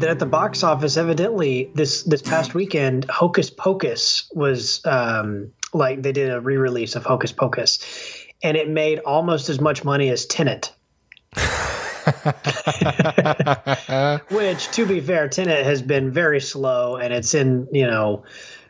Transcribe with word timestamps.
that 0.00 0.10
at 0.10 0.18
the 0.18 0.26
box 0.26 0.62
office, 0.62 0.96
evidently 0.96 1.70
this 1.74 2.02
this 2.02 2.22
past 2.22 2.54
weekend, 2.54 3.06
Hocus 3.10 3.50
Pocus 3.50 4.30
was 4.32 4.84
um, 4.84 5.52
like 5.72 6.02
they 6.02 6.12
did 6.12 6.30
a 6.30 6.40
re-release 6.40 6.96
of 6.96 7.04
Hocus 7.04 7.32
Pocus, 7.32 7.78
and 8.42 8.56
it 8.56 8.68
made 8.68 9.00
almost 9.00 9.48
as 9.48 9.60
much 9.60 9.84
money 9.84 10.08
as 10.10 10.26
Tenet. 10.26 10.72
Which, 14.30 14.70
to 14.72 14.86
be 14.86 15.00
fair, 15.00 15.28
Tenet 15.28 15.64
has 15.64 15.82
been 15.82 16.10
very 16.12 16.40
slow, 16.40 16.96
and 16.96 17.12
it's 17.12 17.34
in 17.34 17.68
you 17.72 17.86
know, 17.86 18.24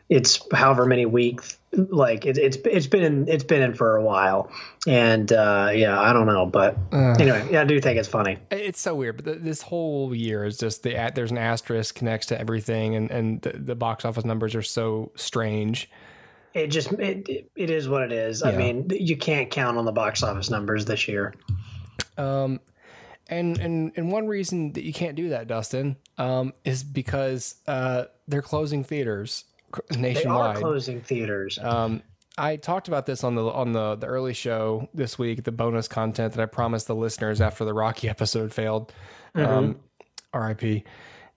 it's 0.09 0.39
however 0.53 0.85
many 0.85 1.05
weeks. 1.05 1.57
Like 1.77 2.25
it, 2.25 2.37
it's 2.37 2.57
it's 2.65 2.87
been 2.87 3.03
in 3.03 3.27
it's 3.27 3.43
been 3.43 3.61
in 3.61 3.73
for 3.73 3.95
a 3.95 4.03
while, 4.03 4.51
and 4.87 5.31
uh, 5.31 5.69
yeah, 5.73 5.99
I 5.99 6.11
don't 6.11 6.25
know, 6.25 6.45
but 6.45 6.77
uh, 6.91 7.15
anyway, 7.19 7.47
yeah, 7.51 7.61
I 7.61 7.65
do 7.65 7.79
think 7.79 7.99
it's 7.99 8.07
funny. 8.07 8.37
It's 8.51 8.81
so 8.81 8.95
weird, 8.95 9.23
but 9.23 9.43
this 9.43 9.61
whole 9.61 10.13
year 10.15 10.43
is 10.43 10.57
just 10.57 10.83
the 10.83 11.11
there's 11.13 11.31
an 11.31 11.37
asterisk 11.37 12.01
next 12.01 12.27
to 12.27 12.39
everything, 12.39 12.95
and 12.95 13.11
and 13.11 13.41
the, 13.41 13.51
the 13.51 13.75
box 13.75 14.05
office 14.05 14.25
numbers 14.25 14.55
are 14.55 14.63
so 14.63 15.11
strange 15.15 15.89
it 16.57 16.67
just 16.67 16.91
it, 16.93 17.49
it 17.55 17.69
is 17.69 17.87
what 17.87 18.01
it 18.03 18.11
is. 18.11 18.41
Yeah. 18.43 18.51
I 18.51 18.57
mean, 18.57 18.87
you 18.89 19.15
can't 19.15 19.49
count 19.49 19.77
on 19.77 19.85
the 19.85 19.91
box 19.91 20.23
office 20.23 20.49
numbers 20.49 20.85
this 20.85 21.07
year. 21.07 21.33
Um, 22.17 22.59
and 23.27 23.57
and 23.59 23.91
and 23.95 24.11
one 24.11 24.27
reason 24.27 24.73
that 24.73 24.83
you 24.83 24.93
can't 24.93 25.15
do 25.15 25.29
that, 25.29 25.47
Dustin, 25.47 25.97
um, 26.17 26.53
is 26.63 26.83
because 26.83 27.55
uh, 27.67 28.05
they're 28.27 28.41
closing 28.41 28.83
theaters 28.83 29.45
nationwide. 29.97 30.55
They 30.55 30.59
are 30.59 30.61
closing 30.61 31.01
theaters. 31.01 31.59
Um, 31.61 32.01
I 32.37 32.55
talked 32.55 32.87
about 32.87 33.05
this 33.05 33.23
on 33.23 33.35
the 33.35 33.43
on 33.43 33.73
the 33.73 33.95
the 33.95 34.07
early 34.07 34.33
show 34.33 34.89
this 34.93 35.17
week, 35.17 35.43
the 35.43 35.51
bonus 35.51 35.87
content 35.87 36.33
that 36.33 36.41
I 36.41 36.45
promised 36.45 36.87
the 36.87 36.95
listeners 36.95 37.41
after 37.41 37.65
the 37.65 37.73
Rocky 37.73 38.09
episode 38.09 38.53
failed. 38.53 38.93
Mm-hmm. 39.35 39.51
Um, 39.51 39.79
R.I.P. 40.33 40.83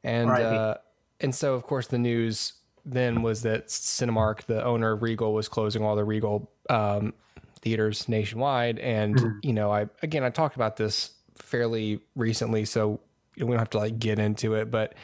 And 0.02 0.30
Uh, 0.30 0.76
and 1.20 1.34
so 1.34 1.54
of 1.54 1.64
course 1.64 1.86
the 1.86 1.98
news 1.98 2.54
then 2.84 3.22
was 3.22 3.42
that 3.42 3.68
Cinemark, 3.68 4.46
the 4.46 4.64
owner 4.64 4.92
of 4.92 5.02
Regal, 5.02 5.34
was 5.34 5.48
closing 5.48 5.82
all 5.84 5.96
the 5.96 6.04
Regal 6.04 6.50
um, 6.68 7.12
theaters 7.60 8.08
nationwide. 8.08 8.78
And 8.78 9.16
mm-hmm. 9.16 9.38
you 9.42 9.52
know, 9.52 9.72
I 9.72 9.88
again 10.02 10.24
I 10.24 10.30
talked 10.30 10.56
about 10.56 10.76
this 10.76 11.12
fairly 11.36 12.00
recently, 12.14 12.64
so 12.64 13.00
we 13.36 13.46
don't 13.46 13.58
have 13.58 13.70
to 13.70 13.78
like 13.78 13.98
get 13.98 14.18
into 14.18 14.54
it, 14.54 14.70
but 14.70 14.94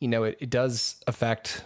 you 0.00 0.08
know, 0.08 0.24
it, 0.24 0.38
it 0.40 0.50
does 0.50 0.96
affect. 1.06 1.64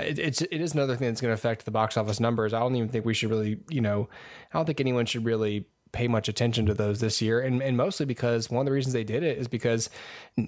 It, 0.00 0.18
it's 0.18 0.42
it 0.42 0.60
is 0.60 0.74
another 0.74 0.96
thing 0.96 1.08
that's 1.08 1.20
going 1.20 1.30
to 1.30 1.34
affect 1.34 1.64
the 1.64 1.70
box 1.70 1.96
office 1.96 2.20
numbers. 2.20 2.52
I 2.52 2.60
don't 2.60 2.74
even 2.76 2.88
think 2.88 3.04
we 3.04 3.14
should 3.14 3.30
really, 3.30 3.60
you 3.68 3.80
know, 3.80 4.08
I 4.52 4.58
don't 4.58 4.66
think 4.66 4.80
anyone 4.80 5.06
should 5.06 5.24
really 5.24 5.66
pay 5.90 6.06
much 6.06 6.28
attention 6.28 6.66
to 6.66 6.74
those 6.74 7.00
this 7.00 7.22
year, 7.22 7.40
and 7.40 7.62
and 7.62 7.76
mostly 7.76 8.06
because 8.06 8.50
one 8.50 8.60
of 8.60 8.66
the 8.66 8.72
reasons 8.72 8.92
they 8.92 9.04
did 9.04 9.22
it 9.22 9.38
is 9.38 9.48
because 9.48 9.90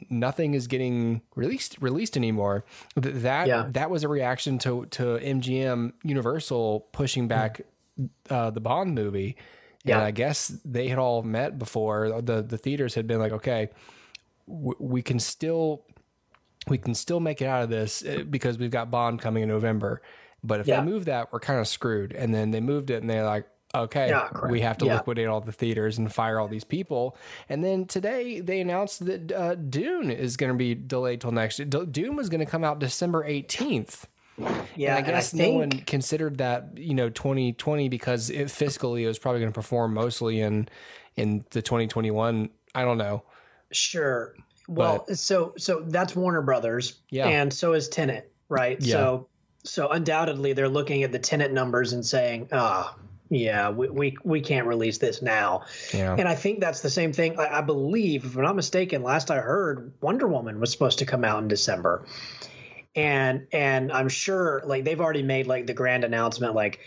nothing 0.08 0.54
is 0.54 0.66
getting 0.66 1.22
released 1.34 1.76
released 1.80 2.16
anymore. 2.16 2.64
That 2.96 3.48
yeah. 3.48 3.66
that 3.70 3.90
was 3.90 4.04
a 4.04 4.08
reaction 4.08 4.58
to 4.60 4.86
to 4.86 5.18
MGM 5.18 5.92
Universal 6.02 6.88
pushing 6.92 7.28
back 7.28 7.62
uh, 8.28 8.50
the 8.50 8.60
Bond 8.60 8.94
movie 8.94 9.36
yeah. 9.84 9.96
And 9.96 10.04
I 10.04 10.10
guess 10.10 10.48
they 10.64 10.88
had 10.88 10.98
all 10.98 11.22
met 11.22 11.58
before. 11.58 12.20
The 12.20 12.42
the 12.42 12.58
theaters 12.58 12.94
had 12.94 13.06
been 13.06 13.18
like, 13.18 13.32
okay, 13.32 13.70
w- 14.46 14.76
we 14.78 15.02
can 15.02 15.18
still 15.18 15.84
we 16.68 16.78
can 16.78 16.94
still 16.94 17.20
make 17.20 17.40
it 17.40 17.46
out 17.46 17.62
of 17.62 17.70
this 17.70 18.04
eh, 18.04 18.22
because 18.22 18.58
we've 18.58 18.70
got 18.70 18.90
Bond 18.90 19.20
coming 19.20 19.42
in 19.42 19.48
November. 19.48 20.02
But 20.42 20.60
if 20.60 20.66
yeah. 20.66 20.80
they 20.80 20.86
move 20.86 21.06
that, 21.06 21.32
we're 21.32 21.40
kind 21.40 21.60
of 21.60 21.68
screwed. 21.68 22.12
And 22.12 22.34
then 22.34 22.50
they 22.50 22.60
moved 22.60 22.90
it, 22.90 23.02
and 23.02 23.10
they're 23.10 23.24
like, 23.24 23.46
okay, 23.74 24.08
yeah, 24.08 24.28
we 24.48 24.60
have 24.60 24.78
to 24.78 24.86
yeah. 24.86 24.96
liquidate 24.96 25.26
all 25.26 25.40
the 25.40 25.52
theaters 25.52 25.98
and 25.98 26.12
fire 26.12 26.40
all 26.40 26.48
these 26.48 26.64
people. 26.64 27.16
And 27.48 27.62
then 27.62 27.86
today 27.86 28.40
they 28.40 28.60
announced 28.60 29.04
that 29.06 29.32
uh, 29.32 29.54
Dune 29.54 30.10
is 30.10 30.36
going 30.36 30.52
to 30.52 30.58
be 30.58 30.74
delayed 30.74 31.20
till 31.20 31.32
next. 31.32 31.58
Year. 31.58 31.66
Dune 31.66 32.16
was 32.16 32.28
going 32.28 32.40
to 32.40 32.50
come 32.50 32.64
out 32.64 32.78
December 32.78 33.24
eighteenth. 33.24 34.06
Yeah, 34.74 34.96
and 34.96 35.06
I 35.06 35.10
guess 35.10 35.32
and 35.32 35.42
I 35.42 35.46
no 35.46 35.52
one 35.52 35.70
considered 35.70 36.38
that 36.38 36.76
you 36.76 36.94
know 36.94 37.10
2020 37.10 37.88
because 37.88 38.30
it 38.30 38.46
fiscally 38.46 39.02
it 39.02 39.06
was 39.06 39.18
probably 39.18 39.40
going 39.40 39.52
to 39.52 39.54
perform 39.54 39.94
mostly 39.94 40.40
in 40.40 40.68
in 41.16 41.44
the 41.50 41.62
2021. 41.62 42.48
I 42.74 42.84
don't 42.84 42.98
know. 42.98 43.24
Sure. 43.72 44.34
Well, 44.70 45.04
but, 45.06 45.18
so 45.18 45.54
so 45.58 45.80
that's 45.86 46.14
Warner 46.14 46.42
Brothers. 46.42 47.00
Yeah. 47.10 47.28
And 47.28 47.52
so 47.52 47.72
is 47.72 47.88
Tenet, 47.88 48.32
right? 48.48 48.80
Yeah. 48.80 48.92
So 48.92 49.28
so 49.64 49.88
undoubtedly 49.88 50.52
they're 50.52 50.68
looking 50.68 51.02
at 51.02 51.12
the 51.12 51.18
Tenet 51.18 51.52
numbers 51.52 51.92
and 51.92 52.04
saying, 52.04 52.48
ah. 52.52 52.94
Oh, 52.96 53.00
yeah, 53.32 53.70
we, 53.70 53.88
we 53.88 54.16
we 54.24 54.40
can't 54.40 54.66
release 54.66 54.98
this 54.98 55.22
now. 55.22 55.62
Yeah. 55.94 56.16
And 56.18 56.26
I 56.26 56.34
think 56.34 56.58
that's 56.58 56.80
the 56.80 56.90
same 56.90 57.12
thing. 57.12 57.38
I, 57.38 57.58
I 57.58 57.60
believe, 57.60 58.24
if 58.24 58.36
I'm 58.36 58.42
not 58.42 58.56
mistaken, 58.56 59.04
last 59.04 59.30
I 59.30 59.36
heard, 59.36 59.92
Wonder 60.00 60.26
Woman 60.26 60.58
was 60.58 60.72
supposed 60.72 60.98
to 60.98 61.06
come 61.06 61.24
out 61.24 61.40
in 61.40 61.46
December 61.46 62.04
and 62.96 63.46
and 63.52 63.92
i'm 63.92 64.08
sure 64.08 64.62
like 64.64 64.84
they've 64.84 65.00
already 65.00 65.22
made 65.22 65.46
like 65.46 65.66
the 65.66 65.74
grand 65.74 66.04
announcement 66.04 66.54
like 66.54 66.80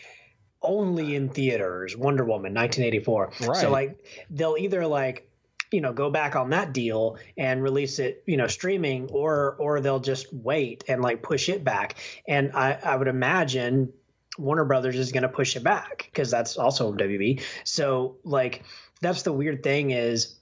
only 0.62 1.16
in 1.16 1.30
theaters 1.30 1.96
wonder 1.96 2.24
woman 2.26 2.54
1984 2.54 3.32
right. 3.48 3.58
so 3.58 3.70
like 3.70 3.98
they'll 4.30 4.58
either 4.58 4.86
like 4.86 5.30
you 5.74 5.82
know 5.82 5.92
go 5.92 6.10
back 6.10 6.36
on 6.36 6.52
that 6.52 6.74
deal 6.74 7.18
and 7.38 7.64
release 7.64 8.00
it 8.00 8.24
you 8.26 8.38
know 8.38 8.48
streaming 8.48 9.10
or 9.10 9.56
or 9.60 9.82
they'll 9.82 10.00
just 10.00 10.32
wait 10.32 10.84
and 10.88 11.02
like 11.02 11.22
push 11.24 11.50
it 11.50 11.64
back. 11.64 11.96
And 12.28 12.52
i 12.54 12.74
i 12.84 12.96
would 12.96 13.08
imagine 13.08 13.92
warner 14.38 14.66
brothers 14.66 14.96
is 14.96 15.12
going 15.12 15.24
to 15.24 15.30
push 15.30 15.56
it 15.56 15.64
back 15.64 16.10
because 16.12 16.32
that's 16.32 16.58
also 16.58 16.92
wb 16.92 17.42
so 17.64 18.18
like 18.24 18.64
that's 19.02 19.22
the 19.22 19.32
weird 19.32 19.62
thing 19.62 19.92
is 19.92 20.40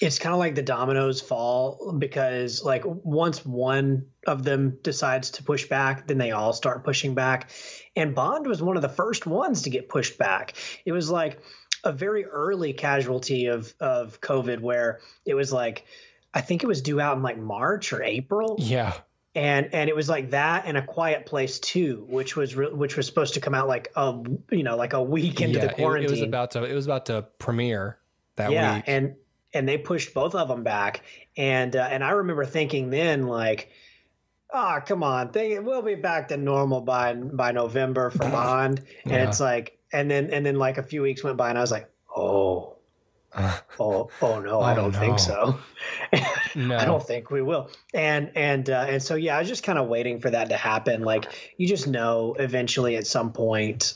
it's 0.00 0.18
kind 0.18 0.34
of 0.34 0.38
like 0.38 0.54
the 0.54 0.62
dominoes 0.62 1.20
fall 1.20 1.94
because 1.98 2.62
like 2.62 2.82
once 2.84 3.44
one 3.44 4.06
of 4.26 4.42
them 4.44 4.78
decides 4.82 5.30
to 5.30 5.42
push 5.42 5.66
back 5.68 6.06
then 6.06 6.18
they 6.18 6.32
all 6.32 6.52
start 6.52 6.84
pushing 6.84 7.14
back. 7.14 7.50
And 7.94 8.14
bond 8.14 8.46
was 8.46 8.60
one 8.60 8.76
of 8.76 8.82
the 8.82 8.90
first 8.90 9.26
ones 9.26 9.62
to 9.62 9.70
get 9.70 9.88
pushed 9.88 10.18
back. 10.18 10.54
It 10.84 10.92
was 10.92 11.10
like 11.10 11.40
a 11.86 11.92
very 11.92 12.24
early 12.24 12.72
casualty 12.72 13.46
of 13.46 13.72
of 13.80 14.20
covid 14.20 14.60
where 14.60 15.00
it 15.24 15.34
was 15.34 15.52
like 15.52 15.84
i 16.34 16.40
think 16.40 16.62
it 16.62 16.66
was 16.66 16.82
due 16.82 17.00
out 17.00 17.16
in 17.16 17.22
like 17.22 17.38
march 17.38 17.92
or 17.92 18.02
april. 18.02 18.56
Yeah. 18.58 18.94
And 19.34 19.74
and 19.74 19.90
it 19.90 19.94
was 19.94 20.08
like 20.08 20.30
that 20.30 20.64
and 20.64 20.78
a 20.78 20.82
quiet 20.82 21.26
place 21.26 21.58
too 21.58 22.06
which 22.08 22.36
was 22.36 22.56
re- 22.56 22.72
which 22.72 22.96
was 22.96 23.04
supposed 23.04 23.34
to 23.34 23.40
come 23.40 23.54
out 23.54 23.68
like 23.68 23.92
a 23.94 24.18
you 24.50 24.62
know 24.62 24.76
like 24.78 24.94
a 24.94 25.02
week 25.02 25.42
into 25.42 25.58
yeah, 25.58 25.66
the 25.66 25.74
quarantine 25.74 26.04
it, 26.04 26.08
it 26.08 26.20
was 26.20 26.22
about 26.22 26.52
to 26.52 26.64
it 26.64 26.72
was 26.72 26.86
about 26.86 27.04
to 27.06 27.26
premiere 27.38 27.98
that 28.36 28.50
yeah, 28.50 28.76
week. 28.76 28.84
and 28.86 29.16
and 29.56 29.68
they 29.68 29.78
pushed 29.78 30.14
both 30.14 30.34
of 30.34 30.48
them 30.48 30.62
back. 30.62 31.02
And 31.36 31.74
uh, 31.74 31.88
and 31.90 32.04
I 32.04 32.10
remember 32.10 32.44
thinking 32.44 32.90
then 32.90 33.26
like, 33.26 33.70
oh 34.52 34.78
come 34.84 35.02
on, 35.02 35.30
they, 35.32 35.58
we'll 35.58 35.82
be 35.82 35.94
back 35.94 36.28
to 36.28 36.36
normal 36.36 36.80
by 36.80 37.14
by 37.14 37.52
November 37.52 38.10
for 38.10 38.18
Bond. 38.30 38.82
And 39.04 39.12
yeah. 39.12 39.28
it's 39.28 39.40
like, 39.40 39.78
and 39.92 40.10
then 40.10 40.30
and 40.30 40.44
then 40.44 40.56
like 40.56 40.78
a 40.78 40.82
few 40.82 41.02
weeks 41.02 41.22
went 41.22 41.36
by, 41.36 41.48
and 41.48 41.58
I 41.58 41.60
was 41.60 41.72
like, 41.72 41.90
oh. 42.14 42.72
oh, 43.78 44.08
oh 44.22 44.40
no, 44.40 44.60
I 44.60 44.72
oh, 44.72 44.76
don't 44.76 44.92
no. 44.92 44.98
think 44.98 45.18
so. 45.18 45.58
no. 46.54 46.78
I 46.78 46.86
don't 46.86 47.06
think 47.06 47.30
we 47.30 47.42
will. 47.42 47.70
And 47.92 48.30
and 48.34 48.70
uh, 48.70 48.86
and 48.88 49.02
so 49.02 49.14
yeah, 49.14 49.36
I 49.36 49.40
was 49.40 49.48
just 49.48 49.62
kind 49.62 49.78
of 49.78 49.88
waiting 49.88 50.20
for 50.20 50.30
that 50.30 50.48
to 50.48 50.56
happen. 50.56 51.02
Like 51.02 51.54
you 51.58 51.68
just 51.68 51.86
know, 51.86 52.34
eventually 52.38 52.96
at 52.96 53.06
some 53.06 53.32
point, 53.32 53.94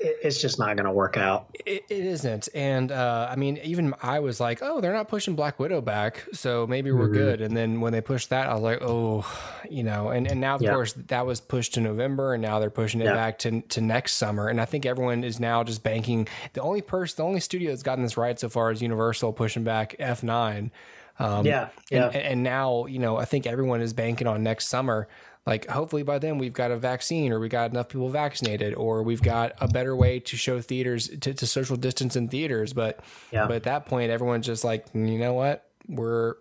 it's 0.00 0.40
just 0.40 0.58
not 0.58 0.76
going 0.76 0.86
to 0.86 0.92
work 0.92 1.16
out. 1.16 1.48
It, 1.64 1.84
it 1.88 2.04
isn't, 2.04 2.48
and 2.54 2.92
uh, 2.92 3.28
I 3.30 3.36
mean, 3.36 3.58
even 3.58 3.94
I 4.02 4.20
was 4.20 4.40
like, 4.40 4.60
"Oh, 4.62 4.80
they're 4.80 4.92
not 4.92 5.08
pushing 5.08 5.34
Black 5.34 5.58
Widow 5.58 5.80
back, 5.80 6.24
so 6.32 6.66
maybe 6.66 6.92
we're 6.92 7.04
mm-hmm. 7.04 7.14
good." 7.14 7.40
And 7.40 7.56
then 7.56 7.80
when 7.80 7.92
they 7.92 8.00
pushed 8.00 8.30
that, 8.30 8.48
I 8.48 8.54
was 8.54 8.62
like, 8.62 8.82
"Oh, 8.82 9.26
you 9.68 9.82
know." 9.82 10.08
And 10.08 10.26
and 10.26 10.40
now, 10.40 10.56
of 10.56 10.62
yeah. 10.62 10.72
course, 10.72 10.92
that 10.94 11.26
was 11.26 11.40
pushed 11.40 11.74
to 11.74 11.80
November, 11.80 12.34
and 12.34 12.42
now 12.42 12.58
they're 12.58 12.70
pushing 12.70 13.00
it 13.00 13.04
yeah. 13.04 13.14
back 13.14 13.38
to 13.40 13.60
to 13.60 13.80
next 13.80 14.14
summer. 14.14 14.48
And 14.48 14.60
I 14.60 14.64
think 14.64 14.86
everyone 14.86 15.24
is 15.24 15.40
now 15.40 15.64
just 15.64 15.82
banking. 15.82 16.28
The 16.52 16.62
only 16.62 16.82
person, 16.82 17.16
the 17.16 17.24
only 17.24 17.40
studio 17.40 17.70
that's 17.70 17.82
gotten 17.82 18.02
this 18.02 18.16
right 18.16 18.38
so 18.38 18.48
far 18.48 18.70
is 18.72 18.82
Universal 18.82 19.32
pushing 19.32 19.64
back 19.64 19.96
F 19.98 20.22
nine. 20.22 20.70
Um, 21.18 21.46
yeah, 21.46 21.68
yeah. 21.90 22.06
And, 22.08 22.16
and 22.16 22.42
now, 22.42 22.86
you 22.86 22.98
know, 22.98 23.16
I 23.16 23.24
think 23.24 23.46
everyone 23.46 23.80
is 23.80 23.92
banking 23.92 24.26
on 24.26 24.42
next 24.42 24.68
summer 24.68 25.08
like 25.46 25.68
hopefully 25.68 26.02
by 26.02 26.18
then 26.18 26.38
we've 26.38 26.52
got 26.52 26.70
a 26.70 26.76
vaccine 26.76 27.32
or 27.32 27.38
we 27.38 27.48
got 27.48 27.70
enough 27.70 27.88
people 27.88 28.08
vaccinated 28.08 28.74
or 28.74 29.02
we've 29.02 29.22
got 29.22 29.52
a 29.60 29.68
better 29.68 29.94
way 29.94 30.18
to 30.18 30.36
show 30.36 30.60
theaters 30.60 31.08
to, 31.08 31.32
to 31.32 31.46
social 31.46 31.76
distance 31.76 32.16
in 32.16 32.28
theaters 32.28 32.72
but 32.72 33.00
yeah. 33.30 33.46
but 33.46 33.56
at 33.56 33.62
that 33.62 33.86
point 33.86 34.10
everyone's 34.10 34.46
just 34.46 34.64
like 34.64 34.86
you 34.92 35.18
know 35.18 35.34
what 35.34 35.68
we're 35.88 36.34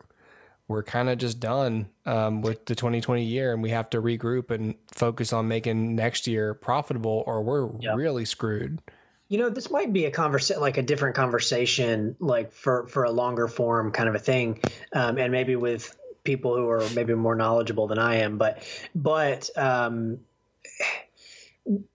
we're 0.67 0.83
kind 0.83 1.09
of 1.09 1.19
just 1.19 1.39
done 1.39 1.87
um, 2.07 2.41
with 2.41 2.65
the 2.65 2.73
2020 2.73 3.23
year 3.23 3.53
and 3.53 3.61
we 3.61 3.69
have 3.69 3.87
to 3.91 4.01
regroup 4.01 4.49
and 4.49 4.73
focus 4.91 5.31
on 5.31 5.47
making 5.47 5.95
next 5.95 6.25
year 6.25 6.55
profitable 6.55 7.23
or 7.27 7.43
we're 7.43 7.69
yep. 7.79 7.95
really 7.95 8.25
screwed 8.25 8.81
you 9.27 9.37
know 9.37 9.49
this 9.49 9.69
might 9.69 9.93
be 9.93 10.05
a 10.05 10.11
conversation 10.11 10.61
like 10.61 10.77
a 10.77 10.83
different 10.83 11.15
conversation 11.15 12.15
like 12.19 12.51
for 12.51 12.87
for 12.87 13.03
a 13.03 13.11
longer 13.11 13.47
form 13.47 13.91
kind 13.91 14.09
of 14.09 14.15
a 14.15 14.19
thing 14.19 14.59
um, 14.93 15.17
and 15.17 15.31
maybe 15.31 15.55
with 15.55 15.95
people 16.25 16.55
who 16.55 16.67
are 16.69 16.83
maybe 16.93 17.13
more 17.13 17.35
knowledgeable 17.35 17.87
than 17.87 17.99
I 17.99 18.17
am, 18.17 18.37
but 18.37 18.61
but 18.93 19.49
um, 19.55 20.19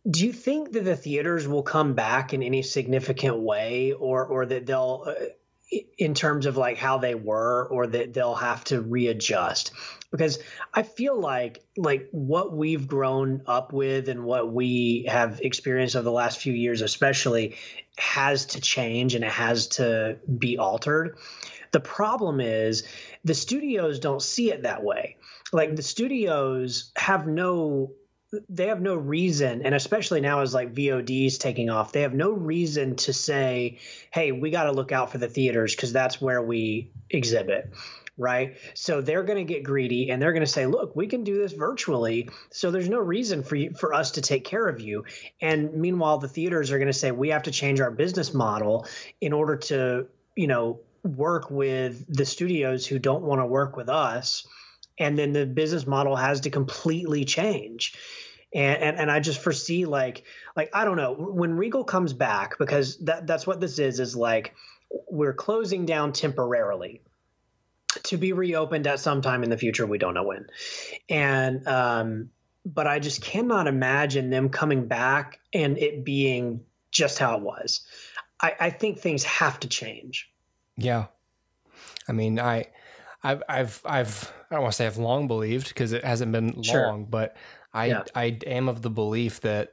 do 0.08 0.26
you 0.26 0.32
think 0.32 0.72
that 0.72 0.84
the 0.84 0.96
theaters 0.96 1.46
will 1.46 1.62
come 1.62 1.94
back 1.94 2.32
in 2.32 2.42
any 2.42 2.62
significant 2.62 3.38
way, 3.38 3.92
or 3.92 4.24
or 4.24 4.46
that 4.46 4.66
they'll 4.66 5.04
uh, 5.06 5.14
in 5.98 6.14
terms 6.14 6.46
of 6.46 6.56
like 6.56 6.78
how 6.78 6.98
they 6.98 7.14
were 7.14 7.68
or 7.70 7.86
that 7.86 8.14
they'll 8.14 8.34
have 8.34 8.64
to 8.64 8.80
readjust? 8.80 9.72
Because 10.10 10.40
i 10.74 10.82
feel 10.82 11.16
like 11.20 11.62
like 11.76 12.08
what 12.10 12.52
we've 12.52 12.88
grown 12.88 13.42
up 13.46 13.72
with 13.72 14.08
and 14.08 14.24
what 14.24 14.52
we 14.52 15.06
have 15.08 15.40
experienced 15.40 15.94
over 15.94 16.02
the 16.02 16.10
last 16.10 16.40
few 16.40 16.52
years 16.52 16.82
especially 16.82 17.54
has 17.96 18.46
to 18.46 18.60
change 18.60 19.14
and 19.14 19.22
it 19.22 19.30
has 19.30 19.68
to 19.68 20.18
be 20.38 20.58
altered. 20.58 21.16
The 21.72 21.80
problem 21.80 22.40
is 22.40 22.84
the 23.24 23.34
studios 23.34 23.98
don't 23.98 24.22
see 24.22 24.50
it 24.50 24.62
that 24.62 24.82
way 24.82 25.16
like 25.52 25.76
the 25.76 25.82
studios 25.82 26.92
have 26.96 27.26
no 27.26 27.92
they 28.48 28.68
have 28.68 28.80
no 28.80 28.94
reason, 28.94 29.62
and 29.62 29.74
especially 29.74 30.20
now 30.20 30.42
as 30.42 30.54
like 30.54 30.72
VOD 30.72 31.26
is 31.26 31.38
taking 31.38 31.68
off, 31.68 31.92
they 31.92 32.02
have 32.02 32.14
no 32.14 32.30
reason 32.30 32.96
to 32.96 33.12
say, 33.12 33.78
"Hey, 34.12 34.30
we 34.32 34.50
got 34.50 34.64
to 34.64 34.72
look 34.72 34.92
out 34.92 35.10
for 35.10 35.18
the 35.18 35.28
theaters 35.28 35.74
because 35.74 35.92
that's 35.92 36.20
where 36.20 36.42
we 36.42 36.92
exhibit." 37.08 37.72
Right. 38.16 38.58
So 38.74 39.00
they're 39.00 39.22
going 39.22 39.38
to 39.38 39.50
get 39.50 39.62
greedy 39.62 40.10
and 40.10 40.20
they're 40.20 40.34
going 40.34 40.44
to 40.44 40.50
say, 40.50 40.66
look, 40.66 40.94
we 40.94 41.06
can 41.06 41.24
do 41.24 41.38
this 41.38 41.54
virtually. 41.54 42.28
So 42.50 42.70
there's 42.70 42.88
no 42.88 42.98
reason 42.98 43.42
for 43.42 43.56
you, 43.56 43.72
for 43.72 43.94
us 43.94 44.10
to 44.12 44.20
take 44.20 44.44
care 44.44 44.68
of 44.68 44.78
you. 44.78 45.04
And 45.40 45.72
meanwhile, 45.72 46.18
the 46.18 46.28
theaters 46.28 46.70
are 46.70 46.76
going 46.76 46.88
to 46.88 46.92
say, 46.92 47.12
we 47.12 47.30
have 47.30 47.44
to 47.44 47.50
change 47.50 47.80
our 47.80 47.90
business 47.90 48.34
model 48.34 48.86
in 49.22 49.32
order 49.32 49.56
to, 49.56 50.08
you 50.36 50.48
know, 50.48 50.80
work 51.02 51.50
with 51.50 52.04
the 52.14 52.26
studios 52.26 52.86
who 52.86 52.98
don't 52.98 53.22
want 53.22 53.40
to 53.40 53.46
work 53.46 53.76
with 53.76 53.88
us. 53.88 54.46
And 54.98 55.18
then 55.18 55.32
the 55.32 55.46
business 55.46 55.86
model 55.86 56.16
has 56.16 56.40
to 56.42 56.50
completely 56.50 57.24
change. 57.24 57.94
And, 58.52 58.82
and 58.82 58.98
and 58.98 59.10
I 59.10 59.20
just 59.20 59.40
foresee 59.40 59.86
like 59.86 60.24
like 60.56 60.70
I 60.74 60.84
don't 60.84 60.96
know 60.96 61.14
when 61.14 61.54
Regal 61.54 61.84
comes 61.84 62.12
back 62.12 62.58
because 62.58 62.98
that 62.98 63.26
that's 63.26 63.46
what 63.46 63.60
this 63.60 63.78
is 63.78 64.00
is 64.00 64.16
like 64.16 64.54
we're 65.08 65.34
closing 65.34 65.86
down 65.86 66.12
temporarily. 66.12 67.02
To 68.04 68.16
be 68.16 68.32
reopened 68.32 68.86
at 68.86 69.00
some 69.00 69.20
time 69.20 69.42
in 69.42 69.50
the 69.50 69.58
future 69.58 69.86
we 69.86 69.98
don't 69.98 70.14
know 70.14 70.24
when. 70.24 70.46
And 71.08 71.66
um 71.66 72.30
but 72.66 72.86
I 72.86 72.98
just 72.98 73.22
cannot 73.22 73.68
imagine 73.68 74.30
them 74.30 74.50
coming 74.50 74.86
back 74.86 75.40
and 75.52 75.78
it 75.78 76.04
being 76.04 76.64
just 76.90 77.18
how 77.18 77.36
it 77.36 77.42
was. 77.42 77.86
I, 78.40 78.54
I 78.58 78.70
think 78.70 78.98
things 78.98 79.24
have 79.24 79.60
to 79.60 79.68
change 79.68 80.30
yeah 80.80 81.06
I 82.08 82.12
mean 82.12 82.38
I 82.38 82.66
I've 83.22 83.42
I've 83.48 83.82
I've 83.84 84.32
I 84.50 84.54
don't 84.54 84.62
want 84.62 84.72
to 84.72 84.76
say 84.76 84.86
I've 84.86 84.98
long 84.98 85.28
believed 85.28 85.68
because 85.68 85.92
it 85.92 86.04
hasn't 86.04 86.32
been 86.32 86.62
sure. 86.62 86.86
long, 86.86 87.04
but 87.04 87.36
I 87.72 87.86
yeah. 87.86 88.02
I 88.14 88.38
am 88.46 88.68
of 88.68 88.82
the 88.82 88.90
belief 88.90 89.40
that 89.42 89.72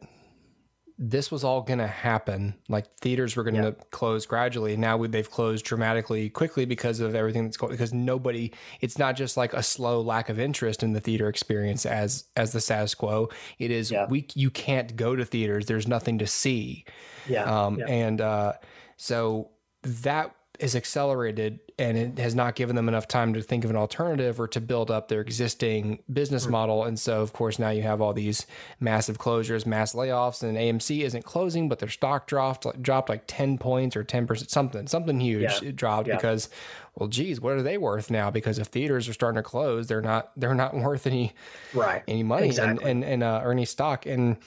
this 1.00 1.32
was 1.32 1.44
all 1.44 1.62
going 1.62 1.80
to 1.80 1.88
happen. 1.88 2.56
Like 2.68 2.92
theaters 3.00 3.36
were 3.36 3.44
going 3.44 3.56
to 3.56 3.76
yeah. 3.78 3.84
close 3.92 4.26
gradually. 4.26 4.74
And 4.74 4.82
now 4.82 5.06
they've 5.06 5.30
closed 5.30 5.64
dramatically 5.64 6.30
quickly 6.30 6.66
because 6.66 7.00
of 7.00 7.14
everything 7.14 7.44
that's 7.44 7.56
going. 7.56 7.72
Because 7.72 7.94
nobody, 7.94 8.52
it's 8.82 8.98
not 8.98 9.16
just 9.16 9.38
like 9.38 9.54
a 9.54 9.62
slow 9.62 10.02
lack 10.02 10.30
of 10.30 10.40
interest 10.40 10.82
in 10.84 10.94
the 10.94 11.00
theater 11.00 11.30
experience 11.30 11.86
as 11.86 12.26
as 12.36 12.52
the 12.52 12.60
status 12.60 12.96
quo. 12.96 13.30
It 13.60 13.72
is 13.72 13.92
yeah. 13.92 14.08
we 14.10 14.28
you 14.34 14.50
can't 14.50 14.96
go 14.96 15.16
to 15.16 15.24
theaters. 15.24 15.68
There's 15.68 15.88
nothing 15.88 16.18
to 16.18 16.28
see. 16.28 16.86
Yeah. 17.28 17.44
Um, 17.44 17.80
yeah. 17.80 17.86
And 17.88 18.20
uh, 18.20 18.54
so 18.98 19.52
that 19.84 20.36
is 20.60 20.76
accelerated 20.76 21.60
and 21.80 21.98
it 21.98 22.18
has 22.18 22.34
not 22.34 22.56
given 22.56 22.76
them 22.76 22.90
enough 22.90 23.08
time 23.08 23.34
to 23.34 23.42
think 23.42 23.64
of 23.64 23.70
an 23.70 23.76
alternative 23.76 24.40
or 24.40 24.48
to 24.48 24.60
build 24.60 24.90
up 24.90 25.08
their 25.08 25.22
existing 25.22 26.00
business 26.12 26.48
model. 26.48 26.84
And 26.84 27.00
so, 27.00 27.22
of 27.22 27.34
course, 27.34 27.60
now 27.60 27.70
you 27.70 27.84
have 27.84 28.02
all 28.02 28.14
these 28.14 28.48
massive 28.80 29.20
closures, 29.20 29.66
mass 29.66 29.94
layoffs, 29.94 30.42
and 30.42 30.58
AMC 30.58 31.02
isn't 31.02 31.24
closing, 31.24 31.70
but 31.70 31.78
their 31.78 31.90
stock 31.90 32.26
dropped 32.26 32.66
like, 32.66 32.82
dropped 32.82 33.10
like 33.10 33.24
ten 33.28 33.60
points 33.60 33.96
or 33.96 34.04
ten 34.04 34.26
percent, 34.26 34.50
something, 34.50 34.88
something 34.88 35.20
huge. 35.20 35.44
Yeah. 35.44 35.70
It 35.70 35.76
dropped 35.76 36.08
yeah. 36.08 36.16
because, 36.16 36.50
well, 36.96 37.10
geez, 37.10 37.40
what 37.40 37.54
are 37.54 37.62
they 37.62 37.78
worth 37.78 38.10
now? 38.10 38.32
Because 38.32 38.58
if 38.58 38.68
theaters 38.68 39.08
are 39.08 39.14
starting 39.14 39.38
to 39.38 39.44
close, 39.44 39.88
they're 39.88 40.02
not 40.02 40.32
they're 40.36 40.56
not 40.56 40.74
worth 40.76 41.06
any 41.06 41.34
right 41.74 42.04
any 42.08 42.24
money 42.24 42.48
exactly. 42.48 42.90
and 42.90 43.04
and, 43.04 43.14
and 43.14 43.24
uh, 43.24 43.42
or 43.44 43.52
any 43.52 43.66
stock 43.66 44.06
and. 44.06 44.38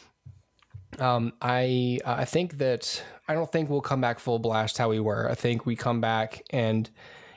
Um, 0.98 1.32
I 1.40 1.98
I 2.04 2.24
think 2.24 2.58
that 2.58 3.02
I 3.28 3.34
don't 3.34 3.50
think 3.50 3.70
we'll 3.70 3.80
come 3.80 4.00
back 4.00 4.18
full 4.18 4.38
blast 4.38 4.78
how 4.78 4.88
we 4.90 5.00
were. 5.00 5.30
I 5.30 5.34
think 5.34 5.66
we 5.66 5.76
come 5.76 6.00
back 6.00 6.42
and 6.50 6.90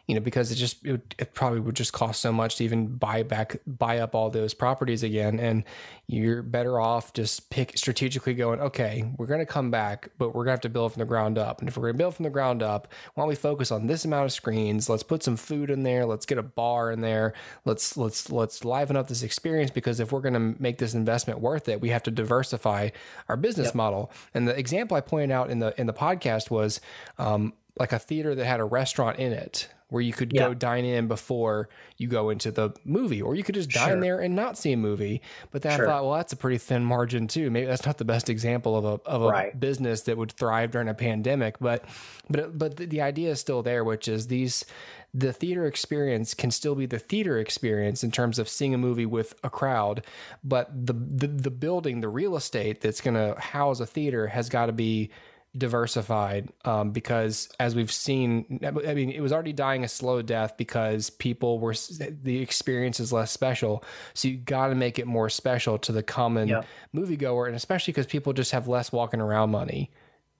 you 0.07 0.15
know, 0.15 0.21
because 0.21 0.51
it 0.51 0.55
just 0.55 0.85
it, 0.85 1.15
it, 1.17 1.33
probably 1.33 1.61
would 1.61 1.75
just 1.75 1.94
cost 1.94 2.19
so 2.19 2.33
much 2.33 2.57
to 2.57 2.63
even 2.65 2.88
buy 2.88 3.23
back 3.23 3.57
buy 3.65 4.00
up 4.00 4.13
all 4.13 4.29
those 4.29 4.53
properties 4.53 5.01
again, 5.01 5.39
and 5.39 5.63
you're 6.07 6.44
better 6.44 6.77
off 6.77 7.13
just 7.13 7.50
pick 7.50 7.77
strategically 7.77 8.33
going. 8.33 8.59
Okay, 8.59 9.09
we're 9.17 9.27
going 9.27 9.39
to 9.39 9.45
come 9.45 9.71
back, 9.71 10.09
but 10.17 10.29
we're 10.29 10.44
going 10.44 10.47
to 10.47 10.51
have 10.51 10.61
to 10.61 10.69
build 10.69 10.91
from 10.91 11.00
the 11.00 11.05
ground 11.05 11.38
up. 11.38 11.59
And 11.59 11.69
if 11.69 11.77
we're 11.77 11.83
going 11.83 11.94
to 11.94 11.97
build 11.97 12.15
from 12.15 12.23
the 12.23 12.29
ground 12.29 12.61
up, 12.61 12.89
why 13.13 13.21
don't 13.21 13.29
we 13.29 13.35
focus 13.35 13.71
on 13.71 13.88
this 13.88 14.03
amount 14.03 14.25
of 14.25 14.33
screens? 14.33 14.89
Let's 14.89 15.03
put 15.03 15.23
some 15.23 15.38
food 15.38 15.69
in 15.69 15.83
there. 15.83 16.06
Let's 16.06 16.25
get 16.25 16.38
a 16.38 16.44
bar 16.44 16.91
in 16.91 16.99
there. 16.99 17.33
Let's 17.63 17.95
let's 17.95 18.29
let's 18.29 18.65
liven 18.65 18.97
up 18.97 19.07
this 19.07 19.23
experience 19.23 19.71
because 19.71 20.01
if 20.01 20.11
we're 20.11 20.19
going 20.19 20.33
to 20.33 20.61
make 20.61 20.79
this 20.79 20.94
investment 20.94 21.39
worth 21.39 21.69
it, 21.69 21.79
we 21.79 21.89
have 21.89 22.03
to 22.03 22.11
diversify 22.11 22.89
our 23.29 23.38
business 23.38 23.67
yep. 23.67 23.75
model. 23.75 24.11
And 24.33 24.49
the 24.49 24.59
example 24.59 24.97
I 24.97 25.01
pointed 25.01 25.31
out 25.31 25.49
in 25.49 25.59
the 25.59 25.79
in 25.79 25.88
the 25.88 25.94
podcast 25.94 26.51
was. 26.51 26.81
Um, 27.17 27.53
like 27.79 27.91
a 27.91 27.97
theater 27.97 28.35
that 28.35 28.45
had 28.45 28.59
a 28.59 28.63
restaurant 28.63 29.17
in 29.17 29.33
it 29.33 29.67
where 29.94 30.01
you 30.01 30.12
could 30.12 30.34
yeah. 30.34 30.48
go 30.48 30.56
dine 30.56 30.86
in 30.86 31.07
before 31.07 31.69
you 31.98 32.07
go 32.07 32.31
into 32.31 32.50
the 32.50 32.72
movie, 32.84 33.22
or 33.22 33.36
you 33.36 33.44
could 33.44 33.54
just 33.54 33.69
dine 33.69 33.90
sure. 33.90 34.01
there 34.01 34.19
and 34.19 34.36
not 34.36 34.57
see 34.57 34.72
a 34.72 34.78
movie. 34.78 35.22
But 35.51 35.62
then 35.62 35.78
sure. 35.78 35.86
I 35.86 35.92
thought, 35.92 36.04
well, 36.06 36.16
that's 36.16 36.34
a 36.34 36.36
pretty 36.36 36.57
thin 36.57 36.84
margin 36.84 37.28
too. 37.28 37.51
Maybe 37.51 37.68
that's 37.68 37.86
not 37.86 38.00
the 38.00 38.06
best 38.06 38.28
example 38.28 38.75
of 38.75 38.86
a 38.86 39.07
of 39.07 39.22
a 39.22 39.28
right. 39.28 39.60
business 39.60 40.01
that 40.01 40.18
would 40.18 40.31
thrive 40.31 40.72
during 40.72 40.88
a 40.88 40.95
pandemic. 40.95 41.60
But 41.60 41.86
but 42.28 42.57
but 42.57 42.78
the, 42.78 42.88
the 42.88 43.01
idea 43.01 43.30
is 43.30 43.40
still 43.40 43.62
there, 43.62 43.84
which 43.84 44.07
is 44.07 44.25
these 44.28 44.66
the 45.13 45.31
theater 45.31 45.68
experience 45.68 46.34
can 46.34 46.50
still 46.50 46.74
be 46.74 46.88
the 46.88 46.98
theater 46.98 47.38
experience 47.38 48.04
in 48.04 48.10
terms 48.10 48.40
of 48.40 48.50
seeing 48.50 48.74
a 48.74 48.80
movie 48.80 49.06
with 49.06 49.36
a 49.44 49.50
crowd, 49.51 50.04
but 50.44 50.72
the 50.88 50.94
the, 50.94 51.28
the 51.28 51.51
building, 51.51 52.01
the 52.01 52.10
real 52.10 52.36
estate 52.36 52.81
that's 52.81 53.00
going 53.00 53.13
to 53.13 53.40
house 53.40 53.80
a 53.80 53.86
theater 53.86 54.25
has 54.25 54.50
got 54.50 54.66
to 54.66 54.72
be 54.72 55.12
diversified 55.55 56.50
um, 56.65 56.91
because 56.91 57.47
as 57.59 57.75
we've 57.75 57.91
seen 57.91 58.59
i 58.63 58.94
mean 58.95 59.11
it 59.11 59.21
was 59.21 59.31
already 59.31 59.54
dying 59.54 59.83
a 59.83 59.87
slow 59.87 60.21
death 60.21 60.57
because 60.57 61.11
people 61.11 61.59
were 61.59 61.75
the 62.23 62.39
experience 62.39 62.99
is 62.99 63.13
less 63.13 63.31
special 63.31 63.83
so 64.16 64.28
you 64.28 64.37
got 64.37 64.68
to 64.68 64.75
make 64.75 64.97
it 64.97 65.06
more 65.06 65.30
special 65.30 65.78
to 65.78 65.92
the 65.92 66.01
common 66.01 66.47
yeah. 66.47 66.63
moviegoer 66.95 67.45
and 67.45 67.56
especially 67.56 67.92
because 67.92 68.07
people 68.07 68.33
just 68.33 68.51
have 68.51 68.68
less 68.68 68.92
walking 68.92 69.21
around 69.21 69.51
money 69.51 69.92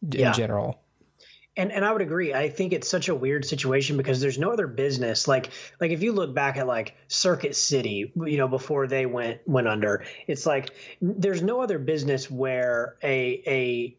in 0.02 0.20
yeah. 0.20 0.32
general 0.32 0.80
and 1.56 1.72
and 1.72 1.86
I 1.86 1.92
would 1.92 2.02
agree. 2.02 2.34
I 2.34 2.50
think 2.50 2.74
it's 2.74 2.90
such 2.90 3.10
a 3.10 3.16
weird 3.16 3.46
situation 3.46 3.96
because 3.96 4.20
there's 4.20 4.40
no 4.40 4.52
other 4.52 4.66
business 4.66 5.28
like 5.28 5.52
like 5.80 5.92
if 5.92 6.02
you 6.02 6.12
look 6.12 6.34
back 6.34 6.58
at 6.58 6.66
like 6.66 6.96
Circuit 7.08 7.56
City, 7.56 8.12
you 8.16 8.38
know, 8.38 8.48
before 8.48 8.88
they 8.88 9.06
went 9.06 9.42
went 9.46 9.68
under, 9.68 10.04
it's 10.26 10.48
like 10.48 10.72
there's 11.00 11.44
no 11.44 11.62
other 11.62 11.78
business 11.78 12.30
where 12.30 12.96
a 13.04 13.44
a 13.46 13.98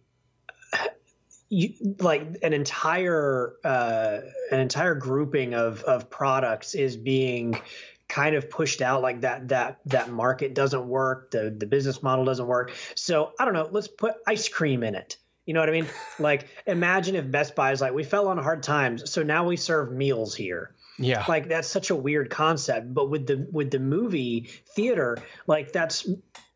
you, 1.48 1.96
like 2.00 2.38
an 2.42 2.52
entire 2.52 3.54
uh, 3.64 4.20
an 4.50 4.60
entire 4.60 4.94
grouping 4.94 5.54
of 5.54 5.82
of 5.82 6.10
products 6.10 6.74
is 6.74 6.96
being 6.96 7.60
kind 8.08 8.34
of 8.34 8.50
pushed 8.50 8.82
out 8.82 9.02
like 9.02 9.22
that 9.22 9.48
that 9.48 9.80
that 9.86 10.10
market 10.10 10.54
doesn't 10.54 10.86
work 10.86 11.30
the 11.30 11.54
the 11.56 11.66
business 11.66 12.02
model 12.02 12.24
doesn't 12.24 12.46
work. 12.46 12.72
So 12.94 13.32
i 13.38 13.44
don't 13.44 13.54
know 13.54 13.68
let's 13.70 13.88
put 13.88 14.14
ice 14.26 14.48
cream 14.48 14.82
in 14.82 14.94
it. 14.94 15.16
You 15.46 15.54
know 15.54 15.60
what 15.60 15.68
i 15.68 15.72
mean? 15.72 15.86
Like 16.18 16.48
imagine 16.66 17.16
if 17.16 17.30
best 17.30 17.54
buy 17.54 17.72
is 17.72 17.80
like 17.80 17.92
we 17.92 18.04
fell 18.04 18.28
on 18.28 18.38
hard 18.38 18.62
times 18.62 19.10
so 19.10 19.22
now 19.22 19.46
we 19.46 19.56
serve 19.56 19.92
meals 19.92 20.34
here. 20.34 20.74
Yeah. 20.96 21.24
Like 21.28 21.48
that's 21.48 21.68
such 21.68 21.90
a 21.90 21.96
weird 21.96 22.30
concept 22.30 22.92
but 22.92 23.10
with 23.10 23.26
the 23.26 23.46
with 23.50 23.70
the 23.70 23.80
movie 23.80 24.50
theater 24.74 25.18
like 25.46 25.72
that's 25.72 26.08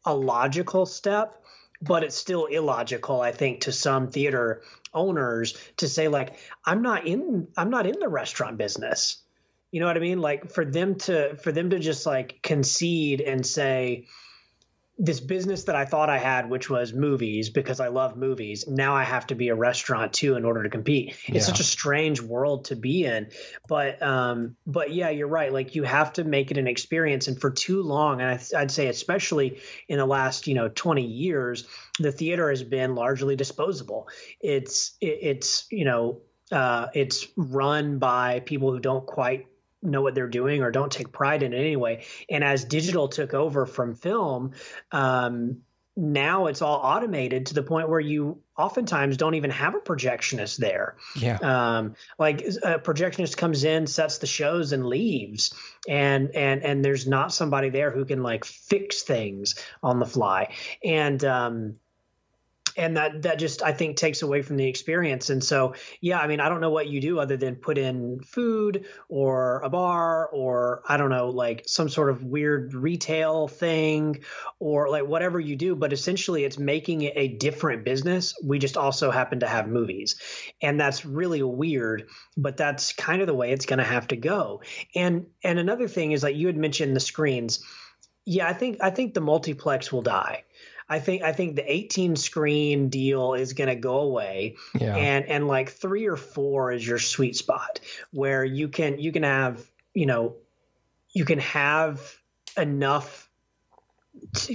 a 0.05 0.15
logical 0.15 0.87
step 0.87 1.43
but 1.81 2.05
it's 2.05 2.17
still 2.17 2.47
illogical 2.47 3.21
i 3.21 3.33
think 3.33 3.63
to 3.63 3.73
some 3.73 4.09
theater 4.09 4.63
owners 4.95 5.57
to 5.77 5.89
say 5.89 6.09
like 6.09 6.37
i'm 6.65 6.83
not 6.83 7.07
in 7.07 7.49
i'm 7.57 7.71
not 7.71 7.87
in 7.87 7.99
the 8.01 8.09
restaurant 8.09 8.59
business. 8.59 9.23
You 9.71 9.81
know 9.81 9.87
what 9.87 9.97
i 9.97 10.01
mean? 10.01 10.21
Like 10.21 10.51
for 10.51 10.65
them 10.65 10.95
to 11.01 11.37
for 11.37 11.53
them 11.53 11.71
to 11.71 11.79
just 11.79 12.07
like 12.07 12.41
concede 12.43 13.21
and 13.21 13.47
say 13.47 14.07
this 15.01 15.21
business 15.21 15.65
that 15.65 15.77
I 15.77 15.85
thought 15.85 16.11
I 16.11 16.19
had, 16.19 16.51
which 16.51 16.69
was 16.69 16.93
movies, 16.93 17.51
because 17.51 17.79
I 17.79 17.87
love 17.87 18.17
movies, 18.17 18.67
now 18.67 18.97
I 18.97 19.05
have 19.05 19.29
to 19.29 19.37
be 19.37 19.49
a 19.49 19.55
restaurant 19.55 20.13
too 20.13 20.35
in 20.35 20.45
order 20.45 20.65
to 20.65 20.71
compete. 20.71 21.11
It's 21.27 21.29
yeah. 21.29 21.41
such 21.41 21.61
a 21.61 21.65
strange 21.65 22.21
world 22.21 22.67
to 22.67 22.77
be 22.77 23.05
in. 23.05 23.31
But 23.69 24.03
um, 24.03 24.57
but 24.67 24.93
yeah, 24.93 25.11
you're 25.11 25.29
right. 25.29 25.53
Like 25.53 25.77
you 25.77 25.85
have 25.85 26.15
to 26.15 26.25
make 26.25 26.51
it 26.51 26.59
an 26.59 26.67
experience. 26.67 27.29
And 27.29 27.41
for 27.41 27.51
too 27.51 27.83
long, 27.83 28.21
and 28.21 28.41
I, 28.57 28.61
would 28.61 28.73
say 28.73 28.89
especially 28.89 29.61
in 29.87 29.99
the 29.99 30.07
last 30.07 30.49
you 30.49 30.55
know 30.55 30.69
20 30.69 31.05
years, 31.05 31.69
the 32.01 32.11
theater 32.11 32.51
has 32.51 32.65
been 32.65 32.97
largely 32.97 33.37
disposable. 33.37 34.09
It's 34.41 34.97
it, 35.01 35.19
it's 35.23 35.67
you 35.71 35.85
know 35.85 36.23
uh, 36.51 36.89
it's 36.93 37.29
run 37.37 37.99
by 37.99 38.41
people 38.41 38.73
who 38.73 38.81
don't 38.81 39.07
quite 39.07 39.47
know 39.83 40.03
what 40.03 40.15
they're 40.15 40.29
doing 40.29 40.63
or 40.63 40.71
don't 40.71 40.93
take 40.93 41.13
pride 41.13 41.43
in 41.43 41.53
it 41.53 41.59
anyway. 41.59 42.05
And 42.29 42.43
as 42.43 42.65
digital 42.65 43.09
took 43.09 43.35
over 43.35 43.67
from 43.67 43.95
film, 43.95 44.53
um, 44.93 45.59
now 45.99 46.47
it's 46.47 46.63
all 46.63 46.77
automated 46.77 47.47
to 47.47 47.55
the 47.55 47.63
point 47.63 47.89
where 47.89 47.99
you 47.99 48.41
oftentimes 48.57 49.17
don't 49.17 49.35
even 49.35 49.51
have 49.51 49.75
a 49.75 49.81
projectionist 49.81 50.57
there. 50.57 50.97
Yeah. 51.17 51.39
Um, 51.43 51.97
like 52.19 52.41
a 52.41 52.79
projectionist 52.79 53.37
comes 53.37 53.65
in, 53.65 53.89
sets 53.89 54.19
the 54.19 54.29
shows, 54.29 54.73
and 54.73 54.87
leaves, 54.87 55.53
and 55.89 56.35
and 56.37 56.63
and 56.63 56.85
there's 56.85 57.09
not 57.09 57.33
somebody 57.33 57.71
there 57.71 57.91
who 57.91 58.05
can 58.05 58.23
like 58.23 58.45
fix 58.45 59.03
things 59.03 59.57
on 59.83 59.99
the 59.99 60.07
fly. 60.07 60.55
And 60.85 61.23
um, 61.25 61.77
and 62.79 62.97
that 62.97 63.23
that 63.23 63.39
just 63.39 63.63
I 63.63 63.73
think 63.73 63.97
takes 63.97 64.23
away 64.23 64.43
from 64.43 64.57
the 64.57 64.67
experience. 64.67 65.31
And 65.31 65.43
so, 65.43 65.75
yeah, 66.01 66.19
I 66.19 66.29
mean, 66.29 66.41
I 66.41 66.49
don't 66.49 66.61
know 66.61 66.71
what 66.71 66.87
you 66.87 67.01
do 67.01 67.19
other 67.19 67.37
than 67.37 67.57
put 67.57 67.77
in 67.77 68.21
food 68.21 68.87
or 69.09 69.61
a 69.63 69.69
bar 69.69 70.29
or 70.29 70.83
I 70.89 70.97
don't 70.97 71.11
know, 71.11 71.29
like 71.31 71.65
some 71.67 71.89
sort 71.89 72.11
of 72.11 72.23
weird 72.25 72.75
retail 72.75 73.49
thing 73.49 74.25
or 74.61 74.89
like 74.89 75.07
whatever 75.07 75.41
you 75.41 75.57
do. 75.57 75.75
But 75.75 75.93
essentially, 75.93 76.45
it's 76.45 76.59
making 76.59 77.03
it 77.03 77.15
a 77.17 77.29
different 77.29 77.85
business. 77.85 78.35
We 78.43 78.59
just 78.59 78.77
also 78.77 79.11
happen 79.11 79.41
to 79.41 79.49
have 79.49 79.69
movies, 79.69 80.17
and 80.63 80.81
that's 80.81 81.05
really 81.05 81.43
weird. 81.43 82.09
But 82.37 82.57
that's 82.57 82.93
kind 82.93 83.21
of 83.21 83.27
the 83.27 83.35
way 83.35 83.51
it's 83.51 83.67
going 83.67 83.81
to 83.81 83.85
have 83.85 84.09
to 84.09 84.17
go. 84.17 84.63
And 84.95 85.27
and 85.43 85.59
another 85.59 85.89
thing 85.89 86.13
is 86.13 86.23
like 86.23 86.37
you 86.37 86.47
had 86.47 86.57
mentioned 86.57 86.95
the 86.95 87.01
screens. 87.01 87.61
Yeah, 88.25 88.47
I 88.47 88.53
think 88.53 88.79
I 88.81 88.91
think 88.91 89.15
the 89.15 89.21
multiplex 89.21 89.91
will 89.91 90.03
die. 90.03 90.45
I 90.89 91.01
think 91.01 91.23
I 91.23 91.33
think 91.33 91.57
the 91.57 91.71
18 91.71 92.17
screen 92.17 92.89
deal 92.89 93.35
is 93.35 93.53
going 93.53 93.69
to 93.69 93.77
go 93.77 93.99
away, 94.01 94.57
yeah. 94.79 94.97
and 94.97 95.27
and 95.27 95.47
like 95.47 95.71
three 95.71 96.07
or 96.07 96.17
four 96.17 96.73
is 96.73 96.87
your 96.87 96.99
sweet 96.99 97.37
spot 97.37 97.81
where 98.11 98.45
you 98.45 98.69
can 98.69 98.99
you 98.99 99.13
can 99.13 99.23
have 99.23 99.65
you 99.93 100.07
know 100.07 100.37
you 101.13 101.25
can 101.25 101.41
have 101.41 102.19
enough 102.57 103.28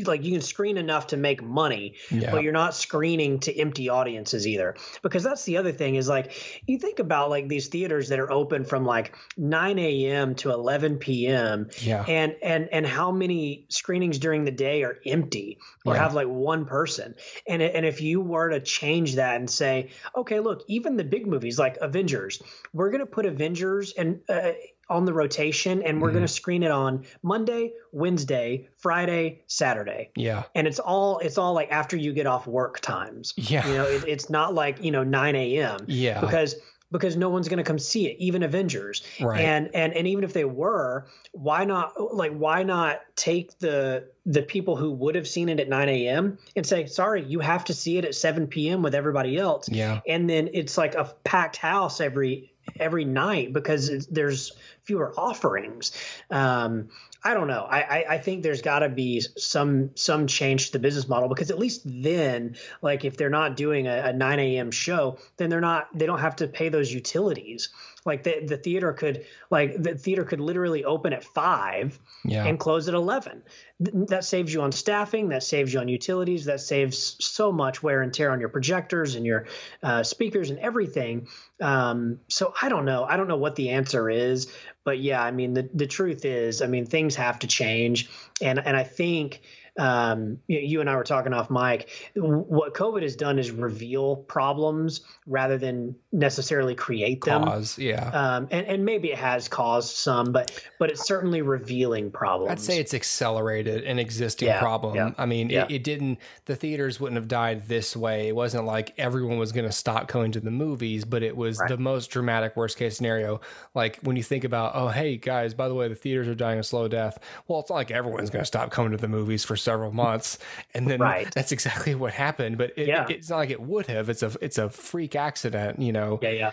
like 0.06 0.24
you 0.24 0.32
can 0.32 0.42
screen 0.42 0.78
enough 0.78 1.08
to 1.08 1.18
make 1.18 1.44
money 1.44 1.96
yeah. 2.12 2.32
but 2.32 2.44
you're 2.44 2.54
not 2.54 2.76
screening 2.76 3.40
to 3.40 3.58
empty 3.58 3.90
audiences 3.90 4.48
either 4.48 4.76
because 5.02 5.24
that's 5.24 5.44
the 5.46 5.58
other 5.58 5.72
thing 5.72 5.96
is 5.96 6.08
like 6.08 6.62
you 6.68 6.78
think 6.78 7.00
about 7.00 7.30
like 7.30 7.48
these 7.48 7.68
theaters 7.68 8.10
that 8.10 8.20
are 8.20 8.32
open 8.32 8.64
from 8.64 8.86
like 8.86 9.16
9 9.38 9.80
a.m 9.80 10.36
to 10.36 10.52
11 10.52 10.98
p.m 10.98 11.70
yeah 11.80 12.04
and 12.08 12.36
and 12.42 12.70
and 12.72 12.86
how 12.86 13.12
many 13.12 13.66
screenings 13.70 14.20
during 14.20 14.46
the 14.46 14.52
day 14.52 14.84
are 14.84 14.98
empty 15.06 15.58
or 15.86 15.96
yeah. 15.96 16.04
have 16.04 16.14
like 16.14 16.28
one 16.28 16.66
person 16.66 17.16
and 17.48 17.62
and 17.62 17.86
if 17.86 18.02
you 18.02 18.22
were 18.22 18.50
to 18.50 18.60
change 18.60 19.16
that 19.16 19.36
and 19.36 19.50
say 19.50 19.90
okay 20.16 20.40
look 20.40 20.64
even 20.68 20.98
the 20.98 21.04
big 21.04 21.28
movies 21.28 21.60
like 21.60 21.78
avengers 21.78 22.42
we're 22.74 22.90
going 22.90 23.00
to 23.00 23.06
put 23.06 23.26
avengers 23.26 23.94
and 23.98 24.22
uh, 24.30 24.52
on 24.90 25.06
the 25.06 25.14
rotation 25.14 25.82
and 25.84 26.02
we're 26.02 26.10
mm. 26.10 26.14
going 26.14 26.26
to 26.26 26.32
screen 26.32 26.64
it 26.64 26.72
on 26.72 27.06
Monday, 27.22 27.74
Wednesday, 27.92 28.68
Friday, 28.78 29.42
Saturday. 29.48 30.12
Yeah. 30.16 30.44
And 30.56 30.68
it's 30.68 30.80
all 30.80 31.20
it's 31.20 31.38
all 31.38 31.54
like 31.54 31.72
after 31.72 31.98
you 31.98 32.14
get 32.14 32.28
off 32.28 32.48
work 32.48 32.80
times. 32.80 33.34
Yeah. 33.38 33.68
You 33.68 33.74
know, 33.74 33.86
it, 33.86 34.04
it's 34.08 34.30
not 34.30 34.54
like, 34.54 34.84
you 34.84 34.92
know, 34.92 35.04
9 35.04 35.36
a.m. 35.36 35.86
Yeah. 35.88 36.20
Because 36.20 36.56
because 36.94 37.18
no 37.18 37.28
one's 37.28 37.50
going 37.50 37.58
to 37.58 37.64
come 37.64 37.80
see 37.80 38.08
it, 38.08 38.16
even 38.20 38.44
Avengers. 38.44 39.02
Right. 39.20 39.42
And 39.42 39.72
and 39.74 39.94
and 39.94 40.08
even 40.08 40.24
if 40.24 40.32
they 40.32 40.46
were, 40.46 41.08
why 41.34 41.66
not 41.66 42.00
like 42.14 42.32
why 42.32 42.64
not 42.64 43.02
take 43.16 43.58
the 43.60 44.08
the 44.26 44.44
people 44.44 44.78
who 44.78 44.92
would 44.92 45.16
have 45.16 45.28
seen 45.28 45.50
it 45.50 45.60
at 45.60 45.68
9 45.68 45.90
a.m. 45.90 46.38
and 46.56 46.66
say, 46.66 46.86
sorry, 46.86 47.24
you 47.24 47.40
have 47.40 47.66
to 47.66 47.74
see 47.74 47.98
it 47.98 48.06
at 48.06 48.16
7 48.16 48.48
p.m. 48.48 48.82
with 48.82 48.96
everybody 48.96 49.38
else. 49.38 49.68
Yeah. 49.68 50.00
And 50.08 50.30
then 50.30 50.52
it's 50.54 50.78
like 50.78 50.96
a 50.96 51.14
packed 51.26 51.58
house 51.58 52.00
every 52.00 52.53
every 52.80 53.06
night 53.06 53.54
because 53.54 54.08
there's 54.08 54.54
fewer 54.84 55.14
offerings. 55.18 55.92
Um, 56.30 56.90
I 57.24 57.34
don't 57.34 57.48
know. 57.48 57.66
I, 57.70 57.80
I, 57.80 58.06
I 58.10 58.18
think 58.18 58.44
there's 58.44 58.62
got 58.62 58.80
to 58.80 58.90
be 58.90 59.22
some 59.38 59.92
some 59.96 60.28
change 60.28 60.68
to 60.68 60.74
the 60.74 60.80
business 60.80 61.08
model 61.08 61.30
because 61.30 61.52
at 61.52 61.60
least 61.60 61.82
then, 61.86 62.58
like 62.82 63.06
if 63.06 63.16
they're 63.16 63.30
not 63.30 63.56
doing 63.56 63.88
a, 63.88 64.10
a 64.10 64.14
9 64.14 64.40
a.m. 64.40 64.72
show, 64.72 65.18
then 65.38 65.50
they're 65.50 65.62
not 65.62 65.88
they 65.98 66.06
don't 66.06 66.20
have 66.20 66.36
to 66.38 66.48
pay 66.48 66.70
those 66.70 66.92
utilities. 66.92 67.70
Like 68.06 68.24
the 68.24 68.46
the 68.46 68.58
theater 68.58 68.94
could 68.94 69.26
like 69.50 69.82
the 69.82 69.96
theater 69.96 70.24
could 70.24 70.40
literally 70.40 70.84
open 70.84 71.14
at 71.14 71.24
five 71.24 71.98
yeah. 72.26 72.46
and 72.46 72.60
close 72.60 72.88
at 72.88 72.94
eleven. 72.94 73.44
Th- 73.84 74.08
that 74.08 74.26
saves 74.26 74.54
you 74.54 74.62
on 74.62 74.72
staffing. 74.72 75.30
That 75.30 75.44
saves 75.44 75.74
you 75.74 75.80
on 75.80 75.88
utilities. 75.88 76.46
That 76.46 76.60
saves 76.60 77.16
so 77.24 77.52
much 77.52 77.82
wear 77.82 78.02
and 78.02 78.14
tear 78.14 78.32
on 78.32 78.40
your 78.40 78.50
projectors 78.50 79.16
and 79.16 79.26
your 79.26 79.46
uh, 79.82 80.04
speakers 80.04 80.50
and 80.50 80.60
everything. 80.60 81.28
Um, 81.62 82.20
so 82.28 82.54
I 82.62 82.70
don't 82.70 82.86
know. 82.86 83.06
I 83.06 83.16
don't 83.16 83.28
know 83.28 83.38
what 83.38 83.56
the 83.56 83.70
answer 83.70 84.10
is, 84.10 84.54
but 84.84 85.00
yeah, 85.00 85.24
I 85.24 85.32
mean 85.32 85.54
the 85.54 85.70
the 85.74 85.88
truth 85.88 86.26
is, 86.26 86.62
I 86.62 86.68
mean 86.68 86.86
things 86.86 87.16
have 87.16 87.40
to 87.40 87.48
change, 87.48 88.10
and 88.42 88.60
and 88.60 88.76
I 88.76 88.84
think 88.84 89.42
um, 89.78 90.38
you, 90.48 90.60
you, 90.60 90.82
and 90.82 90.90
I 90.90 90.96
were 90.96 91.04
talking 91.04 91.34
off 91.34 91.50
mic. 91.50 91.90
What 92.16 92.74
COVID 92.74 93.02
has 93.02 93.16
done 93.16 93.40
is 93.40 93.52
reveal 93.52 94.16
problems 94.16 95.02
rather 95.26 95.58
than 95.58 95.96
necessarily 96.12 96.76
create 96.76 97.24
them. 97.24 97.44
Cause, 97.44 97.80
yeah. 97.80 98.10
Um, 98.10 98.48
and, 98.52 98.68
and 98.68 98.86
maybe 98.86 99.12
it 99.12 99.18
has 99.18 99.48
caused 99.48 99.96
some, 99.96 100.32
but 100.32 100.52
but 100.80 100.92
it's 100.92 101.06
certainly 101.06 101.42
revealing 101.42 102.12
problems. 102.12 102.52
I'd 102.52 102.60
say 102.60 102.80
it's 102.80 102.94
accelerated 102.94 103.84
an 103.86 103.98
existing 103.98 104.50
yeah, 104.50 104.60
problem. 104.60 104.96
Yeah, 104.96 105.12
I 105.18 105.26
mean, 105.26 105.50
yeah. 105.50 105.66
it, 105.66 105.72
it, 105.72 105.84
didn't. 105.84 106.20
The 106.46 106.56
theaters 106.56 107.00
wouldn't 107.00 107.18
have 107.18 107.28
died 107.28 107.68
this 107.68 107.96
way. 107.96 108.28
It 108.28 108.36
wasn't 108.36 108.66
like 108.66 108.94
everyone 108.98 109.38
was 109.38 109.52
going 109.52 109.66
to 109.66 109.72
stop 109.72 110.08
going 110.08 110.34
to 110.34 110.40
the 110.40 110.52
movies, 110.52 111.04
but 111.04 111.24
it 111.24 111.36
was 111.36 111.58
right. 111.58 111.70
the 111.70 111.78
most 111.78 112.12
dramatic 112.12 112.56
worst 112.56 112.78
case 112.78 112.96
scenario. 112.96 113.42
Like 113.74 113.98
when 114.04 114.18
you 114.18 114.24
think 114.24 114.44
about, 114.44 114.74
oh 114.76 114.90
hey 114.90 115.18
guys, 115.18 115.56
by 115.56 115.68
the 115.68 115.74
way, 115.74 115.88
the 115.88 115.96
theaters 115.96 116.28
are 116.28 116.36
dying 116.36 116.60
a 116.60 116.64
slow 116.64 116.88
death. 116.88 117.18
Well, 117.48 117.62
it's 117.62 117.72
not 117.72 117.76
like 117.76 117.92
everyone's 117.92 118.30
going 118.30 118.44
to 118.44 118.48
stop 118.48 118.70
coming 118.70 118.92
to 118.92 118.98
the 118.98 119.08
movies 119.08 119.44
for 119.44 119.56
several 119.64 119.92
months, 119.92 120.38
and 120.74 120.88
then 120.88 121.00
right. 121.00 121.32
that's 121.34 121.52
exactly 121.52 121.96
what 121.96 122.14
happened. 122.14 122.58
But 122.58 122.74
it, 122.78 122.88
yeah. 122.88 123.06
it, 123.06 123.12
it's 123.12 123.30
not 123.30 123.38
like 123.38 123.50
it 123.50 123.62
would 123.62 123.88
have. 123.88 124.10
It's 124.10 124.24
a 124.24 124.32
it's 124.42 124.58
a 124.58 124.70
freak 124.70 125.16
accident, 125.16 125.82
you 125.82 125.92
know. 125.92 126.20
Yeah, 126.22 126.30
yeah. 126.30 126.52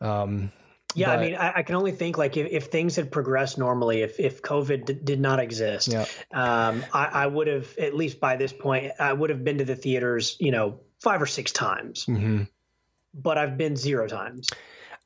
Um, 0.00 0.52
yeah, 0.94 1.08
but, 1.08 1.18
I 1.18 1.24
mean, 1.24 1.34
I, 1.36 1.52
I, 1.56 1.62
can 1.62 1.76
only 1.76 1.92
think 1.92 2.18
like 2.18 2.36
if, 2.36 2.48
if 2.50 2.64
things 2.66 2.96
had 2.96 3.10
progressed 3.10 3.56
normally, 3.56 4.02
if 4.02 4.20
if 4.20 4.42
COVID 4.42 4.84
d- 4.84 4.92
did 5.02 5.20
not 5.20 5.40
exist, 5.40 5.88
yeah. 5.88 6.06
um, 6.32 6.84
I, 6.92 7.06
I 7.06 7.26
would 7.26 7.46
have 7.46 7.76
at 7.78 7.94
least 7.94 8.20
by 8.20 8.36
this 8.36 8.52
point, 8.52 8.92
I 8.98 9.12
would 9.12 9.30
have 9.30 9.44
been 9.44 9.58
to 9.58 9.64
the 9.64 9.76
theaters, 9.76 10.36
you 10.38 10.50
know, 10.50 10.80
five 11.00 11.22
or 11.22 11.26
six 11.26 11.52
times. 11.52 12.04
Mm-hmm. 12.06 12.42
But 13.14 13.38
I've 13.38 13.56
been 13.58 13.76
zero 13.76 14.06
times. 14.06 14.50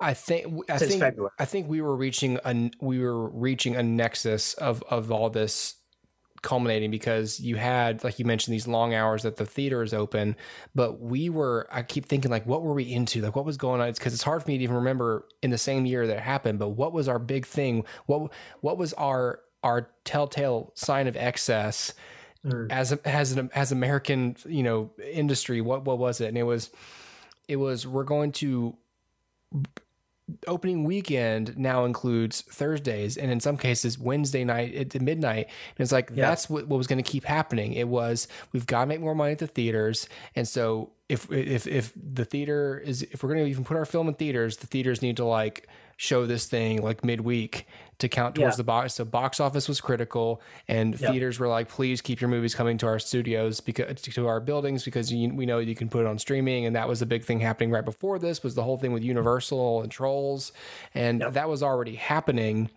I 0.01 0.15
think 0.15 0.71
I 0.71 0.79
think 0.79 1.01
February. 1.01 1.33
I 1.39 1.45
think 1.45 1.69
we 1.69 1.81
were 1.81 1.97
reaching 1.97 2.39
a 2.45 2.71
we 2.81 3.01
were 3.01 3.29
reaching 3.29 3.77
a 3.77 3.83
nexus 3.83 4.55
of 4.55 4.83
of 4.91 5.11
all 5.11 5.31
this 5.31 5.75
culminating 6.43 6.91
because 6.91 7.41
you 7.41 7.57
had 7.57 8.03
like 8.05 8.19
you 8.19 8.25
mentioned 8.25 8.55
these 8.55 8.67
long 8.67 8.95
hours 8.95 9.23
that 9.23 9.37
the 9.37 9.47
theater 9.47 9.83
is 9.83 9.95
open 9.95 10.37
but 10.75 11.01
we 11.01 11.29
were 11.29 11.67
i 11.71 11.83
keep 11.83 12.07
thinking 12.07 12.31
like 12.31 12.47
what 12.47 12.63
were 12.63 12.75
we 12.75 12.85
into? 12.93 13.21
Like 13.21 13.37
what 13.37 13.45
was 13.45 13.57
going 13.57 13.81
on? 13.81 13.89
It's 13.89 13.99
because 13.99 14.15
it's 14.15 14.23
hard 14.23 14.43
for 14.43 14.51
me 14.51 14.59
to 14.59 14.65
even 14.65 14.77
remember 14.77 15.27
in 15.43 15.51
the 15.51 15.59
same 15.59 15.87
year 15.87 16.07
that 16.07 16.21
happened 16.21 16.59
but 16.59 16.71
what 16.71 16.93
was 16.93 17.09
our 17.09 17.19
big 17.19 17.47
thing? 17.47 17.85
What 18.07 18.33
what 18.61 18.79
was 18.79 18.93
our 18.95 19.41
our 19.63 19.91
telltale 20.05 20.73
sign 20.75 21.09
of 21.09 21.17
excess 21.17 21.93
mm. 22.45 22.71
as 22.71 22.93
a, 22.93 23.09
as 23.09 23.33
an 23.33 23.51
as 23.55 23.73
american 23.73 24.37
you 24.47 24.63
know 24.63 24.91
industry? 25.13 25.61
What 25.61 25.85
what 25.85 25.99
was 25.99 26.21
it? 26.21 26.29
And 26.29 26.39
it 26.39 26.45
was 26.45 26.71
it 27.49 27.57
was 27.57 27.87
we're 27.87 28.05
going 28.05 28.33
to 28.33 28.77
opening 30.47 30.85
weekend 30.85 31.57
now 31.57 31.85
includes 31.85 32.41
Thursdays 32.43 33.17
and 33.17 33.31
in 33.31 33.39
some 33.39 33.57
cases 33.57 33.99
Wednesday 33.99 34.45
night 34.45 34.75
at 34.75 35.01
midnight. 35.01 35.47
And 35.47 35.85
it's 35.85 35.93
like 35.93 36.11
yeah. 36.11 36.29
that's 36.29 36.51
what, 36.51 36.67
what 36.67 36.77
was 36.77 36.87
going 36.87 37.03
to 37.03 37.09
keep 37.09 37.25
happening. 37.25 37.75
It 37.75 37.89
was 37.89 38.27
we've 38.53 38.67
got 38.67 38.81
to 38.81 38.87
make 38.87 39.01
more 39.01 39.15
money 39.15 39.33
at 39.33 39.39
the 39.39 39.47
theaters, 39.47 40.09
and 40.35 40.47
so 40.47 40.91
if 41.09 41.31
if 41.31 41.67
if 41.67 41.93
the 41.95 42.25
theater 42.25 42.79
is 42.79 43.03
if 43.03 43.23
we're 43.23 43.31
going 43.31 43.45
to 43.45 43.51
even 43.51 43.65
put 43.65 43.77
our 43.77 43.85
film 43.85 44.09
in 44.09 44.15
theaters, 44.15 44.57
the 44.59 44.67
theaters 44.67 45.03
need 45.03 45.17
to 45.19 45.25
like 45.25 45.69
show 45.97 46.27
this 46.27 46.47
thing 46.47 46.83
like 46.83 47.05
midweek 47.05 47.67
to 47.99 48.09
count 48.09 48.35
towards 48.35 48.55
yeah. 48.55 48.59
the 48.59 48.65
box. 48.65 48.95
So 48.95 49.05
box 49.05 49.41
office 49.41 49.69
was 49.69 49.81
critical, 49.81 50.43
and 50.69 50.99
yep. 51.01 51.13
theaters 51.13 51.39
were 51.39 51.49
like, 51.49 51.69
please 51.69 52.01
keep 52.01 52.21
your 52.21 52.29
movies 52.29 52.55
coming 52.55 52.77
to 52.79 52.87
our 52.87 52.99
studios 52.99 53.61
because 53.61 54.03
to 54.03 54.27
our 54.27 54.41
buildings 54.41 54.85
because 54.85 55.13
you, 55.13 55.35
we 55.35 55.47
know 55.47 55.59
you 55.59 55.75
can 55.75 55.89
put 55.89 56.03
it 56.03 56.07
on 56.07 56.19
streaming. 56.19 56.67
And 56.67 56.77
that 56.77 56.89
was 56.89 57.01
a 57.01 57.07
big 57.07 57.25
thing 57.25 57.41
happening 57.41 57.71
right 57.71 57.85
before 57.85 58.19
this 58.19 58.43
was 58.43 58.55
the 58.55 58.63
whole 58.63 58.77
thing 58.77 58.93
with 58.93 59.03
Universal 59.03 59.83
and 59.83 59.91
Trolls, 59.91 60.53
and 60.95 61.21
yep. 61.21 61.33
that 61.33 61.49
was 61.49 61.63
already 61.63 61.95
happening. 61.95 62.71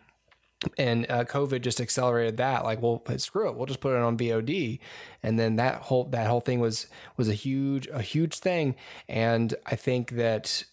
And 0.78 1.10
uh, 1.10 1.24
COVID 1.24 1.62
just 1.62 1.80
accelerated 1.80 2.36
that. 2.38 2.66
Like, 2.66 2.82
well, 2.82 3.02
screw 3.16 3.48
it, 3.48 3.56
we'll 3.56 3.66
just 3.66 3.80
put 3.80 3.96
it 3.96 4.02
on 4.02 4.18
VOD, 4.18 4.80
and 5.24 5.40
then 5.40 5.56
that 5.56 5.84
whole 5.84 6.06
that 6.06 6.28
whole 6.28 6.42
thing 6.42 6.60
was 6.60 6.88
was 7.18 7.30
a 7.30 7.34
huge 7.34 7.88
a 7.88 8.02
huge 8.02 8.40
thing. 8.40 8.76
And 9.08 9.54
I 9.66 9.76
think 9.76 10.12
that 10.12 10.66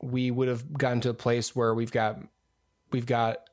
we 0.00 0.30
would 0.30 0.48
have 0.48 0.72
gotten 0.72 1.00
to 1.02 1.10
a 1.10 1.14
place 1.14 1.54
where 1.54 1.74
we've 1.74 1.92
got 1.92 2.18
we've 2.92 3.06
got 3.06 3.47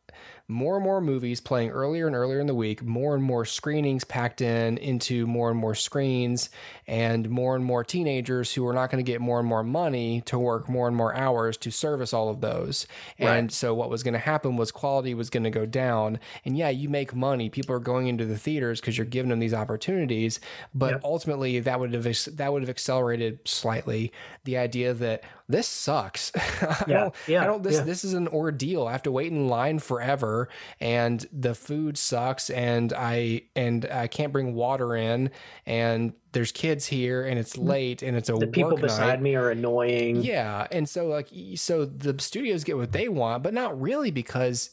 more 0.47 0.75
and 0.75 0.83
more 0.83 1.01
movies 1.01 1.41
playing 1.41 1.71
earlier 1.71 2.05
and 2.05 2.15
earlier 2.15 2.39
in 2.39 2.45
the 2.45 2.53
week, 2.53 2.83
more 2.83 3.15
and 3.15 3.23
more 3.23 3.45
screenings 3.45 4.03
packed 4.03 4.41
in 4.41 4.77
into 4.77 5.25
more 5.25 5.49
and 5.49 5.59
more 5.59 5.73
screens, 5.73 6.49
and 6.85 7.29
more 7.29 7.55
and 7.55 7.65
more 7.65 7.83
teenagers 7.83 8.53
who 8.53 8.65
are 8.67 8.73
not 8.73 8.91
going 8.91 9.03
to 9.03 9.11
get 9.11 9.21
more 9.21 9.39
and 9.39 9.47
more 9.47 9.63
money 9.63 10.21
to 10.21 10.37
work 10.37 10.69
more 10.69 10.87
and 10.87 10.95
more 10.95 11.15
hours 11.15 11.57
to 11.57 11.71
service 11.71 12.13
all 12.13 12.29
of 12.29 12.41
those. 12.41 12.85
Right. 13.19 13.37
And 13.37 13.51
so 13.51 13.73
what 13.73 13.89
was 13.89 14.03
going 14.03 14.13
to 14.13 14.19
happen 14.19 14.55
was 14.55 14.71
quality 14.71 15.15
was 15.15 15.31
going 15.31 15.45
to 15.45 15.49
go 15.49 15.65
down. 15.65 16.19
And 16.45 16.55
yeah, 16.55 16.69
you 16.69 16.89
make 16.89 17.15
money. 17.15 17.49
People 17.49 17.75
are 17.75 17.79
going 17.79 18.07
into 18.07 18.25
the 18.25 18.37
theaters 18.37 18.79
because 18.79 18.97
you're 18.97 19.05
giving 19.05 19.29
them 19.29 19.39
these 19.39 19.53
opportunities, 19.53 20.39
but 20.75 20.91
yep. 20.91 21.01
ultimately 21.03 21.59
that 21.59 21.79
would 21.79 21.93
have 21.93 22.05
that 22.35 22.53
would 22.53 22.61
have 22.61 22.69
accelerated 22.69 23.39
slightly 23.45 24.11
the 24.43 24.57
idea 24.57 24.93
that 24.93 25.23
this 25.47 25.67
sucks. 25.67 26.31
I 26.35 26.83
yeah, 26.87 26.99
don't, 26.99 27.15
yeah, 27.27 27.43
I 27.43 27.45
don't, 27.45 27.63
this, 27.63 27.75
yeah. 27.75 27.83
this 27.83 28.03
is 28.03 28.13
an 28.13 28.27
ordeal. 28.27 28.87
I 28.87 28.91
have 28.91 29.03
to 29.03 29.11
wait 29.11 29.31
in 29.31 29.47
line 29.47 29.79
forever 29.79 30.34
and 30.79 31.25
the 31.31 31.55
food 31.55 31.97
sucks 31.97 32.49
and 32.49 32.93
I, 32.93 33.43
and 33.55 33.85
I 33.85 34.07
can't 34.07 34.33
bring 34.33 34.53
water 34.55 34.95
in 34.95 35.31
and 35.65 36.13
there's 36.31 36.51
kids 36.51 36.85
here 36.85 37.25
and 37.25 37.39
it's 37.39 37.53
mm-hmm. 37.53 37.67
late 37.67 38.03
and 38.03 38.15
it's 38.17 38.29
a 38.29 38.33
the 38.33 38.47
people 38.47 38.77
beside 38.77 39.07
night. 39.07 39.21
me 39.21 39.35
are 39.35 39.49
annoying. 39.49 40.17
Yeah. 40.17 40.67
And 40.71 40.87
so 40.87 41.07
like, 41.07 41.29
so 41.55 41.85
the 41.85 42.19
studios 42.19 42.63
get 42.63 42.77
what 42.77 42.91
they 42.91 43.07
want, 43.07 43.43
but 43.43 43.53
not 43.53 43.79
really 43.79 44.11
because 44.11 44.71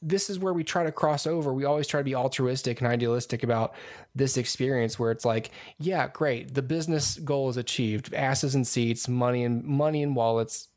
this 0.00 0.30
is 0.30 0.38
where 0.38 0.52
we 0.52 0.62
try 0.62 0.84
to 0.84 0.92
cross 0.92 1.26
over. 1.26 1.52
We 1.52 1.64
always 1.64 1.86
try 1.86 2.00
to 2.00 2.04
be 2.04 2.14
altruistic 2.14 2.80
and 2.80 2.88
idealistic 2.88 3.42
about 3.42 3.74
this 4.14 4.36
experience 4.36 4.98
where 4.98 5.10
it's 5.10 5.24
like, 5.24 5.50
yeah, 5.78 6.08
great. 6.08 6.54
The 6.54 6.62
business 6.62 7.18
goal 7.18 7.48
is 7.48 7.56
achieved. 7.56 8.14
Asses 8.14 8.54
and 8.54 8.66
seats, 8.66 9.08
money 9.08 9.42
and 9.44 9.64
money 9.64 10.02
and 10.02 10.14
wallets. 10.14 10.68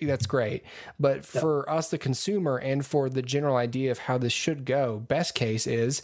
That's 0.00 0.26
great. 0.26 0.64
But 0.98 1.16
yep. 1.16 1.24
for 1.24 1.68
us, 1.68 1.90
the 1.90 1.98
consumer, 1.98 2.56
and 2.56 2.84
for 2.84 3.08
the 3.08 3.22
general 3.22 3.56
idea 3.56 3.90
of 3.90 3.98
how 3.98 4.18
this 4.18 4.32
should 4.32 4.64
go, 4.64 4.98
best 4.98 5.34
case 5.34 5.66
is 5.66 6.02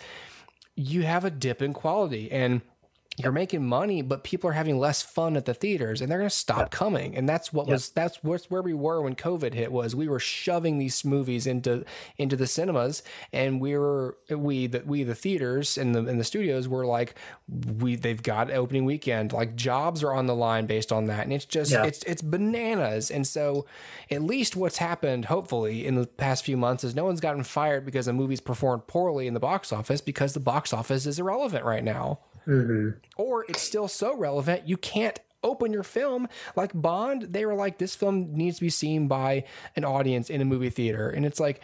you 0.75 1.03
have 1.03 1.25
a 1.25 1.31
dip 1.31 1.63
in 1.63 1.73
quality. 1.73 2.31
And 2.31 2.63
you're 3.17 3.33
making 3.33 3.67
money, 3.67 4.03
but 4.03 4.25
people 4.25 4.51
are 4.51 4.55
having 4.55 4.79
less 4.79 5.01
fun 5.01 5.37
at 5.37 5.47
the 5.47 5.55
theaters 5.55 6.03
and 6.03 6.11
they're 6.11 6.19
going 6.19 6.29
to 6.29 6.37
stop 6.37 6.59
yep. 6.59 6.71
coming. 6.71 7.17
And 7.17 7.27
that's 7.27 7.51
what 7.51 7.67
yep. 7.67 7.73
was, 7.73 7.91
that's 7.91 8.17
where 8.23 8.63
we 8.63 8.75
were 8.75 9.01
when 9.01 9.15
COVID 9.15 9.55
hit 9.55 9.73
was 9.73 9.95
we 9.95 10.07
were 10.07 10.21
shoving 10.21 10.79
these 10.79 11.03
movies 11.03 11.47
into, 11.47 11.85
into 12.19 12.37
the 12.37 12.47
cinemas 12.47 13.03
and 13.33 13.59
we 13.59 13.77
were, 13.77 14.19
we, 14.29 14.67
the, 14.67 14.83
we, 14.85 15.03
the 15.03 15.15
theaters 15.15 15.79
and 15.79 15.95
the, 15.95 16.01
and 16.01 16.21
the 16.21 16.25
studios 16.25 16.69
were 16.69 16.85
like, 16.85 17.15
we, 17.79 17.97
they've 17.97 18.23
got 18.23 18.51
opening 18.51 18.85
weekend, 18.85 19.33
like 19.33 19.57
jobs 19.57 20.03
are 20.03 20.13
on 20.13 20.27
the 20.27 20.35
line 20.35 20.67
based 20.67 20.93
on 20.93 21.07
that. 21.07 21.25
And 21.25 21.33
it's 21.33 21.47
just, 21.47 21.73
yeah. 21.73 21.85
it's, 21.85 22.03
it's 22.03 22.21
bananas. 22.21 23.11
And 23.11 23.27
so 23.27 23.65
at 24.11 24.23
least 24.23 24.57
what's 24.57 24.77
happened, 24.77 25.27
hopefully 25.27 25.87
in 25.87 25.95
the 25.95 26.07
past 26.07 26.45
few 26.45 26.59
months 26.59 26.85
is 26.85 26.95
no 26.95 27.07
one's 27.07 27.21
gotten 27.21 27.45
fired 27.45 27.87
because 27.87 28.09
a 28.09 28.13
movie's 28.13 28.43
performed 28.43 28.87
poorly 28.87 29.27
in 29.27 29.33
the 29.33 29.41
box 29.41 29.73
office 29.73 30.03
because 30.03 30.35
the 30.35 30.41
box 30.41 30.75
office 30.75 31.07
is 31.07 31.19
irrelevant 31.19 31.65
right 31.65 31.85
now. 31.85 32.19
Mm-hmm. 32.47 32.99
Or 33.17 33.45
it's 33.49 33.63
still 33.63 33.89
so 33.89 34.17
relevant 34.17 34.69
you 34.69 34.77
can't 34.77 35.19
open 35.43 35.73
your 35.73 35.83
film 35.83 36.29
like 36.57 36.73
Bond. 36.75 37.23
They 37.23 37.47
were 37.47 37.55
like, 37.55 37.79
this 37.79 37.95
film 37.95 38.35
needs 38.35 38.57
to 38.57 38.63
be 38.63 38.71
seen 38.71 39.09
by 39.09 39.45
an 39.77 39.85
audience 39.85 40.31
in 40.31 40.41
a 40.41 40.45
movie 40.45 40.71
theater, 40.71 41.09
and 41.09 41.25
it's 41.25 41.41
like. 41.41 41.61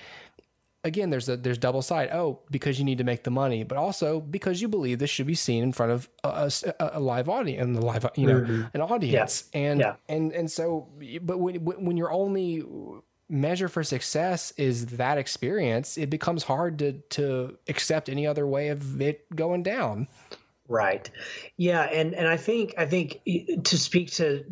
Again, 0.84 1.10
there's 1.10 1.28
a 1.28 1.36
there's 1.36 1.58
double 1.58 1.80
side. 1.80 2.10
Oh, 2.12 2.40
because 2.50 2.80
you 2.80 2.84
need 2.84 2.98
to 2.98 3.04
make 3.04 3.22
the 3.22 3.30
money, 3.30 3.62
but 3.62 3.78
also 3.78 4.18
because 4.18 4.60
you 4.60 4.66
believe 4.66 4.98
this 4.98 5.10
should 5.10 5.28
be 5.28 5.36
seen 5.36 5.62
in 5.62 5.70
front 5.70 5.92
of 5.92 6.08
a, 6.24 6.50
a, 6.80 6.90
a 6.94 6.98
live 6.98 7.28
audience, 7.28 7.62
and 7.62 7.76
the 7.76 7.86
live 7.86 8.04
you 8.16 8.26
know 8.26 8.40
mm-hmm. 8.40 8.62
an 8.74 8.80
audience, 8.80 9.48
yeah. 9.54 9.60
and 9.60 9.78
yeah. 9.78 9.94
and 10.08 10.32
and 10.32 10.50
so, 10.50 10.88
but 11.22 11.38
when 11.38 11.54
when 11.64 11.96
you're 11.96 12.10
only 12.10 12.64
measure 13.28 13.68
for 13.68 13.84
success 13.84 14.52
is 14.56 14.86
that 14.86 15.18
experience, 15.18 15.96
it 15.96 16.10
becomes 16.10 16.42
hard 16.42 16.80
to 16.80 16.94
to 17.10 17.56
accept 17.68 18.08
any 18.08 18.26
other 18.26 18.44
way 18.44 18.66
of 18.66 19.00
it 19.00 19.24
going 19.36 19.62
down. 19.62 20.08
Right. 20.72 21.10
Yeah, 21.56 21.82
and 21.82 22.14
and 22.14 22.26
I 22.26 22.36
think 22.36 22.74
I 22.78 22.86
think 22.86 23.20
to 23.64 23.78
speak 23.78 24.12
to 24.12 24.44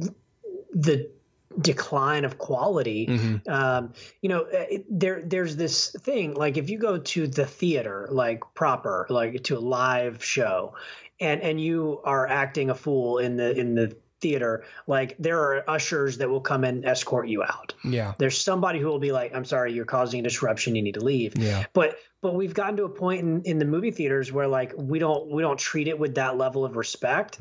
the 0.72 1.10
decline 1.58 2.24
of 2.24 2.38
quality 2.38 3.06
mm-hmm. 3.08 3.52
um, 3.52 3.92
you 4.22 4.28
know 4.28 4.42
uh, 4.42 4.78
there 4.88 5.20
there's 5.24 5.56
this 5.56 5.90
thing 5.90 6.32
like 6.34 6.56
if 6.56 6.70
you 6.70 6.78
go 6.78 6.98
to 6.98 7.26
the 7.26 7.44
theater 7.44 8.08
like 8.12 8.42
proper 8.54 9.04
like 9.10 9.42
to 9.42 9.58
a 9.58 9.60
live 9.60 10.24
show 10.24 10.74
and 11.18 11.40
and 11.42 11.60
you 11.60 12.00
are 12.04 12.28
acting 12.28 12.70
a 12.70 12.74
fool 12.74 13.18
in 13.18 13.36
the 13.36 13.58
in 13.58 13.74
the 13.74 13.96
theater 14.20 14.64
like 14.86 15.16
there 15.18 15.40
are 15.40 15.68
ushers 15.68 16.18
that 16.18 16.28
will 16.28 16.40
come 16.40 16.62
and 16.62 16.84
escort 16.84 17.26
you 17.26 17.42
out 17.42 17.74
yeah 17.82 18.14
there's 18.18 18.40
somebody 18.40 18.78
who 18.78 18.86
will 18.86 18.98
be 18.98 19.12
like 19.12 19.34
i'm 19.34 19.44
sorry 19.44 19.72
you're 19.72 19.84
causing 19.84 20.20
a 20.20 20.22
disruption 20.22 20.76
you 20.76 20.82
need 20.82 20.94
to 20.94 21.04
leave 21.04 21.36
yeah 21.36 21.64
but 21.72 21.96
but 22.22 22.34
we've 22.34 22.54
gotten 22.54 22.76
to 22.76 22.84
a 22.84 22.88
point 22.88 23.20
in, 23.20 23.42
in 23.42 23.58
the 23.58 23.64
movie 23.64 23.90
theaters 23.90 24.30
where 24.32 24.46
like 24.46 24.72
we 24.76 24.98
don't 24.98 25.30
we 25.30 25.42
don't 25.42 25.58
treat 25.58 25.88
it 25.88 25.98
with 25.98 26.16
that 26.16 26.36
level 26.36 26.64
of 26.64 26.76
respect. 26.76 27.40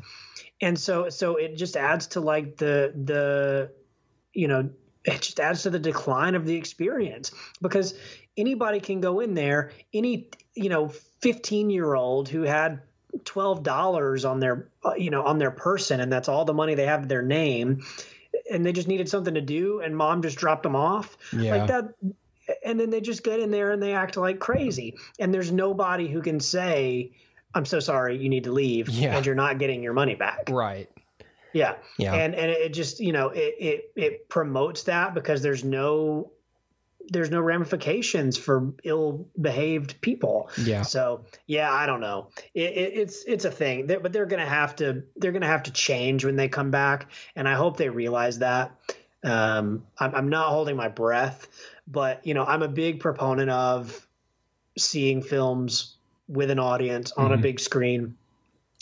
And 0.60 0.78
so 0.78 1.08
so 1.10 1.36
it 1.36 1.56
just 1.56 1.76
adds 1.76 2.08
to 2.08 2.20
like 2.20 2.56
the 2.56 2.92
the 3.04 3.72
you 4.32 4.48
know 4.48 4.70
it 5.04 5.22
just 5.22 5.40
adds 5.40 5.62
to 5.62 5.70
the 5.70 5.78
decline 5.78 6.34
of 6.34 6.46
the 6.46 6.56
experience. 6.56 7.32
Because 7.60 7.94
anybody 8.36 8.80
can 8.80 9.00
go 9.00 9.20
in 9.20 9.34
there 9.34 9.72
any 9.92 10.28
you 10.54 10.68
know 10.68 10.88
15 10.88 11.70
year 11.70 11.94
old 11.94 12.28
who 12.28 12.42
had 12.42 12.80
twelve 13.24 13.62
dollars 13.62 14.24
on 14.24 14.40
their 14.40 14.68
you 14.96 15.10
know 15.10 15.24
on 15.24 15.38
their 15.38 15.50
person, 15.50 16.00
and 16.00 16.12
that's 16.12 16.28
all 16.28 16.44
the 16.44 16.54
money 16.54 16.74
they 16.74 16.86
have 16.86 17.02
to 17.02 17.08
their 17.08 17.22
name, 17.22 17.82
and 18.50 18.64
they 18.64 18.72
just 18.72 18.88
needed 18.88 19.08
something 19.08 19.34
to 19.34 19.40
do, 19.40 19.80
and 19.80 19.96
mom 19.96 20.22
just 20.22 20.36
dropped 20.36 20.62
them 20.62 20.76
off. 20.76 21.16
Yeah. 21.32 21.56
like 21.56 21.66
that, 21.68 21.94
and 22.64 22.78
then 22.78 22.90
they 22.90 23.00
just 23.00 23.22
get 23.22 23.40
in 23.40 23.50
there 23.50 23.70
and 23.70 23.82
they 23.82 23.94
act 23.94 24.16
like 24.16 24.38
crazy, 24.38 24.96
and 25.18 25.32
there's 25.32 25.52
nobody 25.52 26.08
who 26.08 26.22
can 26.22 26.40
say, 26.40 27.12
"I'm 27.54 27.64
so 27.64 27.80
sorry, 27.80 28.16
you 28.16 28.28
need 28.28 28.44
to 28.44 28.52
leave," 28.52 28.88
yeah. 28.88 29.16
and 29.16 29.26
you're 29.26 29.34
not 29.34 29.58
getting 29.58 29.82
your 29.82 29.92
money 29.92 30.14
back. 30.14 30.48
Right. 30.50 30.88
Yeah. 31.52 31.74
Yeah. 31.98 32.14
And 32.14 32.34
and 32.34 32.50
it 32.50 32.72
just 32.72 33.00
you 33.00 33.12
know 33.12 33.28
it 33.28 33.54
it 33.58 33.92
it 33.96 34.28
promotes 34.28 34.84
that 34.84 35.14
because 35.14 35.42
there's 35.42 35.64
no 35.64 36.30
there's 37.08 37.30
no 37.30 37.40
ramifications 37.40 38.36
for 38.36 38.72
ill-behaved 38.84 40.00
people. 40.00 40.48
Yeah. 40.56 40.82
So 40.82 41.24
yeah, 41.46 41.72
I 41.72 41.86
don't 41.86 42.00
know. 42.00 42.28
It, 42.54 42.72
it, 42.72 42.92
it's 42.94 43.24
it's 43.24 43.44
a 43.44 43.50
thing, 43.50 43.86
they're, 43.86 44.00
but 44.00 44.12
they're 44.12 44.26
gonna 44.26 44.46
have 44.46 44.76
to 44.76 45.02
they're 45.16 45.32
gonna 45.32 45.46
have 45.46 45.64
to 45.64 45.72
change 45.72 46.24
when 46.24 46.36
they 46.36 46.48
come 46.48 46.70
back, 46.70 47.10
and 47.34 47.48
I 47.48 47.54
hope 47.54 47.76
they 47.76 47.88
realize 47.88 48.38
that. 48.38 48.72
Um, 49.22 49.84
I'm, 49.98 50.14
I'm 50.14 50.28
not 50.30 50.48
holding 50.48 50.76
my 50.76 50.88
breath, 50.88 51.46
but 51.90 52.26
you 52.26 52.34
know, 52.34 52.44
I'm 52.44 52.62
a 52.62 52.68
big 52.68 53.00
proponent 53.00 53.50
of 53.50 54.06
seeing 54.78 55.22
films 55.22 55.96
with 56.28 56.50
an 56.50 56.58
audience 56.58 57.12
on 57.12 57.26
mm-hmm. 57.26 57.34
a 57.34 57.38
big 57.38 57.60
screen 57.60 58.16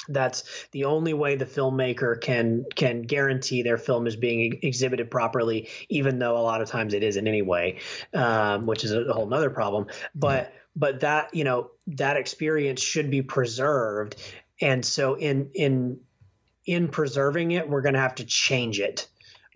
that's 0.08 0.66
the 0.72 0.84
only 0.84 1.12
way 1.12 1.36
the 1.36 1.44
filmmaker 1.44 2.20
can 2.20 2.64
can 2.74 3.02
guarantee 3.02 3.62
their 3.62 3.76
film 3.76 4.06
is 4.06 4.16
being 4.16 4.58
exhibited 4.62 5.10
properly, 5.10 5.68
even 5.88 6.18
though 6.18 6.36
a 6.36 6.40
lot 6.40 6.62
of 6.62 6.68
times 6.68 6.94
it 6.94 7.02
isn't 7.02 7.26
anyway, 7.26 7.78
um, 8.14 8.66
which 8.66 8.84
is 8.84 8.92
a 8.92 9.12
whole 9.12 9.26
nother 9.26 9.50
problem. 9.50 9.86
But 10.14 10.52
but 10.74 11.00
that 11.00 11.34
you 11.34 11.44
know 11.44 11.70
that 11.88 12.16
experience 12.16 12.80
should 12.80 13.10
be 13.10 13.22
preserved, 13.22 14.16
and 14.60 14.84
so 14.84 15.14
in 15.14 15.50
in 15.54 16.00
in 16.64 16.88
preserving 16.88 17.52
it, 17.52 17.68
we're 17.68 17.82
going 17.82 17.94
to 17.94 18.00
have 18.00 18.16
to 18.16 18.24
change 18.24 18.80
it 18.80 19.08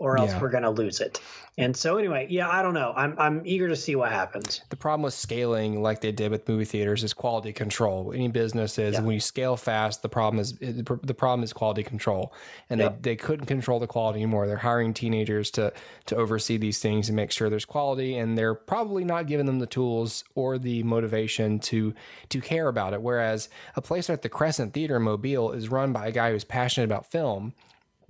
or 0.03 0.19
else 0.19 0.33
yeah. 0.33 0.41
we're 0.41 0.51
going 0.51 0.65
to 0.65 0.71
lose 0.71 1.01
it. 1.01 1.21
And 1.59 1.77
so 1.77 1.97
anyway, 1.97 2.27
yeah, 2.29 2.49
I 2.49 2.63
don't 2.63 2.73
know. 2.75 2.93
I'm 2.97 3.15
I'm 3.19 3.43
eager 3.45 3.69
to 3.69 3.77
see 3.77 3.95
what 3.95 4.11
happens. 4.11 4.63
The 4.71 4.77
problem 4.77 5.03
with 5.03 5.13
scaling 5.15 5.83
like 5.83 6.01
they 6.01 6.11
did 6.11 6.31
with 6.31 6.49
movie 6.49 6.65
theaters 6.65 7.05
is 7.05 7.13
quality 7.13 7.53
control. 7.53 8.11
Any 8.15 8.29
business 8.29 8.79
is 8.79 8.95
yeah. 8.95 9.03
when 9.03 9.13
you 9.13 9.21
scale 9.21 9.57
fast, 9.57 10.03
the 10.03 10.09
problem 10.09 10.41
is 10.41 10.55
the 10.55 11.15
problem 11.15 11.45
is 11.45 11.53
quality 11.53 11.83
control. 11.83 12.33
And 12.71 12.81
yeah. 12.81 12.89
they, 12.89 13.11
they 13.11 13.17
couldn't 13.17 13.47
control 13.47 13.79
the 13.79 13.87
quality 13.87 14.21
anymore. 14.21 14.47
They're 14.47 14.57
hiring 14.57 14.95
teenagers 14.95 15.51
to 15.53 15.75
to 16.07 16.17
oversee 16.17 16.57
these 16.57 16.79
things 16.79 17.09
and 17.09 17.17
make 17.17 17.31
sure 17.31 17.51
there's 17.51 17.67
quality 17.67 18.17
and 18.17 18.37
they're 18.37 18.55
probably 18.55 19.05
not 19.05 19.27
giving 19.27 19.47
them 19.47 19.59
the 19.59 19.67
tools 19.67 20.25
or 20.35 20.59
the 20.59 20.83
motivation 20.85 21.59
to 21.61 21.95
to 22.31 22.41
care 22.41 22.69
about 22.69 22.95
it. 22.95 23.03
Whereas 23.03 23.51
a 23.77 23.83
place 23.83 24.09
like 24.09 24.23
the 24.23 24.31
Crescent 24.31 24.73
Theater 24.73 24.97
in 24.97 25.03
Mobile 25.03 25.53
is 25.53 25.69
run 25.69 25.93
by 25.93 26.07
a 26.07 26.13
guy 26.13 26.33
who's 26.33 26.45
passionate 26.45 26.87
about 26.87 27.05
film 27.05 27.53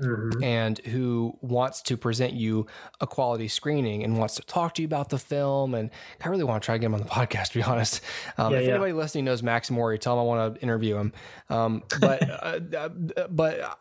Mm-hmm. 0.03 0.43
and 0.43 0.79
who 0.79 1.37
wants 1.43 1.81
to 1.83 1.97
present 1.97 2.33
you 2.33 2.67
a 3.01 3.07
quality 3.07 3.47
screening 3.47 4.03
and 4.03 4.19
wants 4.19 4.35
to 4.35 4.43
talk 4.43 4.75
to 4.75 4.83
you 4.83 4.87
about 4.87 5.11
the 5.11 5.19
film. 5.19 5.75
And 5.75 5.91
I 6.25 6.29
really 6.29 6.43
want 6.43 6.61
to 6.62 6.67
try 6.67 6.75
to 6.75 6.79
get 6.81 6.87
him 6.87 6.95
on 6.95 7.01
the 7.01 7.07
podcast, 7.09 7.53
to 7.53 7.59
be 7.59 7.62
honest. 7.62 8.01
Um, 8.37 8.53
yeah, 8.53 8.59
if 8.59 8.65
yeah. 8.65 8.71
anybody 8.73 8.93
listening 8.93 9.27
knows 9.27 9.43
Max 9.43 9.71
Mori, 9.71 9.99
tell 9.99 10.15
him 10.15 10.21
I 10.21 10.23
want 10.23 10.57
to 10.57 10.61
interview 10.61 10.97
him. 10.97 11.12
Um, 11.49 11.85
but, 12.01 12.29
uh, 12.31 12.61
uh, 12.77 12.88
but 13.31 13.79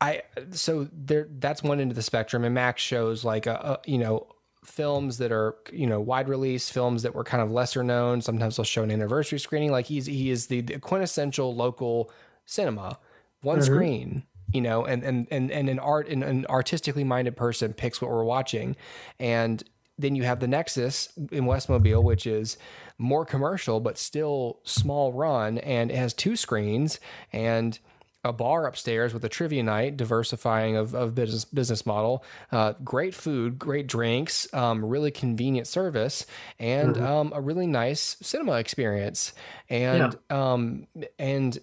I, 0.00 0.22
so 0.52 0.88
there, 0.92 1.28
that's 1.38 1.62
one 1.62 1.80
end 1.80 1.90
of 1.90 1.96
the 1.96 2.02
spectrum. 2.02 2.44
And 2.44 2.54
Max 2.54 2.80
shows 2.80 3.24
like, 3.24 3.46
a, 3.46 3.80
a, 3.84 3.90
you 3.90 3.98
know, 3.98 4.28
films 4.64 5.18
that 5.18 5.30
are 5.30 5.56
you 5.72 5.86
know 5.86 6.00
wide 6.00 6.26
release 6.26 6.70
films 6.70 7.02
that 7.02 7.14
were 7.14 7.22
kind 7.22 7.42
of 7.42 7.50
lesser 7.50 7.84
known 7.84 8.22
sometimes 8.22 8.56
they'll 8.56 8.64
show 8.64 8.82
an 8.82 8.90
anniversary 8.90 9.38
screening 9.38 9.70
like 9.70 9.84
he's 9.84 10.06
he 10.06 10.30
is 10.30 10.46
the, 10.46 10.62
the 10.62 10.78
quintessential 10.78 11.54
local 11.54 12.10
cinema 12.46 12.98
one 13.42 13.58
mm-hmm. 13.58 13.64
screen 13.66 14.22
you 14.54 14.60
know, 14.60 14.86
and 14.86 15.02
and 15.02 15.26
and 15.30 15.50
and 15.50 15.68
an 15.68 15.80
art 15.80 16.08
and 16.08 16.22
an 16.22 16.46
artistically 16.46 17.04
minded 17.04 17.36
person 17.36 17.74
picks 17.74 18.00
what 18.00 18.10
we're 18.10 18.24
watching, 18.24 18.76
and 19.18 19.62
then 19.98 20.14
you 20.14 20.22
have 20.22 20.40
the 20.40 20.48
Nexus 20.48 21.08
in 21.16 21.44
Westmobile, 21.44 22.02
which 22.02 22.26
is 22.26 22.56
more 22.96 23.26
commercial 23.26 23.80
but 23.80 23.98
still 23.98 24.60
small 24.62 25.12
run, 25.12 25.58
and 25.58 25.90
it 25.90 25.96
has 25.96 26.14
two 26.14 26.36
screens 26.36 27.00
and 27.32 27.78
a 28.22 28.32
bar 28.32 28.66
upstairs 28.66 29.12
with 29.12 29.24
a 29.24 29.28
trivia 29.28 29.62
night, 29.62 29.96
diversifying 29.96 30.76
of, 30.76 30.94
of 30.94 31.14
business 31.14 31.44
business 31.44 31.84
model. 31.84 32.24
Uh, 32.50 32.74
great 32.84 33.14
food, 33.14 33.58
great 33.58 33.88
drinks, 33.88 34.52
um, 34.54 34.84
really 34.84 35.10
convenient 35.10 35.66
service, 35.66 36.26
and 36.60 36.94
mm-hmm. 36.94 37.04
um, 37.04 37.32
a 37.34 37.40
really 37.40 37.66
nice 37.66 38.16
cinema 38.22 38.52
experience. 38.52 39.32
And 39.68 40.16
yeah. 40.30 40.52
um, 40.52 40.86
and 41.18 41.58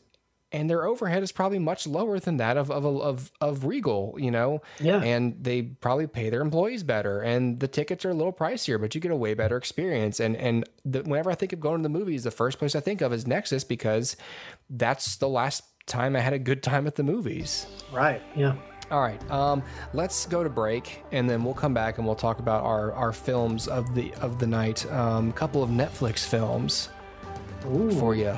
and 0.51 0.69
their 0.69 0.85
overhead 0.85 1.23
is 1.23 1.31
probably 1.31 1.59
much 1.59 1.87
lower 1.87 2.19
than 2.19 2.37
that 2.37 2.57
of 2.57 2.69
of 2.69 2.85
of, 2.85 3.31
of 3.39 3.65
Regal, 3.65 4.15
you 4.17 4.31
know. 4.31 4.61
Yeah. 4.79 5.01
And 5.01 5.41
they 5.41 5.61
probably 5.61 6.07
pay 6.07 6.29
their 6.29 6.41
employees 6.41 6.83
better, 6.83 7.21
and 7.21 7.59
the 7.59 7.67
tickets 7.67 8.05
are 8.05 8.09
a 8.09 8.13
little 8.13 8.33
pricier, 8.33 8.79
but 8.79 8.93
you 8.93 9.01
get 9.01 9.11
a 9.11 9.15
way 9.15 9.33
better 9.33 9.57
experience. 9.57 10.19
And 10.19 10.35
and 10.35 10.67
the, 10.83 11.01
whenever 11.03 11.31
I 11.31 11.35
think 11.35 11.53
of 11.53 11.59
going 11.59 11.77
to 11.77 11.83
the 11.83 11.89
movies, 11.89 12.23
the 12.23 12.31
first 12.31 12.59
place 12.59 12.75
I 12.75 12.79
think 12.79 13.01
of 13.01 13.13
is 13.13 13.25
Nexus 13.25 13.63
because 13.63 14.17
that's 14.69 15.17
the 15.17 15.29
last 15.29 15.63
time 15.85 16.15
I 16.15 16.19
had 16.19 16.33
a 16.33 16.39
good 16.39 16.63
time 16.63 16.87
at 16.87 16.95
the 16.95 17.03
movies. 17.03 17.65
Right. 17.91 18.21
Yeah. 18.35 18.55
All 18.91 19.01
right. 19.01 19.31
Um, 19.31 19.63
let's 19.93 20.25
go 20.25 20.43
to 20.43 20.49
break, 20.49 21.01
and 21.13 21.29
then 21.29 21.45
we'll 21.45 21.53
come 21.53 21.73
back 21.73 21.97
and 21.97 22.05
we'll 22.05 22.15
talk 22.15 22.39
about 22.39 22.63
our, 22.65 22.91
our 22.91 23.13
films 23.13 23.69
of 23.69 23.95
the 23.95 24.13
of 24.15 24.37
the 24.37 24.47
night. 24.47 24.83
A 24.85 24.99
um, 24.99 25.31
couple 25.31 25.63
of 25.63 25.69
Netflix 25.69 26.25
films 26.25 26.89
Ooh. 27.65 27.91
for 27.91 28.15
you. 28.15 28.37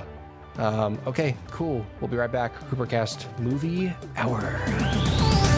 Um, 0.58 1.00
okay, 1.08 1.36
cool. 1.52 1.86
We'll 2.00 2.10
be 2.10 2.18
right 2.18 2.32
back. 2.32 2.54
HooperCast 2.70 3.40
Movie 3.40 3.94
Hour. 4.16 5.53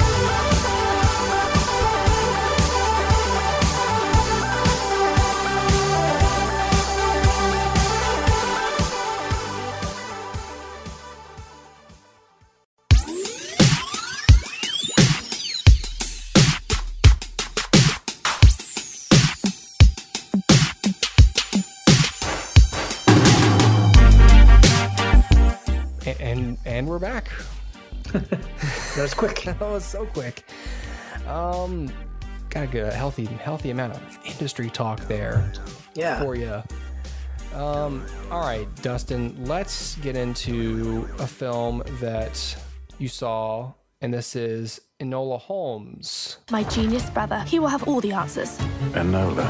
Quick. 29.28 29.44
that 29.60 29.62
was 29.62 29.86
so 29.86 30.06
quick. 30.06 30.44
Um, 31.28 31.92
got 32.50 32.66
a 32.66 32.68
good, 32.68 32.94
healthy, 32.94 33.26
healthy 33.26 33.72
amount 33.72 33.94
of 33.94 34.20
industry 34.26 34.70
talk 34.70 35.00
there. 35.08 35.52
Yeah. 35.94 36.20
For 36.20 36.36
you. 36.36 36.62
Um, 37.54 38.06
all 38.30 38.42
right, 38.42 38.68
Dustin, 38.82 39.34
let's 39.46 39.96
get 39.98 40.18
into 40.18 41.08
a 41.20 41.28
film 41.28 41.84
that 42.02 42.58
you 42.98 43.08
saw, 43.08 43.72
and 44.02 44.14
this 44.14 44.36
is 44.36 44.82
Enola 45.00 45.40
Holmes. 45.40 46.38
My 46.52 46.64
genius 46.64 47.10
brother. 47.10 47.40
He 47.48 47.60
will 47.60 47.70
have 47.70 47.88
all 47.88 48.02
the 48.02 48.12
answers. 48.12 48.58
Enola. 48.92 49.50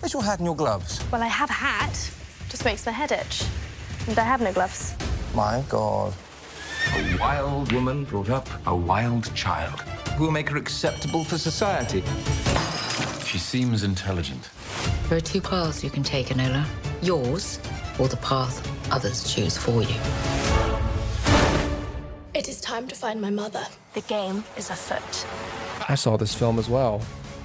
Where's 0.00 0.12
your 0.12 0.22
hat 0.22 0.38
and 0.38 0.46
your 0.46 0.54
gloves? 0.54 1.02
Well, 1.10 1.22
I 1.22 1.28
have 1.28 1.48
a 1.48 1.54
hat. 1.54 1.94
Just 2.50 2.64
makes 2.64 2.84
my 2.84 2.92
head 2.92 3.10
itch. 3.10 3.44
And 4.06 4.18
I 4.18 4.24
have 4.24 4.42
no 4.42 4.52
gloves. 4.52 4.94
My 5.34 5.64
God. 5.68 6.12
A 6.94 7.16
wild 7.18 7.72
woman 7.72 8.04
brought 8.04 8.30
up 8.30 8.48
a 8.66 8.74
wild 8.74 9.34
child. 9.34 9.80
Who 10.16 10.24
will 10.24 10.30
make 10.30 10.48
her 10.50 10.56
acceptable 10.56 11.24
for 11.24 11.36
society? 11.38 12.02
She 13.24 13.38
seems 13.38 13.82
intelligent. 13.82 14.48
There 15.08 15.18
are 15.18 15.20
two 15.20 15.40
paths 15.40 15.82
you 15.82 15.90
can 15.90 16.02
take, 16.02 16.28
Enola. 16.28 16.64
Yours, 17.02 17.58
or 17.98 18.08
the 18.08 18.16
path 18.18 18.66
others 18.92 19.32
choose 19.32 19.56
for 19.56 19.82
you. 19.82 19.96
It 22.34 22.48
is 22.48 22.60
time 22.60 22.86
to 22.88 22.94
find 22.94 23.20
my 23.20 23.30
mother. 23.30 23.66
The 23.94 24.02
game 24.02 24.44
is 24.56 24.70
afoot. 24.70 25.26
I 25.88 25.94
saw 25.94 26.16
this 26.16 26.34
film 26.34 26.58
as 26.58 26.68
well. 26.68 27.00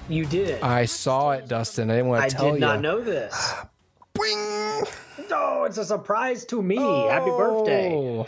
You 0.10 0.26
did? 0.26 0.62
I 0.62 0.86
saw 0.86 1.32
it, 1.32 1.48
Dustin. 1.48 1.90
I 1.90 1.96
didn't 1.96 2.10
want 2.10 2.22
to 2.22 2.26
I 2.26 2.30
tell 2.30 2.46
you. 2.48 2.52
I 2.52 2.54
did 2.54 2.60
not 2.62 2.82
know 2.82 3.02
this. 3.02 3.54
Bing! 4.14 4.84
Oh, 5.32 5.64
it's 5.66 5.78
a 5.78 5.86
surprise 5.86 6.46
to 6.46 6.62
me. 6.62 6.78
Oh. 6.80 7.08
Happy 7.10 7.30
birthday. 7.30 8.26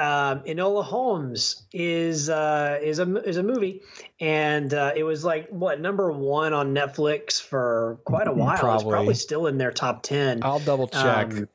Um, 0.00 0.40
Enola 0.44 0.82
Holmes 0.82 1.62
is 1.72 2.30
uh, 2.30 2.78
is 2.82 2.98
a 2.98 3.16
is 3.28 3.36
a 3.36 3.42
movie, 3.42 3.82
and 4.18 4.72
uh, 4.72 4.92
it 4.96 5.02
was 5.02 5.24
like 5.24 5.48
what 5.50 5.78
number 5.78 6.10
one 6.10 6.54
on 6.54 6.74
Netflix 6.74 7.40
for 7.40 7.98
quite 8.04 8.26
a 8.26 8.32
while. 8.32 8.56
Probably. 8.56 8.86
It's 8.86 8.90
probably 8.90 9.14
still 9.14 9.46
in 9.46 9.58
their 9.58 9.72
top 9.72 10.02
ten. 10.02 10.42
I'll 10.42 10.58
double 10.58 10.88
check. 10.88 11.32
Um, 11.32 11.48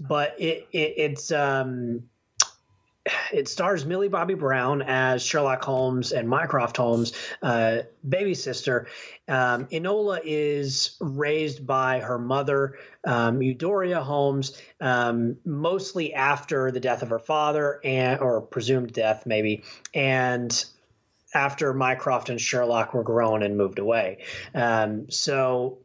but 0.00 0.34
it, 0.38 0.68
it 0.72 0.94
it's 0.98 1.32
um, 1.32 2.02
it 3.32 3.48
stars 3.48 3.86
Millie 3.86 4.08
Bobby 4.08 4.34
Brown 4.34 4.82
as 4.82 5.22
Sherlock 5.22 5.64
Holmes 5.64 6.12
and 6.12 6.28
Mycroft 6.28 6.76
Holmes' 6.76 7.12
uh, 7.42 7.78
baby 8.06 8.34
sister. 8.34 8.88
Um, 9.28 9.66
Enola 9.66 10.20
is 10.24 10.96
raised 11.00 11.66
by 11.66 12.00
her 12.00 12.18
mother, 12.18 12.78
um, 13.04 13.40
Eudoria 13.40 14.02
Holmes, 14.02 14.60
um, 14.80 15.36
mostly 15.44 16.14
after 16.14 16.70
the 16.70 16.80
death 16.80 17.02
of 17.02 17.10
her 17.10 17.18
father, 17.18 17.80
and 17.84 18.20
or 18.20 18.40
presumed 18.40 18.92
death, 18.92 19.24
maybe, 19.26 19.64
and 19.94 20.64
after 21.34 21.74
Mycroft 21.74 22.30
and 22.30 22.40
Sherlock 22.40 22.94
were 22.94 23.02
grown 23.02 23.42
and 23.42 23.56
moved 23.56 23.78
away. 23.78 24.18
Um, 24.54 25.10
so 25.10 25.78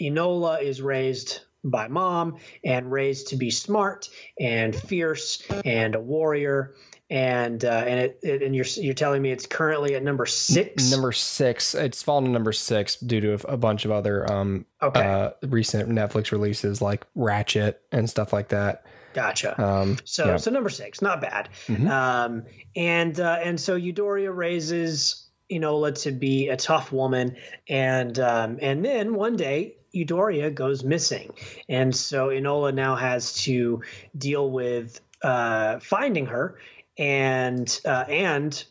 Enola 0.00 0.62
is 0.62 0.80
raised 0.80 1.40
by 1.64 1.88
mom 1.88 2.38
and 2.64 2.90
raised 2.90 3.28
to 3.28 3.36
be 3.36 3.50
smart 3.50 4.08
and 4.38 4.74
fierce 4.74 5.42
and 5.64 5.94
a 5.94 6.00
warrior 6.00 6.74
and 7.10 7.64
uh, 7.64 7.84
and 7.86 8.00
it, 8.00 8.20
it, 8.22 8.42
and 8.42 8.54
you're 8.54 8.66
you're 8.76 8.94
telling 8.94 9.22
me 9.22 9.30
it's 9.30 9.46
currently 9.46 9.94
at 9.94 10.02
number 10.02 10.26
six. 10.26 10.90
Number 10.90 11.12
six. 11.12 11.74
It's 11.74 12.02
fallen 12.02 12.24
to 12.24 12.30
number 12.30 12.52
six 12.52 12.96
due 12.96 13.20
to 13.20 13.32
a, 13.34 13.54
a 13.54 13.56
bunch 13.56 13.84
of 13.84 13.90
other 13.90 14.30
um 14.30 14.66
okay. 14.82 15.00
uh, 15.00 15.30
recent 15.46 15.88
Netflix 15.88 16.32
releases 16.32 16.82
like 16.82 17.06
Ratched 17.16 17.76
and 17.92 18.08
stuff 18.08 18.32
like 18.32 18.48
that. 18.48 18.84
Gotcha. 19.14 19.60
Um, 19.60 19.98
so 20.04 20.26
yeah. 20.26 20.36
so 20.36 20.50
number 20.50 20.68
six, 20.68 21.00
not 21.00 21.20
bad. 21.20 21.48
Mm-hmm. 21.66 21.88
Um, 21.88 22.44
and 22.76 23.18
uh, 23.18 23.38
and 23.42 23.58
so 23.58 23.76
Eudoria 23.76 24.34
raises 24.34 25.26
Enola 25.50 26.00
to 26.02 26.12
be 26.12 26.48
a 26.48 26.56
tough 26.56 26.92
woman, 26.92 27.36
and 27.68 28.18
um, 28.18 28.58
and 28.60 28.84
then 28.84 29.14
one 29.14 29.36
day 29.36 29.76
Eudoria 29.94 30.54
goes 30.54 30.84
missing, 30.84 31.32
and 31.68 31.96
so 31.96 32.28
Enola 32.28 32.74
now 32.74 32.96
has 32.96 33.32
to 33.44 33.82
deal 34.16 34.50
with 34.50 35.00
uh, 35.22 35.80
finding 35.80 36.26
her 36.26 36.58
and 36.98 37.80
uh, 37.84 38.04
and 38.08 38.64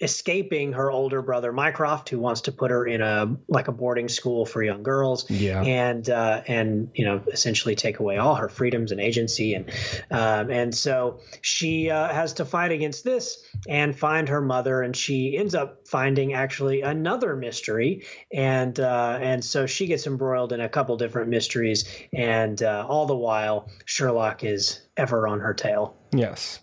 escaping 0.00 0.74
her 0.74 0.90
older 0.90 1.22
brother 1.22 1.52
Mycroft, 1.52 2.08
who 2.08 2.20
wants 2.20 2.42
to 2.42 2.52
put 2.52 2.70
her 2.70 2.86
in 2.86 3.02
a 3.02 3.36
like 3.48 3.68
a 3.68 3.72
boarding 3.72 4.08
school 4.08 4.46
for 4.46 4.62
young 4.62 4.82
girls, 4.82 5.28
yeah, 5.28 5.62
and 5.62 6.08
uh, 6.08 6.42
and 6.46 6.90
you 6.94 7.04
know 7.04 7.22
essentially 7.32 7.74
take 7.74 7.98
away 7.98 8.16
all 8.16 8.36
her 8.36 8.48
freedoms 8.48 8.92
and 8.92 9.00
agency, 9.00 9.54
and 9.54 9.70
um, 10.10 10.50
and 10.50 10.74
so 10.74 11.20
she 11.40 11.90
uh, 11.90 12.12
has 12.12 12.34
to 12.34 12.44
fight 12.44 12.70
against 12.70 13.04
this 13.04 13.44
and 13.68 13.96
find 13.96 14.28
her 14.28 14.40
mother, 14.40 14.82
and 14.82 14.96
she 14.96 15.36
ends 15.36 15.54
up 15.54 15.88
finding 15.88 16.32
actually 16.32 16.82
another 16.82 17.34
mystery, 17.34 18.04
and 18.32 18.78
uh, 18.78 19.18
and 19.20 19.44
so 19.44 19.66
she 19.66 19.86
gets 19.86 20.06
embroiled 20.06 20.52
in 20.52 20.60
a 20.60 20.68
couple 20.68 20.96
different 20.96 21.28
mysteries, 21.28 21.88
and 22.12 22.62
uh, 22.62 22.86
all 22.88 23.06
the 23.06 23.16
while 23.16 23.68
Sherlock 23.84 24.44
is 24.44 24.80
ever 24.96 25.26
on 25.26 25.40
her 25.40 25.54
tail. 25.54 25.96
Yes. 26.12 26.60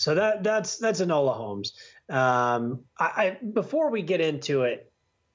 So 0.00 0.14
that 0.14 0.42
that's 0.42 0.78
that's 0.78 1.02
Enola 1.02 1.36
Holmes. 1.36 1.74
Um, 2.08 2.84
I, 2.98 3.04
I 3.04 3.38
before 3.44 3.90
we 3.90 4.00
get 4.00 4.22
into 4.22 4.62
it, 4.62 4.90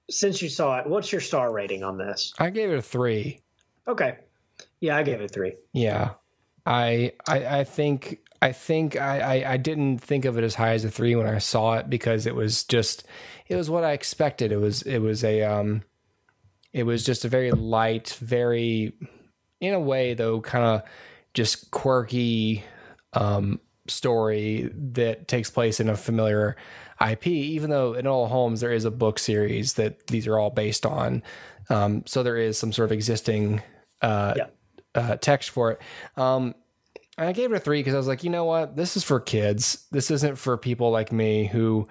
since 0.10 0.42
you 0.42 0.50
saw 0.50 0.80
it, 0.80 0.88
what's 0.88 1.12
your 1.12 1.22
star 1.22 1.54
rating 1.54 1.84
on 1.84 2.00
this? 2.00 2.34
I 2.40 2.50
gave 2.50 2.72
it 2.72 2.80
a 2.80 2.82
three. 2.82 3.42
Okay. 3.88 4.18
Yeah, 4.82 4.98
I 4.98 5.04
gave 5.04 5.22
it 5.22 5.26
a 5.26 5.28
three. 5.28 5.54
Yeah. 5.72 6.14
I 6.66 7.12
I, 7.28 7.60
I 7.60 7.64
think 7.64 8.22
I 8.42 8.54
think 8.54 9.00
I, 9.00 9.20
I, 9.20 9.52
I 9.54 9.58
didn't 9.58 10.00
think 10.00 10.26
of 10.26 10.36
it 10.36 10.44
as 10.44 10.56
high 10.56 10.74
as 10.74 10.84
a 10.84 10.90
three 10.90 11.16
when 11.16 11.28
I 11.28 11.38
saw 11.38 11.76
it 11.76 11.88
because 11.88 12.26
it 12.26 12.34
was 12.34 12.64
just 12.64 13.06
it 13.48 13.56
was 13.56 13.70
what 13.70 13.84
I 13.84 13.92
expected. 13.92 14.52
It 14.52 14.58
was 14.58 14.82
it 14.82 14.98
was 14.98 15.24
a 15.24 15.44
um 15.44 15.84
it 16.74 16.88
was 16.88 17.06
just 17.06 17.24
a 17.24 17.30
very 17.30 17.52
light, 17.52 18.18
very 18.20 18.94
in 19.62 19.76
a 19.76 19.80
way 19.80 20.16
though, 20.16 20.42
kind 20.42 20.66
of 20.66 20.82
just 21.36 21.70
quirky 21.70 22.64
um 23.14 23.60
story 23.88 24.70
that 24.74 25.28
takes 25.28 25.50
place 25.50 25.80
in 25.80 25.90
a 25.90 25.96
familiar 25.96 26.56
IP, 27.06 27.28
even 27.28 27.70
though 27.70 27.94
Enola 27.94 28.30
Holmes 28.30 28.62
there 28.62 28.72
is 28.72 28.86
a 28.86 28.92
book 28.92 29.20
series 29.20 29.74
that 29.74 30.08
these 30.08 30.28
are 30.28 30.40
all 30.40 30.50
based 30.50 30.86
on. 30.86 31.24
Um, 31.70 32.04
so 32.06 32.24
there 32.24 32.38
is 32.38 32.58
some 32.58 32.72
sort 32.72 32.88
of 32.88 32.92
existing 32.92 33.62
uh, 34.02 34.34
yeah. 34.38 34.48
uh, 34.94 35.16
text 35.18 35.50
for 35.50 35.72
it. 35.72 35.82
Um, 36.18 36.56
I 37.18 37.32
gave 37.32 37.52
it 37.52 37.56
a 37.56 37.60
three 37.60 37.80
because 37.80 37.94
I 37.94 37.98
was 37.98 38.08
like, 38.08 38.24
you 38.24 38.30
know 38.30 38.46
what? 38.46 38.76
This 38.76 38.98
is 38.98 39.04
for 39.04 39.20
kids. 39.20 39.86
This 39.92 40.12
isn't 40.12 40.38
for 40.38 40.58
people 40.58 40.92
like 40.92 41.12
me 41.12 41.46
who 41.46 41.88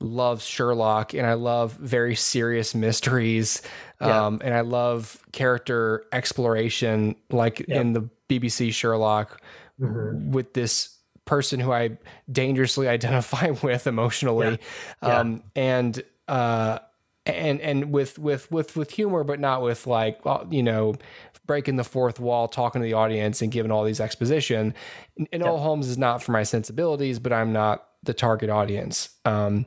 loves 0.00 0.44
Sherlock 0.44 1.14
and 1.14 1.26
I 1.26 1.34
love 1.34 1.72
very 1.72 2.14
serious 2.14 2.74
mysteries. 2.74 3.62
Yeah. 4.00 4.26
Um, 4.26 4.40
and 4.44 4.54
I 4.54 4.60
love 4.60 5.18
character 5.32 6.04
exploration, 6.12 7.16
like 7.30 7.64
yeah. 7.66 7.80
in 7.80 7.94
the 7.94 8.10
BBC 8.28 8.74
Sherlock, 8.74 9.40
mm-hmm. 9.80 10.32
with 10.32 10.52
this 10.52 10.95
person 11.26 11.60
who 11.60 11.72
I 11.72 11.98
dangerously 12.30 12.88
identify 12.96 13.50
with 13.50 13.86
emotionally, 13.86 14.58
yeah. 15.02 15.18
Um, 15.18 15.42
and 15.54 16.02
uh, 16.28 16.78
and 17.26 17.60
and 17.60 17.92
with 17.92 18.18
with 18.18 18.50
with 18.50 18.76
with 18.76 18.90
humor, 18.90 19.24
but 19.24 19.38
not 19.38 19.60
with 19.62 19.86
like 19.86 20.20
you 20.50 20.62
know 20.62 20.94
breaking 21.46 21.76
the 21.76 21.84
fourth 21.84 22.18
wall, 22.18 22.48
talking 22.48 22.80
to 22.80 22.84
the 22.84 22.94
audience, 22.94 23.42
and 23.42 23.52
giving 23.52 23.70
all 23.70 23.84
these 23.84 24.00
exposition. 24.00 24.74
And 25.18 25.28
yep. 25.32 25.42
Holmes 25.42 25.88
is 25.88 25.98
not 25.98 26.22
for 26.22 26.32
my 26.32 26.42
sensibilities, 26.42 27.18
but 27.18 27.32
I'm 27.32 27.52
not 27.52 27.86
the 28.02 28.14
target 28.14 28.50
audience. 28.50 29.10
Um, 29.24 29.66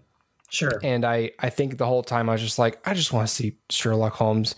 sure. 0.49 0.79
And 0.83 1.05
I 1.05 1.31
I 1.39 1.49
think 1.49 1.77
the 1.77 1.85
whole 1.85 2.03
time 2.03 2.29
I 2.29 2.33
was 2.33 2.41
just 2.41 2.59
like, 2.59 2.79
I 2.85 2.93
just 2.93 3.13
want 3.13 3.27
to 3.27 3.33
see 3.33 3.57
Sherlock 3.69 4.13
Holmes 4.13 4.55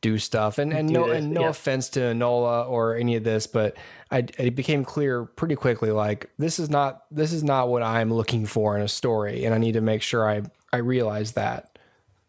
do 0.00 0.18
stuff. 0.18 0.58
And 0.58 0.72
and 0.72 0.88
no 0.88 1.10
and 1.10 1.32
no 1.32 1.42
yeah. 1.42 1.48
offense 1.48 1.88
to 1.90 2.00
Enola 2.00 2.68
or 2.68 2.96
any 2.96 3.16
of 3.16 3.24
this, 3.24 3.46
but 3.46 3.76
I 4.10 4.26
it 4.38 4.54
became 4.54 4.84
clear 4.84 5.24
pretty 5.24 5.56
quickly 5.56 5.90
like 5.90 6.30
this 6.38 6.58
is 6.58 6.70
not 6.70 7.04
this 7.10 7.32
is 7.32 7.44
not 7.44 7.68
what 7.68 7.82
I'm 7.82 8.12
looking 8.12 8.46
for 8.46 8.76
in 8.76 8.82
a 8.82 8.88
story, 8.88 9.44
and 9.44 9.54
I 9.54 9.58
need 9.58 9.72
to 9.72 9.80
make 9.80 10.02
sure 10.02 10.28
I 10.28 10.42
I 10.72 10.78
realize 10.78 11.32
that. 11.32 11.78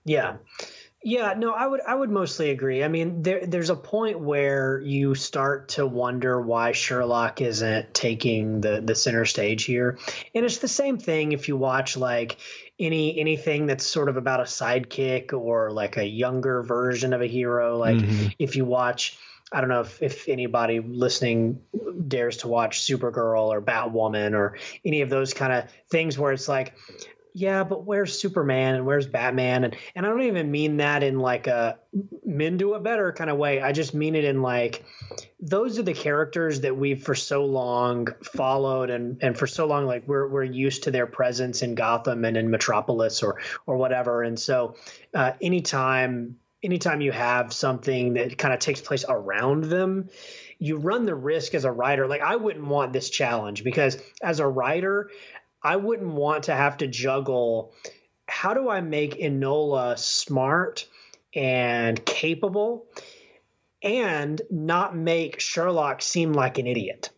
Yeah. 0.03 0.37
Yeah, 1.03 1.33
no, 1.35 1.51
I 1.51 1.65
would 1.65 1.81
I 1.81 1.95
would 1.95 2.11
mostly 2.11 2.51
agree. 2.51 2.83
I 2.83 2.87
mean, 2.87 3.23
there 3.23 3.45
there's 3.45 3.71
a 3.71 3.75
point 3.75 4.19
where 4.19 4.79
you 4.79 5.15
start 5.15 5.69
to 5.69 5.85
wonder 5.85 6.39
why 6.39 6.73
Sherlock 6.73 7.41
isn't 7.41 7.93
taking 7.93 8.61
the 8.61 8.81
the 8.81 8.93
center 8.93 9.25
stage 9.25 9.63
here. 9.63 9.97
And 10.35 10.45
it's 10.45 10.59
the 10.59 10.67
same 10.67 10.99
thing 10.99 11.31
if 11.31 11.47
you 11.47 11.57
watch 11.57 11.97
like 11.97 12.37
any 12.79 13.19
anything 13.19 13.65
that's 13.65 13.85
sort 13.85 14.09
of 14.09 14.17
about 14.17 14.41
a 14.41 14.43
sidekick 14.43 15.33
or 15.33 15.71
like 15.71 15.97
a 15.97 16.05
younger 16.05 16.61
version 16.61 17.13
of 17.13 17.21
a 17.21 17.27
hero. 17.27 17.77
Like 17.77 17.97
mm-hmm. 17.97 18.27
if 18.37 18.55
you 18.55 18.65
watch 18.65 19.17
I 19.51 19.59
don't 19.59 19.69
know 19.69 19.81
if, 19.81 20.01
if 20.01 20.29
anybody 20.29 20.79
listening 20.79 21.61
dares 22.07 22.37
to 22.37 22.47
watch 22.47 22.81
Supergirl 22.81 23.47
or 23.47 23.61
Batwoman 23.61 24.33
or 24.33 24.57
any 24.85 25.01
of 25.01 25.09
those 25.09 25.33
kind 25.33 25.51
of 25.51 25.65
things 25.89 26.17
where 26.17 26.31
it's 26.31 26.47
like 26.47 26.73
yeah, 27.33 27.63
but 27.63 27.85
where's 27.85 28.19
Superman 28.19 28.75
and 28.75 28.85
where's 28.85 29.07
Batman? 29.07 29.63
And 29.63 29.75
and 29.95 30.05
I 30.05 30.09
don't 30.09 30.23
even 30.23 30.51
mean 30.51 30.77
that 30.77 31.03
in 31.03 31.19
like 31.19 31.47
a 31.47 31.79
men 32.25 32.57
do 32.57 32.75
it 32.75 32.83
better 32.83 33.11
kind 33.13 33.29
of 33.29 33.37
way. 33.37 33.61
I 33.61 33.71
just 33.71 33.93
mean 33.93 34.15
it 34.15 34.25
in 34.25 34.41
like 34.41 34.83
those 35.39 35.79
are 35.79 35.83
the 35.83 35.93
characters 35.93 36.61
that 36.61 36.75
we've 36.75 37.01
for 37.01 37.15
so 37.15 37.45
long 37.45 38.09
followed 38.23 38.89
and 38.89 39.21
and 39.21 39.37
for 39.37 39.47
so 39.47 39.65
long 39.65 39.85
like 39.85 40.07
we're 40.07 40.27
we're 40.27 40.43
used 40.43 40.83
to 40.83 40.91
their 40.91 41.07
presence 41.07 41.61
in 41.61 41.75
Gotham 41.75 42.25
and 42.25 42.35
in 42.35 42.49
Metropolis 42.49 43.23
or 43.23 43.39
or 43.65 43.77
whatever. 43.77 44.23
And 44.23 44.39
so 44.39 44.75
uh, 45.13 45.33
anytime 45.41 46.37
anytime 46.63 47.01
you 47.01 47.11
have 47.11 47.53
something 47.53 48.13
that 48.13 48.37
kind 48.37 48.53
of 48.53 48.59
takes 48.59 48.81
place 48.81 49.05
around 49.07 49.65
them, 49.65 50.09
you 50.59 50.77
run 50.77 51.05
the 51.05 51.15
risk 51.15 51.55
as 51.55 51.65
a 51.65 51.71
writer. 51.71 52.07
Like 52.07 52.21
I 52.21 52.35
wouldn't 52.35 52.67
want 52.67 52.93
this 52.93 53.09
challenge 53.09 53.63
because 53.63 53.97
as 54.21 54.39
a 54.39 54.47
writer, 54.47 55.09
I 55.63 55.75
wouldn't 55.75 56.13
want 56.13 56.45
to 56.45 56.53
have 56.53 56.77
to 56.77 56.87
juggle 56.87 57.73
how 58.27 58.53
do 58.53 58.69
I 58.69 58.81
make 58.81 59.19
Enola 59.19 59.99
smart 59.99 60.87
and 61.35 62.03
capable 62.05 62.85
and 63.83 64.41
not 64.49 64.95
make 64.95 65.39
Sherlock 65.39 66.01
seem 66.01 66.33
like 66.33 66.57
an 66.57 66.67
idiot. 66.67 67.09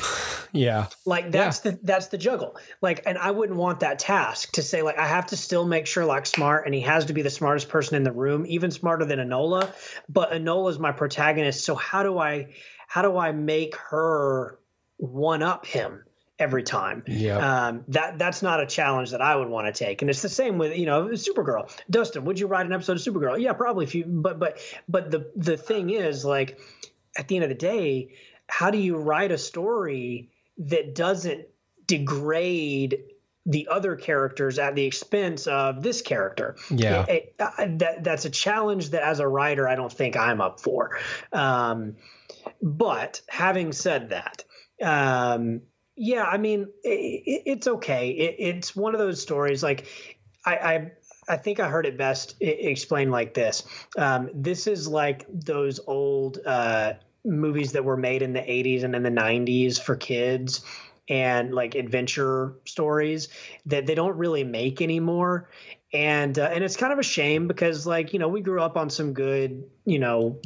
yeah. 0.52 0.86
Like 1.06 1.30
that's 1.30 1.64
yeah. 1.64 1.72
the 1.72 1.78
that's 1.82 2.08
the 2.08 2.18
juggle. 2.18 2.56
Like 2.82 3.02
and 3.06 3.16
I 3.16 3.30
wouldn't 3.30 3.58
want 3.58 3.80
that 3.80 3.98
task 3.98 4.52
to 4.52 4.62
say 4.62 4.82
like 4.82 4.98
I 4.98 5.06
have 5.06 5.26
to 5.28 5.36
still 5.36 5.66
make 5.66 5.86
Sherlock 5.86 6.26
smart 6.26 6.66
and 6.66 6.74
he 6.74 6.82
has 6.82 7.06
to 7.06 7.12
be 7.12 7.22
the 7.22 7.30
smartest 7.30 7.68
person 7.68 7.96
in 7.96 8.02
the 8.02 8.12
room, 8.12 8.44
even 8.46 8.70
smarter 8.70 9.04
than 9.04 9.20
Enola, 9.20 9.72
but 10.08 10.32
Enola 10.32 10.70
is 10.70 10.78
my 10.78 10.92
protagonist, 10.92 11.64
so 11.64 11.74
how 11.74 12.02
do 12.02 12.18
I 12.18 12.54
how 12.88 13.02
do 13.02 13.16
I 13.16 13.32
make 13.32 13.76
her 13.76 14.58
one 14.96 15.42
up 15.42 15.66
him? 15.66 16.04
Every 16.38 16.62
time. 16.62 17.02
Yeah. 17.06 17.66
Um, 17.66 17.84
that 17.88 18.18
that's 18.18 18.42
not 18.42 18.60
a 18.60 18.66
challenge 18.66 19.10
that 19.10 19.20
I 19.20 19.34
would 19.34 19.48
want 19.48 19.66
to 19.66 19.72
take. 19.72 20.02
And 20.02 20.10
it's 20.10 20.22
the 20.22 20.28
same 20.28 20.58
with 20.58 20.76
you 20.76 20.86
know 20.86 21.08
Supergirl. 21.08 21.70
Dustin, 21.90 22.24
would 22.24 22.38
you 22.38 22.46
write 22.46 22.66
an 22.66 22.72
episode 22.72 22.96
of 22.96 23.02
Supergirl? 23.02 23.40
Yeah, 23.40 23.52
probably. 23.52 23.84
If 23.84 23.94
you 23.94 24.04
but 24.06 24.38
but 24.38 24.58
but 24.88 25.10
the 25.10 25.30
the 25.36 25.56
thing 25.56 25.90
is 25.90 26.24
like 26.24 26.58
at 27.16 27.28
the 27.28 27.36
end 27.36 27.44
of 27.44 27.50
the 27.50 27.56
day, 27.56 28.14
how 28.46 28.70
do 28.70 28.78
you 28.78 28.96
write 28.96 29.32
a 29.32 29.38
story 29.38 30.30
that 30.58 30.94
doesn't 30.94 31.46
degrade 31.86 33.02
the 33.46 33.68
other 33.70 33.96
characters 33.96 34.58
at 34.58 34.74
the 34.74 34.84
expense 34.84 35.46
of 35.46 35.82
this 35.82 36.02
character. 36.02 36.56
Yeah, 36.70 37.06
it, 37.08 37.34
it, 37.38 37.78
that 37.78 38.04
that's 38.04 38.26
a 38.26 38.30
challenge 38.30 38.90
that 38.90 39.02
as 39.02 39.20
a 39.20 39.26
writer 39.26 39.66
I 39.66 39.74
don't 39.74 39.92
think 39.92 40.16
I'm 40.16 40.40
up 40.42 40.60
for. 40.60 40.98
Um, 41.32 41.96
but 42.60 43.22
having 43.26 43.72
said 43.72 44.10
that, 44.10 44.44
um, 44.82 45.62
yeah, 45.98 46.24
I 46.24 46.38
mean, 46.38 46.68
it, 46.84 47.42
it's 47.44 47.66
okay. 47.66 48.10
It, 48.10 48.36
it's 48.38 48.76
one 48.76 48.94
of 48.94 49.00
those 49.00 49.20
stories. 49.20 49.62
Like, 49.62 49.86
I, 50.46 50.56
I, 50.56 50.92
I 51.28 51.36
think 51.36 51.60
I 51.60 51.68
heard 51.68 51.86
it 51.86 51.98
best 51.98 52.36
explained 52.40 53.10
like 53.10 53.34
this. 53.34 53.64
Um, 53.96 54.30
this 54.32 54.66
is 54.66 54.86
like 54.86 55.26
those 55.28 55.80
old 55.86 56.38
uh, 56.46 56.94
movies 57.24 57.72
that 57.72 57.84
were 57.84 57.96
made 57.96 58.22
in 58.22 58.32
the 58.32 58.40
'80s 58.40 58.84
and 58.84 58.94
in 58.94 59.02
the 59.02 59.10
'90s 59.10 59.78
for 59.78 59.96
kids, 59.96 60.64
and 61.08 61.52
like 61.52 61.74
adventure 61.74 62.54
stories 62.64 63.28
that 63.66 63.86
they 63.86 63.94
don't 63.94 64.16
really 64.16 64.44
make 64.44 64.80
anymore. 64.80 65.50
And 65.92 66.38
uh, 66.38 66.44
and 66.44 66.62
it's 66.62 66.76
kind 66.76 66.92
of 66.92 66.98
a 66.98 67.04
shame 67.04 67.48
because 67.48 67.86
like 67.86 68.12
you 68.12 68.20
know 68.20 68.28
we 68.28 68.40
grew 68.40 68.62
up 68.62 68.76
on 68.76 68.88
some 68.88 69.14
good 69.14 69.64
you 69.84 69.98
know 69.98 70.38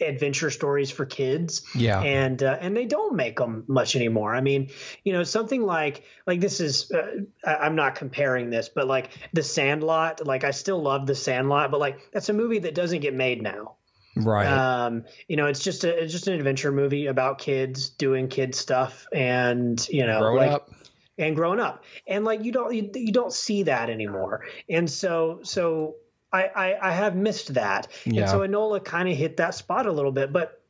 adventure 0.00 0.50
stories 0.50 0.90
for 0.90 1.06
kids. 1.06 1.62
Yeah, 1.74 2.00
and 2.00 2.42
uh, 2.42 2.58
and 2.60 2.76
they 2.76 2.86
don't 2.86 3.14
make 3.16 3.36
them 3.36 3.64
much 3.66 3.96
anymore. 3.96 4.34
I 4.34 4.40
mean, 4.40 4.70
you 5.04 5.12
know, 5.12 5.24
something 5.24 5.62
like 5.62 6.04
like 6.26 6.40
this 6.40 6.60
is 6.60 6.90
uh, 6.90 7.20
I'm 7.44 7.76
not 7.76 7.94
comparing 7.94 8.50
this, 8.50 8.68
but 8.68 8.86
like 8.86 9.10
The 9.32 9.42
Sandlot. 9.42 10.26
Like 10.26 10.44
I 10.44 10.50
still 10.50 10.82
love 10.82 11.06
The 11.06 11.14
Sandlot, 11.14 11.70
but 11.70 11.80
like 11.80 11.98
that's 12.12 12.28
a 12.28 12.34
movie 12.34 12.60
that 12.60 12.74
doesn't 12.74 13.00
get 13.00 13.14
made 13.14 13.42
now. 13.42 13.76
Right. 14.16 14.46
Um, 14.46 15.04
you 15.26 15.36
know, 15.36 15.46
it's 15.46 15.60
just 15.60 15.84
a 15.84 16.02
it's 16.02 16.12
just 16.12 16.28
an 16.28 16.34
adventure 16.34 16.72
movie 16.72 17.06
about 17.06 17.38
kids 17.38 17.90
doing 17.90 18.28
kid 18.28 18.54
stuff 18.54 19.06
and 19.12 19.86
you 19.88 20.06
know 20.06 20.20
growing 20.20 20.38
like, 20.38 20.50
up 20.50 20.70
and 21.18 21.36
growing 21.36 21.60
up 21.60 21.84
and 22.06 22.24
like 22.24 22.44
you 22.44 22.52
don't 22.52 22.74
you, 22.74 22.90
you 22.94 23.12
don't 23.12 23.32
see 23.32 23.64
that 23.64 23.90
anymore 23.90 24.44
and 24.68 24.90
so 24.90 25.40
so 25.42 25.94
I, 26.34 26.50
I, 26.54 26.88
I 26.88 26.92
have 26.92 27.14
missed 27.14 27.54
that. 27.54 27.86
Yeah. 28.04 28.22
And 28.22 28.30
so 28.30 28.40
Enola 28.40 28.84
kind 28.84 29.08
of 29.08 29.16
hit 29.16 29.36
that 29.36 29.54
spot 29.54 29.86
a 29.86 29.92
little 29.92 30.12
bit, 30.12 30.32
but 30.32 30.60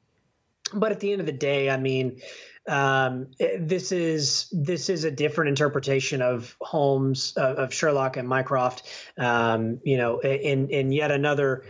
but 0.72 0.92
at 0.92 1.00
the 1.00 1.12
end 1.12 1.20
of 1.20 1.26
the 1.26 1.32
day, 1.32 1.70
I 1.70 1.76
mean, 1.76 2.20
um, 2.66 3.28
this 3.38 3.92
is 3.92 4.48
this 4.50 4.88
is 4.88 5.04
a 5.04 5.10
different 5.10 5.50
interpretation 5.50 6.22
of 6.22 6.56
Holmes 6.60 7.34
uh, 7.36 7.54
of 7.54 7.74
Sherlock 7.74 8.16
and 8.16 8.28
Mycroft. 8.28 8.82
Um, 9.18 9.80
you 9.84 9.96
know, 9.96 10.20
in 10.20 10.68
in 10.68 10.92
yet 10.92 11.10
another 11.10 11.64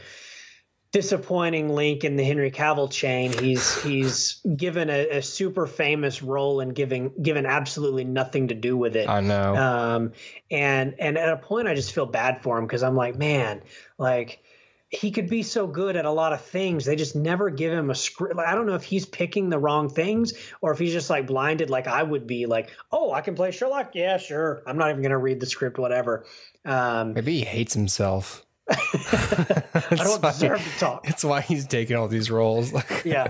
disappointing 0.94 1.70
link 1.70 2.04
in 2.04 2.14
the 2.14 2.22
Henry 2.22 2.52
Cavill 2.52 2.88
chain. 2.88 3.36
He's 3.36 3.82
he's 3.82 4.40
given 4.56 4.88
a, 4.88 5.18
a, 5.18 5.22
super 5.22 5.66
famous 5.66 6.22
role 6.22 6.60
and 6.60 6.72
giving 6.72 7.12
given 7.20 7.46
absolutely 7.46 8.04
nothing 8.04 8.48
to 8.48 8.54
do 8.54 8.76
with 8.76 8.94
it. 8.94 9.08
I 9.08 9.20
know. 9.20 9.56
Um, 9.56 10.12
and 10.52 10.94
and 11.00 11.18
at 11.18 11.30
a 11.30 11.36
point, 11.36 11.66
I 11.66 11.74
just 11.74 11.92
feel 11.92 12.06
bad 12.06 12.42
for 12.44 12.56
him 12.56 12.64
because 12.64 12.84
I'm 12.84 12.94
like, 12.94 13.18
man, 13.18 13.62
like 13.98 14.40
he 14.88 15.10
could 15.10 15.28
be 15.28 15.42
so 15.42 15.66
good 15.66 15.96
at 15.96 16.04
a 16.04 16.12
lot 16.12 16.32
of 16.32 16.40
things. 16.42 16.84
They 16.84 16.94
just 16.94 17.16
never 17.16 17.50
give 17.50 17.72
him 17.72 17.90
a 17.90 17.96
script. 17.96 18.36
Like, 18.36 18.46
I 18.46 18.54
don't 18.54 18.66
know 18.66 18.76
if 18.76 18.84
he's 18.84 19.04
picking 19.04 19.48
the 19.48 19.58
wrong 19.58 19.88
things 19.88 20.32
or 20.60 20.70
if 20.72 20.78
he's 20.78 20.92
just 20.92 21.10
like 21.10 21.26
blinded, 21.26 21.70
like 21.70 21.88
I 21.88 22.04
would 22.04 22.28
be. 22.28 22.46
Like, 22.46 22.70
oh, 22.92 23.12
I 23.12 23.20
can 23.20 23.34
play 23.34 23.50
Sherlock. 23.50 23.96
Yeah, 23.96 24.18
sure. 24.18 24.62
I'm 24.64 24.78
not 24.78 24.90
even 24.90 25.02
going 25.02 25.10
to 25.10 25.18
read 25.18 25.40
the 25.40 25.46
script, 25.46 25.76
whatever. 25.76 26.24
Um, 26.64 27.14
Maybe 27.14 27.38
he 27.40 27.44
hates 27.44 27.74
himself. 27.74 28.43
I 28.70 29.62
don't 29.90 30.22
why, 30.22 30.30
deserve 30.30 30.62
to 30.62 30.78
talk. 30.78 31.08
It's 31.08 31.22
why 31.22 31.42
he's 31.42 31.66
taking 31.66 31.96
all 31.96 32.08
these 32.08 32.30
roles. 32.30 32.72
yeah, 33.04 33.28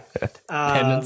um, 0.48 1.04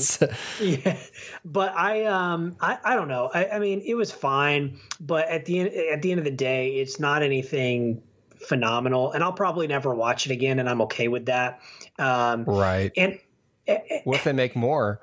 yeah, 0.60 0.98
but 1.44 1.74
I, 1.74 2.04
um, 2.04 2.56
I, 2.60 2.78
I 2.84 2.94
don't 2.94 3.08
know. 3.08 3.30
I, 3.32 3.48
I 3.48 3.58
mean, 3.58 3.82
it 3.86 3.94
was 3.94 4.12
fine, 4.12 4.78
but 5.00 5.28
at 5.28 5.46
the 5.46 5.60
end, 5.60 5.68
at 5.72 6.02
the 6.02 6.10
end 6.10 6.18
of 6.18 6.24
the 6.24 6.30
day, 6.30 6.76
it's 6.76 7.00
not 7.00 7.22
anything 7.22 8.02
phenomenal, 8.36 9.12
and 9.12 9.24
I'll 9.24 9.32
probably 9.32 9.66
never 9.66 9.94
watch 9.94 10.26
it 10.26 10.32
again, 10.32 10.58
and 10.58 10.68
I'm 10.68 10.82
okay 10.82 11.08
with 11.08 11.26
that. 11.26 11.60
Um, 11.98 12.44
right. 12.44 12.92
And 12.96 13.18
what 14.04 14.16
if 14.16 14.24
they 14.24 14.32
make 14.32 14.54
more? 14.54 15.00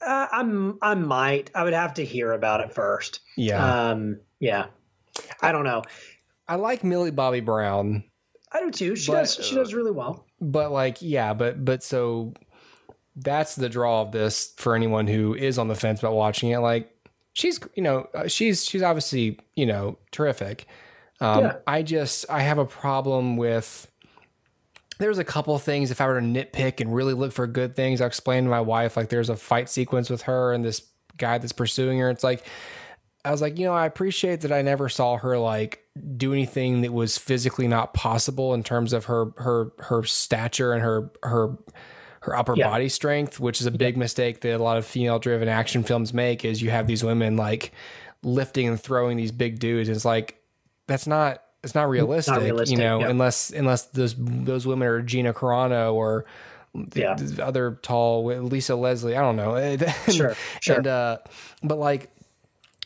Uh, 0.00 0.26
I'm, 0.30 0.78
I 0.82 0.94
might. 0.94 1.50
I 1.54 1.64
would 1.64 1.72
have 1.72 1.94
to 1.94 2.04
hear 2.04 2.32
about 2.32 2.60
it 2.60 2.72
first. 2.72 3.20
Yeah. 3.36 3.90
Um, 3.90 4.20
yeah. 4.40 4.66
I 5.40 5.52
don't 5.52 5.64
know. 5.64 5.82
I 6.48 6.56
like 6.56 6.84
Millie 6.84 7.10
Bobby 7.10 7.40
Brown. 7.40 8.04
I 8.56 8.60
do 8.60 8.70
too. 8.70 8.96
She 8.96 9.12
but, 9.12 9.18
does. 9.18 9.34
She 9.34 9.54
does 9.54 9.74
really 9.74 9.90
well. 9.90 10.26
But 10.40 10.72
like, 10.72 10.98
yeah, 11.00 11.34
but 11.34 11.64
but 11.64 11.82
so 11.82 12.32
that's 13.16 13.54
the 13.56 13.68
draw 13.68 14.02
of 14.02 14.12
this 14.12 14.54
for 14.56 14.74
anyone 14.74 15.06
who 15.06 15.34
is 15.34 15.58
on 15.58 15.68
the 15.68 15.74
fence 15.74 16.00
about 16.00 16.14
watching 16.14 16.50
it. 16.50 16.58
Like, 16.58 16.90
she's 17.34 17.60
you 17.74 17.82
know 17.82 18.08
uh, 18.14 18.28
she's 18.28 18.64
she's 18.64 18.82
obviously 18.82 19.38
you 19.54 19.66
know 19.66 19.98
terrific, 20.10 20.66
Um, 21.20 21.44
yeah. 21.44 21.56
I 21.66 21.82
just 21.82 22.26
I 22.30 22.40
have 22.40 22.58
a 22.58 22.66
problem 22.66 23.36
with. 23.36 23.90
There's 24.98 25.18
a 25.18 25.24
couple 25.24 25.58
things. 25.58 25.90
If 25.90 26.00
I 26.00 26.06
were 26.06 26.18
to 26.18 26.26
nitpick 26.26 26.80
and 26.80 26.94
really 26.94 27.12
look 27.12 27.32
for 27.32 27.46
good 27.46 27.76
things, 27.76 28.00
I'll 28.00 28.06
explain 28.06 28.44
to 28.44 28.50
my 28.50 28.62
wife. 28.62 28.96
Like 28.96 29.10
there's 29.10 29.28
a 29.28 29.36
fight 29.36 29.68
sequence 29.68 30.08
with 30.08 30.22
her 30.22 30.54
and 30.54 30.64
this 30.64 30.80
guy 31.18 31.36
that's 31.36 31.52
pursuing 31.52 31.98
her. 31.98 32.08
It's 32.08 32.24
like 32.24 32.46
I 33.26 33.32
was 33.32 33.42
like, 33.42 33.58
you 33.58 33.66
know, 33.66 33.74
I 33.74 33.86
appreciate 33.86 34.42
that 34.42 34.52
I 34.52 34.62
never 34.62 34.88
saw 34.88 35.16
her 35.16 35.36
like 35.36 35.82
do 36.16 36.32
anything 36.32 36.82
that 36.82 36.92
was 36.92 37.18
physically 37.18 37.66
not 37.66 37.92
possible 37.92 38.54
in 38.54 38.62
terms 38.62 38.92
of 38.92 39.06
her 39.06 39.32
her 39.36 39.72
her 39.78 40.04
stature 40.04 40.72
and 40.72 40.82
her 40.82 41.10
her 41.24 41.56
her 42.20 42.36
upper 42.36 42.54
yeah. 42.56 42.68
body 42.68 42.88
strength, 42.88 43.40
which 43.40 43.60
is 43.60 43.66
a 43.66 43.70
big 43.72 43.94
yeah. 43.94 44.00
mistake 44.00 44.40
that 44.42 44.54
a 44.54 44.62
lot 44.62 44.76
of 44.76 44.86
female 44.86 45.18
driven 45.18 45.48
action 45.48 45.82
films 45.82 46.14
make 46.14 46.44
is 46.44 46.62
you 46.62 46.70
have 46.70 46.86
these 46.86 47.02
women 47.02 47.36
like 47.36 47.72
lifting 48.22 48.68
and 48.68 48.80
throwing 48.80 49.16
these 49.16 49.32
big 49.32 49.58
dudes. 49.58 49.88
It's 49.88 50.04
like 50.04 50.40
that's 50.86 51.08
not 51.08 51.42
it's 51.64 51.74
not 51.74 51.88
realistic, 51.88 52.34
not 52.34 52.42
realistic 52.42 52.78
you 52.78 52.84
know, 52.84 53.00
yeah. 53.00 53.08
unless 53.08 53.50
unless 53.50 53.86
those 53.86 54.14
those 54.18 54.68
women 54.68 54.86
are 54.86 55.02
Gina 55.02 55.34
Carano 55.34 55.94
or 55.94 56.26
yeah. 56.94 57.14
the 57.14 57.44
other 57.44 57.78
tall 57.82 58.24
Lisa 58.24 58.76
Leslie. 58.76 59.16
I 59.16 59.20
don't 59.20 59.36
know. 59.36 59.76
sure, 60.08 60.36
sure. 60.60 60.76
And 60.76 60.86
uh, 60.86 61.18
but 61.64 61.78
like 61.78 62.10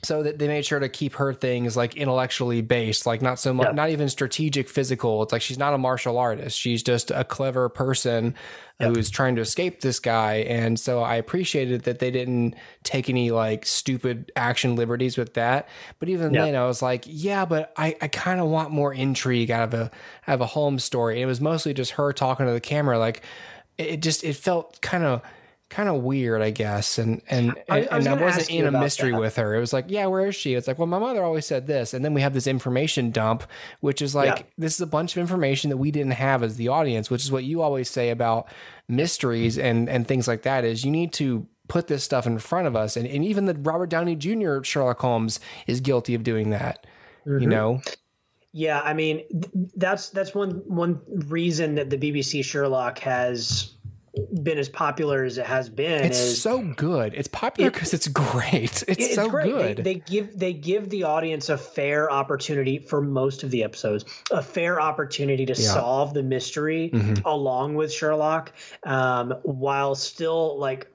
so 0.02 0.22
that 0.22 0.38
they 0.38 0.48
made 0.48 0.64
sure 0.64 0.78
to 0.78 0.88
keep 0.88 1.14
her 1.14 1.32
things 1.34 1.76
like 1.76 1.96
intellectually 1.96 2.62
based 2.62 3.06
like 3.06 3.20
not 3.20 3.38
so 3.38 3.52
much 3.52 3.66
yeah. 3.68 3.72
not 3.72 3.90
even 3.90 4.08
strategic 4.08 4.68
physical 4.68 5.22
it's 5.22 5.32
like 5.32 5.42
she's 5.42 5.58
not 5.58 5.74
a 5.74 5.78
martial 5.78 6.18
artist 6.18 6.58
she's 6.58 6.82
just 6.82 7.10
a 7.10 7.24
clever 7.24 7.68
person 7.68 8.34
yeah. 8.80 8.88
who's 8.88 9.10
trying 9.10 9.36
to 9.36 9.42
escape 9.42 9.80
this 9.82 9.98
guy 9.98 10.36
and 10.36 10.80
so 10.80 11.02
i 11.02 11.16
appreciated 11.16 11.82
that 11.82 11.98
they 11.98 12.10
didn't 12.10 12.54
take 12.82 13.08
any 13.10 13.30
like 13.30 13.66
stupid 13.66 14.32
action 14.36 14.74
liberties 14.74 15.18
with 15.18 15.34
that 15.34 15.68
but 15.98 16.08
even 16.08 16.32
yeah. 16.32 16.46
then 16.46 16.56
i 16.56 16.64
was 16.64 16.80
like 16.80 17.04
yeah 17.06 17.44
but 17.44 17.72
i, 17.76 17.94
I 18.00 18.08
kind 18.08 18.40
of 18.40 18.48
want 18.48 18.70
more 18.70 18.94
intrigue 18.94 19.50
out 19.50 19.64
of 19.64 19.74
a 19.74 19.90
out 20.26 20.34
of 20.34 20.40
a 20.40 20.46
Holmes 20.46 20.84
story 20.84 21.16
and 21.16 21.22
it 21.24 21.26
was 21.26 21.40
mostly 21.40 21.74
just 21.74 21.92
her 21.92 22.12
talking 22.12 22.46
to 22.46 22.52
the 22.52 22.60
camera 22.60 22.98
like 22.98 23.22
it 23.76 24.00
just 24.00 24.24
it 24.24 24.36
felt 24.36 24.80
kind 24.80 25.04
of 25.04 25.22
kind 25.70 25.88
of 25.88 26.02
weird, 26.02 26.42
I 26.42 26.50
guess. 26.50 26.98
And 26.98 27.22
and 27.30 27.54
I, 27.68 27.87
I, 27.87 27.96
was 27.96 28.06
and 28.06 28.09
I 28.09 28.22
wasn't 28.22 28.50
in 28.50 28.66
a 28.66 28.72
mystery 28.72 29.12
that. 29.12 29.20
with 29.20 29.37
her. 29.37 29.54
It 29.54 29.61
was 29.61 29.72
like, 29.72 29.87
yeah, 29.88 30.06
where 30.06 30.26
is 30.26 30.35
she? 30.35 30.54
It's 30.54 30.68
like, 30.68 30.78
well, 30.78 30.87
my 30.87 30.98
mother 30.98 31.24
always 31.24 31.46
said 31.46 31.66
this, 31.66 31.94
and 31.94 32.04
then 32.04 32.12
we 32.12 32.20
have 32.20 32.35
this 32.35 32.46
information 32.46 33.11
dump, 33.11 33.44
which 33.80 34.02
is 34.02 34.14
like, 34.14 34.38
yeah. 34.38 34.44
this 34.59 34.74
is 34.74 34.80
a 34.80 34.87
bunch 34.87 35.16
of 35.16 35.20
information 35.20 35.70
that 35.70 35.78
we 35.78 35.90
didn't 35.90 36.12
have 36.12 36.42
as 36.42 36.56
the 36.56 36.68
audience, 36.68 37.09
which 37.09 37.22
is 37.22 37.33
what 37.33 37.44
you 37.44 37.62
always 37.62 37.88
say 37.88 38.11
about 38.11 38.48
mysteries 38.88 39.59
and 39.59 39.88
and 39.88 40.06
things 40.06 40.28
like 40.28 40.42
that. 40.42 40.64
Is 40.64 40.85
you 40.85 40.90
need 40.90 41.12
to 41.14 41.46
put 41.68 41.87
this 41.87 42.02
stuff 42.02 42.26
in 42.26 42.38
front 42.38 42.66
of 42.66 42.76
us, 42.76 42.96
and 42.96 43.06
and 43.06 43.24
even 43.24 43.46
the 43.46 43.54
Robert 43.54 43.88
Downey 43.88 44.16
Jr. 44.16 44.62
Sherlock 44.62 44.98
Holmes 44.98 45.40
is 45.66 45.80
guilty 45.80 46.14
of 46.14 46.24
doing 46.24 46.50
that. 46.50 46.87
Mm-hmm. 47.26 47.42
You 47.42 47.48
know. 47.48 47.83
Yeah, 48.52 48.80
I 48.80 48.94
mean 48.94 49.22
that's 49.76 50.11
that's 50.11 50.35
one 50.35 50.62
one 50.66 51.00
reason 51.06 51.76
that 51.76 51.88
the 51.88 51.96
BBC 51.96 52.44
Sherlock 52.44 52.98
has 52.98 53.76
been 54.42 54.58
as 54.58 54.68
popular 54.68 55.24
as 55.24 55.38
it 55.38 55.46
has 55.46 55.68
been. 55.68 56.04
It's 56.04 56.18
is, 56.18 56.42
so 56.42 56.62
good. 56.76 57.14
It's 57.14 57.28
popular 57.28 57.70
because 57.70 57.92
it, 57.94 57.96
it's 57.96 58.08
great. 58.08 58.50
It's, 58.60 58.82
it's 58.82 59.14
so 59.14 59.28
great. 59.28 59.44
good. 59.44 59.76
They, 59.78 59.82
they, 59.82 59.94
give 60.00 60.38
they 60.38 60.52
give 60.52 60.90
the 60.90 61.04
audience 61.04 61.48
a 61.48 61.56
fair 61.58 62.10
opportunity 62.10 62.78
for 62.78 63.00
most 63.00 63.42
of 63.42 63.50
the 63.50 63.62
episodes, 63.62 64.04
a 64.30 64.42
fair 64.42 64.80
opportunity 64.80 65.46
to 65.46 65.54
yeah. 65.54 65.72
solve 65.72 66.14
the 66.14 66.22
mystery 66.22 66.90
mm-hmm. 66.92 67.26
along 67.26 67.74
with 67.74 67.92
Sherlock, 67.92 68.52
um, 68.84 69.34
while 69.42 69.94
still 69.94 70.58
like 70.58 70.88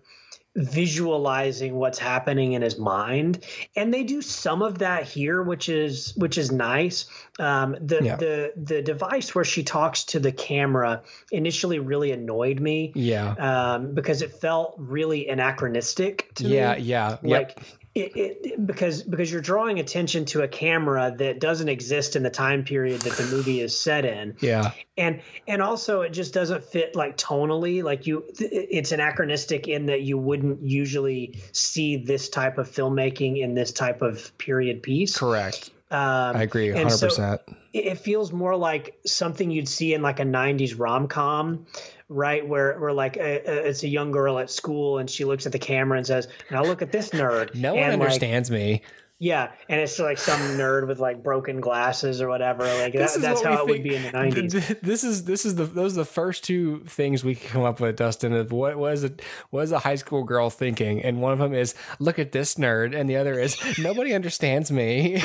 visualizing 0.56 1.76
what's 1.76 2.00
happening 2.00 2.54
in 2.54 2.62
his 2.62 2.78
mind. 2.78 3.44
And 3.76 3.94
they 3.94 4.04
do 4.04 4.22
some 4.22 4.62
of 4.62 4.80
that 4.80 5.04
here 5.04 5.42
which 5.44 5.70
is 5.70 6.14
which 6.16 6.38
is 6.38 6.52
nice. 6.52 7.06
Um, 7.40 7.76
the 7.82 8.00
yeah. 8.02 8.16
the 8.16 8.54
the 8.56 8.82
device 8.82 9.36
where 9.36 9.46
she 9.46 9.64
talks 9.64 10.06
to 10.06 10.20
the 10.20 10.32
camera 10.32 11.04
initially 11.32 11.80
really 11.80 12.12
annoyed 12.12 12.60
me 12.60 12.94
yeah. 12.96 13.32
um, 13.74 13.94
because 13.94 14.22
it 14.22 14.32
felt 14.32 14.76
really 14.78 15.28
anachronistic 15.28 16.34
to 16.36 16.48
yeah 16.48 16.76
me. 16.76 16.82
yeah. 16.84 17.18
Like 17.22 17.54
yep 17.58 17.66
it, 17.96 18.12
it, 18.18 18.68
because 18.68 19.04
because 19.04 19.32
you're 19.32 19.42
drawing 19.42 19.80
attention 19.80 20.26
to 20.26 20.42
a 20.42 20.50
camera 20.50 21.16
that 21.18 21.40
doesn't 21.40 21.70
exist 21.70 22.18
in 22.18 22.24
the 22.24 22.30
time 22.30 22.66
period 22.66 23.00
that 23.02 23.14
the 23.14 23.24
movie 23.34 23.62
is 23.62 23.78
set 23.78 24.04
in. 24.04 24.36
Yeah. 24.42 24.74
And 24.98 25.22
and 25.48 25.62
also 25.62 26.02
it 26.02 26.10
just 26.10 26.34
doesn't 26.34 26.66
fit 26.66 26.94
like 26.94 27.16
tonally. 27.16 27.84
Like 27.84 28.06
you, 28.06 28.26
it's 28.38 28.92
anachronistic 28.92 29.70
in 29.70 29.86
that 29.86 30.02
you 30.02 30.18
wouldn't 30.18 30.62
usually 30.62 31.40
see 31.54 31.96
this 31.96 32.28
type 32.28 32.58
of 32.58 32.70
filmmaking 32.70 33.40
in 33.40 33.54
this 33.54 33.72
type 33.72 34.02
of 34.02 34.38
period 34.38 34.84
piece. 34.84 35.18
Correct. 35.18 35.72
Um, 35.92 36.36
I 36.36 36.44
agree, 36.44 36.72
hundred 36.72 36.90
so 36.92 37.08
percent. 37.08 37.42
It 37.72 38.00
feels 38.00 38.32
more 38.32 38.56
like 38.56 38.98
something 39.06 39.52
you'd 39.52 39.68
see 39.68 39.94
in 39.94 40.02
like 40.02 40.20
a 40.20 40.24
'90s 40.24 40.80
rom 40.80 41.08
com, 41.08 41.68
right? 42.10 42.48
Where 42.48 42.80
where 42.80 42.92
like 42.92 43.18
a, 43.18 43.22
a, 43.22 43.68
it's 43.70 43.84
a 43.84 43.88
young 43.88 44.12
girl 44.12 44.40
at 44.40 44.50
school 44.50 44.98
and 44.98 45.10
she 45.10 45.26
looks 45.26 45.46
at 45.46 45.52
the 45.52 45.60
camera 45.60 45.98
and 45.98 46.08
says, 46.08 46.28
"Now 46.50 46.64
look 46.64 46.82
at 46.82 46.92
this 46.92 47.10
nerd." 47.12 47.54
no 47.56 47.76
one 47.76 47.92
understands 47.92 48.50
like, 48.50 48.60
me. 48.60 48.82
Yeah, 49.26 49.54
and 49.68 49.82
it's 49.82 49.98
like 49.98 50.20
some 50.20 50.40
nerd 50.56 50.88
with 50.88 51.00
like 51.00 51.24
broken 51.24 51.60
glasses 51.60 52.22
or 52.22 52.30
whatever. 52.30 52.64
Like 52.64 52.94
that, 52.94 53.18
that's 53.20 53.42
how 53.42 53.64
it 53.64 53.68
would 53.68 53.82
be 53.82 53.96
in 53.96 54.04
the 54.04 54.12
nineties. 54.12 54.54
This 54.84 55.04
is 55.04 55.24
this 55.24 55.48
is 55.48 55.56
the 55.56 55.66
those 55.66 55.94
are 55.94 56.02
the 56.02 56.06
first 56.06 56.44
two 56.44 56.84
things 56.86 57.24
we 57.24 57.34
can 57.34 57.50
come 57.50 57.64
up 57.64 57.80
with, 57.80 57.96
Dustin. 57.96 58.34
Of 58.34 58.52
what 58.52 58.78
was 58.78 59.04
it 59.04 59.24
was 59.50 59.72
a 59.72 59.80
high 59.80 59.96
school 59.96 60.24
girl 60.26 60.52
thinking, 60.52 61.02
and 61.02 61.24
one 61.24 61.34
of 61.34 61.40
them 61.40 61.56
is 61.56 61.74
look 61.98 62.20
at 62.20 62.34
this 62.34 62.54
nerd, 62.54 62.96
and 62.96 63.10
the 63.10 63.16
other 63.16 63.40
is 63.40 63.58
nobody 63.80 64.14
understands 64.14 64.72
me. 64.72 65.16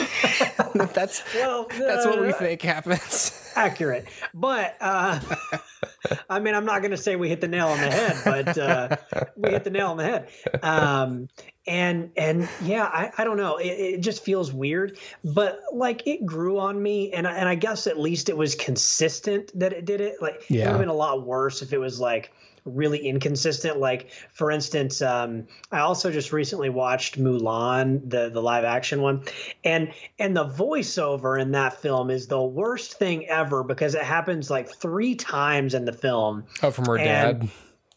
that's 0.95 1.23
well, 1.35 1.67
uh, 1.71 1.79
that's 1.79 2.07
what 2.07 2.23
we 2.23 2.31
uh, 2.31 2.33
think 2.33 2.63
happens. 2.63 3.40
Accurate, 3.57 4.07
but 4.35 4.77
uh, 4.81 5.21
I 6.31 6.41
mean, 6.41 6.55
I'm 6.55 6.65
not 6.65 6.81
going 6.81 6.93
to 6.93 6.97
say 6.97 7.17
we 7.17 7.29
hit 7.29 7.41
the 7.41 7.49
nail 7.49 7.69
on 7.69 7.81
the 7.81 7.91
head, 7.91 8.17
but 8.25 8.59
uh, 8.59 8.97
we 9.37 9.51
hit 9.51 9.65
the 9.65 9.71
nail 9.71 9.89
on 9.89 9.97
the 9.97 10.05
head. 10.05 10.29
Um, 10.63 11.29
and 11.67 12.11
and 12.17 12.49
yeah 12.63 12.85
i, 12.85 13.13
I 13.19 13.25
don't 13.25 13.37
know 13.37 13.59
it, 13.59 13.67
it, 13.67 14.01
just 14.01 14.25
feels 14.25 14.51
weird 14.51 14.99
but 15.23 15.61
like 15.73 16.07
it 16.07 16.25
grew 16.25 16.59
on 16.59 16.83
me 16.83 17.13
and 17.13 17.27
and 17.27 17.49
i 17.49 17.55
guess 17.55 17.87
at 17.87 17.99
least 17.99 18.31
it 18.31 18.37
was 18.37 18.55
consistent 18.55 19.57
that 19.59 19.75
it 19.75 19.85
did 19.85 20.01
it 20.01 20.17
like 20.23 20.45
yeah. 20.49 20.63
it 20.63 20.65
would 20.65 20.71
have 20.71 20.81
been 20.81 20.89
a 20.89 20.95
lot 20.95 21.27
worse 21.27 21.61
if 21.61 21.75
it 21.75 21.79
was 21.79 22.01
like 22.01 22.33
really 22.65 23.07
inconsistent. 23.07 23.79
Like 23.79 24.11
for 24.33 24.51
instance 24.51 25.03
um, 25.03 25.47
i 25.71 25.81
also 25.81 26.11
just 26.11 26.33
recently 26.33 26.69
watched 26.69 27.19
mulan 27.19 28.09
the 28.09 28.31
the 28.31 28.43
live 28.43 28.65
action 28.65 29.03
one. 29.03 29.25
And 29.65 29.93
and 30.19 30.37
the 30.37 30.47
voiceover 30.47 31.41
in 31.41 31.53
that 31.53 31.81
film 31.81 32.11
is 32.11 32.27
the 32.27 32.43
worst 32.43 32.99
thing 32.99 33.27
ever 33.27 33.63
because 33.63 33.95
it 33.95 34.03
happens 34.03 34.51
like 34.51 34.69
three 34.69 35.15
times 35.15 35.75
in 35.75 35.85
the 35.85 35.93
film. 35.93 36.45
Oh 36.63 36.71
from 36.71 36.87
her 36.87 36.99
and, 36.99 37.41
dad? 37.41 37.51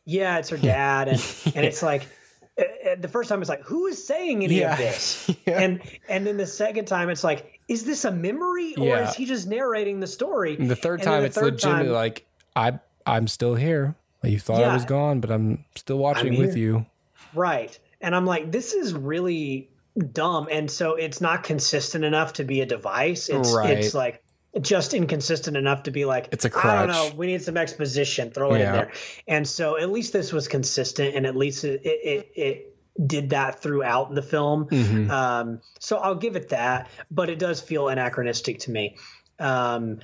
Yeah 0.06 0.38
it's 0.38 0.49
her 0.49 0.58
dad. 0.76 1.08
And 1.10 1.19
and 1.56 1.65
it's 1.65 1.84
like 1.84 2.08
the 2.99 3.08
first 3.08 3.30
time 3.30 3.41
it's 3.41 3.49
like 3.49 3.63
who 3.63 3.88
is 3.88 4.06
saying 4.06 4.43
any 4.43 4.60
yeah. 4.60 4.73
of 4.73 4.78
this? 4.78 5.30
Yeah. 5.45 5.60
and 5.60 5.82
and 6.08 6.26
then 6.26 6.38
the 6.38 6.47
second 6.47 6.86
time 6.86 7.10
it's 7.10 7.23
like 7.23 7.60
is 7.67 7.84
this 7.86 8.06
a 8.06 8.12
memory 8.12 8.76
or 8.76 8.88
yeah. 8.88 9.10
is 9.10 9.15
he 9.15 9.26
just 9.26 9.47
narrating 9.47 9.99
the 9.99 10.08
story? 10.08 10.56
And 10.58 10.69
the 10.69 10.76
third 10.76 10.99
and 10.99 11.08
time 11.08 11.21
the 11.21 11.28
it's 11.28 11.36
third 11.36 11.54
legitimately 11.54 11.86
time, 11.88 11.93
like 11.93 12.26
i 12.56 12.80
i'm 13.06 13.28
still 13.28 13.56
here 13.56 13.95
you 14.32 14.40
thought 14.40 14.64
i 14.64 14.74
was 14.74 14.86
gone 14.86 15.20
but 15.20 15.32
i'm 15.32 15.64
still 15.76 15.98
watching 15.98 16.34
I'm 16.34 16.40
with 16.40 16.58
you 16.58 16.86
right 17.34 17.78
and 18.02 18.16
i'm 18.16 18.26
like 18.26 18.52
this 18.52 18.74
is 18.74 18.94
really 18.94 19.70
dumb 20.12 20.48
and 20.52 20.70
so 20.70 20.96
it's 20.96 21.22
not 21.22 21.44
consistent 21.44 22.04
enough 22.04 22.34
to 22.34 22.44
be 22.44 22.62
a 22.62 22.66
device 22.66 23.30
it's 23.30 23.54
right. 23.54 23.78
it's 23.78 23.94
like 23.94 24.24
just 24.62 24.94
inconsistent 24.94 25.58
enough 25.58 25.84
to 25.84 25.92
be 25.92 26.06
like 26.06 26.30
it's 26.32 26.46
a 26.46 26.50
crutch. 26.50 26.66
I 26.66 26.86
don't 26.86 26.88
know. 26.90 27.16
We 27.16 27.28
need 27.28 27.42
some 27.42 27.58
exposition. 27.58 28.32
Throw 28.32 28.54
it 28.54 28.60
yeah. 28.60 28.68
in 28.68 28.74
there. 28.74 28.92
And 29.28 29.48
so 29.48 29.80
at 29.80 29.90
least 29.90 30.14
this 30.14 30.32
was 30.32 30.48
consistent, 30.48 31.16
and 31.16 31.26
at 31.26 31.36
least 31.36 31.64
it 31.64 31.82
it, 31.84 32.32
it 32.36 32.76
did 33.08 33.32
that 33.32 33.62
throughout 33.62 34.14
the 34.14 34.22
film. 34.22 34.66
Mm-hmm. 34.66 35.10
Um, 35.10 35.62
so 35.80 35.98
I'll 35.98 36.16
give 36.16 36.36
it 36.36 36.50
that, 36.50 36.90
but 37.10 37.30
it 37.30 37.40
does 37.40 37.62
feel 37.62 37.88
anachronistic 37.88 38.60
to 38.60 38.72
me. 38.72 38.98
Um, 39.40 40.00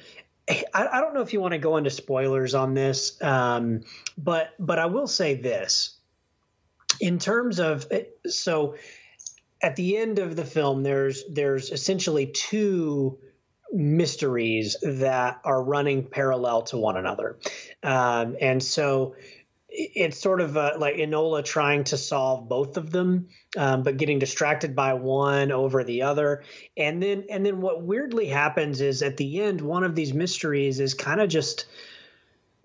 I, 0.50 0.64
I, 0.74 1.02
don't 1.02 1.14
know 1.14 1.22
if 1.22 1.34
you 1.34 1.42
want 1.42 1.54
to 1.54 1.60
go 1.60 1.78
into 1.78 1.90
spoilers 1.90 2.56
on 2.56 2.74
this, 2.74 3.22
um, 3.22 3.82
but 4.18 4.54
but 4.60 4.80
I 4.80 4.88
will 4.88 5.08
say 5.08 5.36
this 5.36 5.98
in 7.00 7.20
terms 7.20 7.60
of 7.60 7.88
so 8.28 8.76
at 9.62 9.76
the 9.76 9.98
end 9.98 10.20
of 10.20 10.36
the 10.36 10.46
film, 10.46 10.84
there's 10.84 11.24
there's 11.30 11.72
essentially 11.72 12.28
two 12.28 13.20
mysteries 13.72 14.78
that 14.82 15.40
are 15.44 15.62
running 15.62 16.04
parallel 16.04 16.64
to 16.64 16.78
one 16.78 16.98
another. 16.98 17.38
Um, 17.84 18.36
and 18.42 18.64
so 18.64 19.16
it's 19.72 20.20
sort 20.20 20.42
of 20.42 20.58
uh, 20.58 20.74
like 20.78 20.96
Enola 20.96 21.44
trying 21.46 21.84
to 21.86 21.98
solve 21.98 22.50
both 22.50 22.78
of 22.78 22.92
them, 22.92 23.28
um, 23.56 23.84
but 23.84 23.98
getting 23.98 24.20
distracted 24.20 24.76
by 24.76 24.94
one 24.94 25.52
over 25.52 25.84
the 25.84 26.04
other. 26.04 26.44
And 26.76 27.02
then, 27.02 27.26
and 27.30 27.46
then 27.46 27.62
what 27.62 27.84
weirdly 27.84 28.28
happens 28.28 28.82
is 28.82 29.04
at 29.04 29.18
the 29.18 29.42
end, 29.42 29.62
one 29.62 29.84
of 29.84 29.96
these 29.96 30.14
mysteries 30.14 30.80
is 30.80 30.94
kind 30.94 31.22
of 31.22 31.30
just 31.30 31.66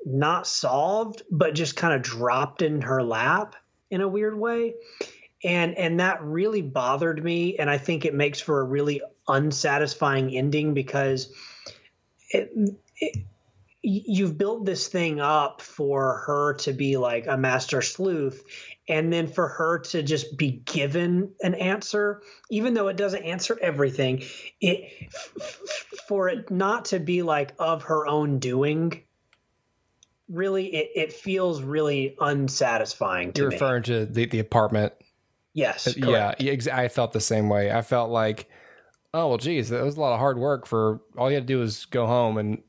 not 0.05 0.47
solved, 0.47 1.23
but 1.31 1.55
just 1.55 1.77
kind 1.77 1.95
of 1.95 2.03
dropped 2.03 2.63
in 2.63 2.83
her 2.83 3.03
lap 3.03 3.55
in 3.91 4.01
a 4.01 4.09
weird 4.09 4.39
way. 4.39 4.75
And, 5.43 5.77
and 5.77 6.01
that 6.01 6.23
really 6.23 6.63
bothered 6.63 7.23
me. 7.23 7.59
And 7.59 7.69
I 7.69 7.77
think 7.77 8.07
it 8.07 8.15
makes 8.15 8.41
for 8.41 8.61
a 8.61 8.65
really 8.65 9.03
unsatisfying 9.29 10.35
ending 10.35 10.73
because 10.73 11.33
it, 12.31 12.51
it, 12.97 13.19
you've 13.87 14.39
built 14.39 14.65
this 14.65 14.89
thing 14.89 15.21
up 15.21 15.61
for 15.61 16.23
her 16.27 16.55
to 16.55 16.73
be 16.73 16.97
like 16.97 17.27
a 17.27 17.37
master 17.37 17.83
sleuth 17.83 18.43
and 18.89 19.13
then 19.13 19.27
for 19.27 19.47
her 19.47 19.79
to 19.81 20.03
just 20.03 20.39
be 20.39 20.51
given 20.51 21.31
an 21.43 21.55
answer 21.55 22.23
even 22.51 22.73
though 22.73 22.89
it 22.89 22.97
doesn't 22.97 23.23
answer 23.25 23.59
everything 23.61 24.23
it 24.61 25.13
for 26.09 26.31
it 26.31 26.51
not 26.51 26.87
to 26.87 26.99
be 26.99 27.23
like 27.23 27.53
of 27.59 27.83
her 27.85 28.07
own 28.07 28.39
doing 28.39 29.03
really 30.31 30.67
it, 30.75 30.91
it 30.95 31.13
feels 31.13 31.61
really 31.61 32.17
unsatisfying 32.21 33.33
you're 33.37 33.51
me. 33.51 33.55
referring 33.55 33.83
to 33.83 34.07
the, 34.07 34.25
the 34.25 34.39
apartment 34.39 34.95
yes 35.53 35.87
uh, 35.87 35.93
correct. 36.01 36.41
yeah 36.41 36.77
i 36.77 36.89
felt 36.89 37.13
the 37.13 37.21
same 37.21 37.51
way 37.51 37.71
i 37.71 37.83
felt 37.83 38.11
like 38.11 38.49
oh 39.13 39.29
well 39.29 39.39
geez 39.39 39.69
that 39.69 39.85
was 39.85 39.99
a 39.99 40.01
lot 40.01 40.15
of 40.15 40.19
hard 40.19 40.39
work 40.39 40.67
for 40.67 41.03
all 41.19 41.29
you 41.29 41.35
had 41.35 41.47
to 41.47 41.53
do 41.53 41.59
was 41.59 41.85
go 41.85 42.07
home 42.07 42.39
and 42.39 42.63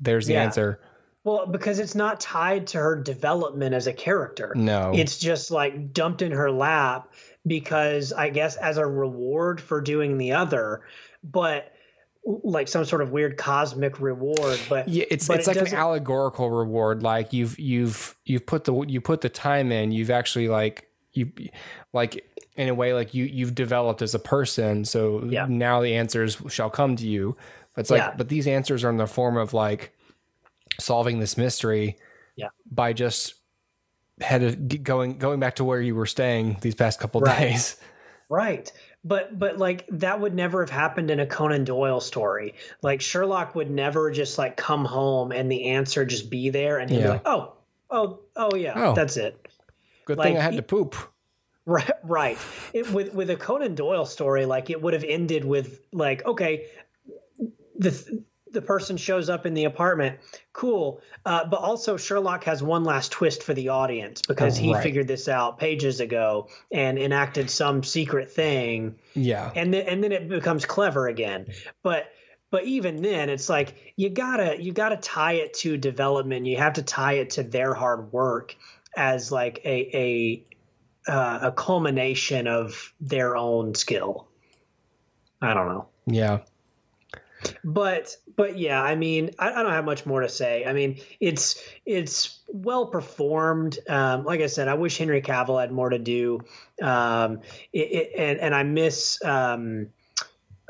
there's 0.00 0.26
the 0.26 0.34
yeah. 0.34 0.42
answer 0.42 0.80
well, 1.26 1.44
because 1.44 1.80
it's 1.80 1.96
not 1.96 2.20
tied 2.20 2.68
to 2.68 2.78
her 2.78 2.94
development 2.94 3.74
as 3.74 3.88
a 3.88 3.92
character. 3.92 4.52
No. 4.54 4.92
It's 4.94 5.18
just 5.18 5.50
like 5.50 5.92
dumped 5.92 6.22
in 6.22 6.30
her 6.30 6.52
lap 6.52 7.12
because 7.44 8.12
I 8.12 8.30
guess 8.30 8.54
as 8.54 8.76
a 8.76 8.86
reward 8.86 9.60
for 9.60 9.80
doing 9.80 10.18
the 10.18 10.34
other, 10.34 10.82
but 11.24 11.72
like 12.24 12.68
some 12.68 12.84
sort 12.84 13.02
of 13.02 13.12
weird 13.12 13.36
cosmic 13.36 14.00
reward 14.00 14.58
but 14.68 14.88
yeah 14.88 15.04
it's 15.12 15.28
but 15.28 15.38
it's 15.38 15.46
it 15.46 15.56
like 15.56 15.68
an 15.68 15.74
allegorical 15.76 16.50
reward 16.50 17.00
like 17.00 17.32
you've 17.32 17.56
you've 17.56 18.16
you've 18.24 18.44
put 18.44 18.64
the 18.64 18.74
you 18.88 19.00
put 19.00 19.20
the 19.20 19.28
time 19.28 19.70
in 19.70 19.92
you've 19.92 20.10
actually 20.10 20.48
like 20.48 20.90
you 21.12 21.30
like 21.92 22.28
in 22.56 22.68
a 22.68 22.74
way 22.74 22.92
like 22.92 23.14
you 23.14 23.24
you've 23.26 23.54
developed 23.54 24.02
as 24.02 24.12
a 24.12 24.18
person 24.18 24.84
so 24.84 25.22
yeah. 25.26 25.46
now 25.48 25.80
the 25.80 25.94
answers 25.94 26.36
shall 26.48 26.68
come 26.68 26.96
to 26.96 27.06
you 27.06 27.36
it's 27.76 27.90
like 27.90 28.00
yeah. 28.00 28.14
but 28.16 28.28
these 28.28 28.46
answers 28.46 28.84
are 28.84 28.90
in 28.90 28.96
the 28.96 29.06
form 29.06 29.36
of 29.36 29.54
like 29.54 29.92
solving 30.78 31.18
this 31.18 31.36
mystery 31.36 31.96
yeah. 32.36 32.48
by 32.70 32.92
just 32.92 33.34
headed 34.20 34.82
going 34.84 35.18
going 35.18 35.40
back 35.40 35.56
to 35.56 35.64
where 35.64 35.80
you 35.80 35.94
were 35.94 36.06
staying 36.06 36.56
these 36.60 36.74
past 36.74 36.98
couple 37.00 37.20
right. 37.20 37.38
days. 37.38 37.76
Right. 38.28 38.72
But 39.04 39.38
but 39.38 39.58
like 39.58 39.86
that 39.88 40.18
would 40.20 40.34
never 40.34 40.60
have 40.60 40.70
happened 40.70 41.12
in 41.12 41.20
a 41.20 41.26
Conan 41.26 41.62
Doyle 41.62 42.00
story. 42.00 42.54
Like 42.82 43.00
Sherlock 43.00 43.54
would 43.54 43.70
never 43.70 44.10
just 44.10 44.36
like 44.36 44.56
come 44.56 44.84
home 44.84 45.30
and 45.30 45.48
the 45.48 45.66
answer 45.66 46.04
just 46.04 46.28
be 46.28 46.50
there 46.50 46.78
and 46.78 46.90
he'd 46.90 46.96
yeah. 46.96 47.02
be 47.02 47.08
like, 47.10 47.22
"Oh, 47.24 47.52
oh, 47.88 48.18
oh 48.34 48.56
yeah, 48.56 48.72
oh, 48.74 48.94
that's 48.94 49.16
it." 49.16 49.46
Good 50.06 50.18
like, 50.18 50.26
thing 50.26 50.38
I 50.38 50.40
had 50.40 50.56
to 50.56 50.62
poop. 50.62 50.96
Right, 51.68 51.90
right. 52.04 52.38
It, 52.72 52.92
with 52.92 53.12
with 53.12 53.28
a 53.28 53.34
Conan 53.34 53.74
Doyle 53.74 54.06
story, 54.06 54.46
like 54.46 54.70
it 54.70 54.80
would 54.80 54.92
have 54.92 55.02
ended 55.02 55.44
with 55.44 55.80
like, 55.92 56.24
okay, 56.24 56.66
the 57.78 58.24
the 58.56 58.62
person 58.62 58.96
shows 58.96 59.28
up 59.28 59.44
in 59.44 59.54
the 59.54 59.64
apartment. 59.64 60.18
Cool. 60.52 61.00
Uh, 61.24 61.44
but 61.44 61.60
also, 61.60 61.96
Sherlock 61.96 62.44
has 62.44 62.62
one 62.62 62.84
last 62.84 63.12
twist 63.12 63.42
for 63.42 63.54
the 63.54 63.68
audience 63.68 64.22
because 64.22 64.58
oh, 64.58 64.62
he 64.62 64.74
right. 64.74 64.82
figured 64.82 65.06
this 65.06 65.28
out 65.28 65.58
pages 65.58 66.00
ago 66.00 66.48
and 66.72 66.98
enacted 66.98 67.50
some 67.50 67.82
secret 67.82 68.32
thing. 68.32 68.96
Yeah. 69.14 69.52
And 69.54 69.72
then 69.72 69.86
and 69.86 70.02
then 70.02 70.12
it 70.12 70.28
becomes 70.28 70.64
clever 70.64 71.06
again. 71.06 71.48
But 71.82 72.10
but 72.50 72.64
even 72.64 73.02
then, 73.02 73.28
it's 73.28 73.48
like 73.48 73.92
you 73.96 74.08
gotta 74.08 74.60
you 74.60 74.72
gotta 74.72 74.96
tie 74.96 75.34
it 75.34 75.54
to 75.54 75.76
development. 75.76 76.46
You 76.46 76.56
have 76.56 76.74
to 76.74 76.82
tie 76.82 77.14
it 77.14 77.30
to 77.30 77.42
their 77.42 77.74
hard 77.74 78.12
work 78.12 78.56
as 78.96 79.30
like 79.30 79.60
a 79.64 80.46
a 81.06 81.12
uh, 81.12 81.38
a 81.42 81.52
culmination 81.52 82.46
of 82.46 82.94
their 83.00 83.36
own 83.36 83.74
skill. 83.74 84.28
I 85.42 85.52
don't 85.52 85.68
know. 85.68 85.88
Yeah 86.06 86.38
but 87.64 88.16
but 88.36 88.58
yeah 88.58 88.82
i 88.82 88.94
mean 88.94 89.30
I, 89.38 89.52
I, 89.52 89.62
don't 89.62 89.72
have 89.72 89.84
much 89.84 90.06
more 90.06 90.20
to 90.20 90.28
say 90.28 90.64
i 90.64 90.72
mean 90.72 91.00
it's 91.20 91.62
it's 91.84 92.40
well 92.48 92.86
performed 92.86 93.78
um, 93.88 94.24
like 94.24 94.40
i 94.40 94.46
said 94.46 94.68
i 94.68 94.74
wish 94.74 94.98
henry 94.98 95.22
cavill 95.22 95.60
had 95.60 95.72
more 95.72 95.90
to 95.90 95.98
do 95.98 96.40
um, 96.82 97.40
it, 97.72 97.78
it, 97.78 98.12
and 98.16 98.38
and 98.40 98.54
i 98.54 98.62
miss 98.62 99.22
um, 99.24 99.88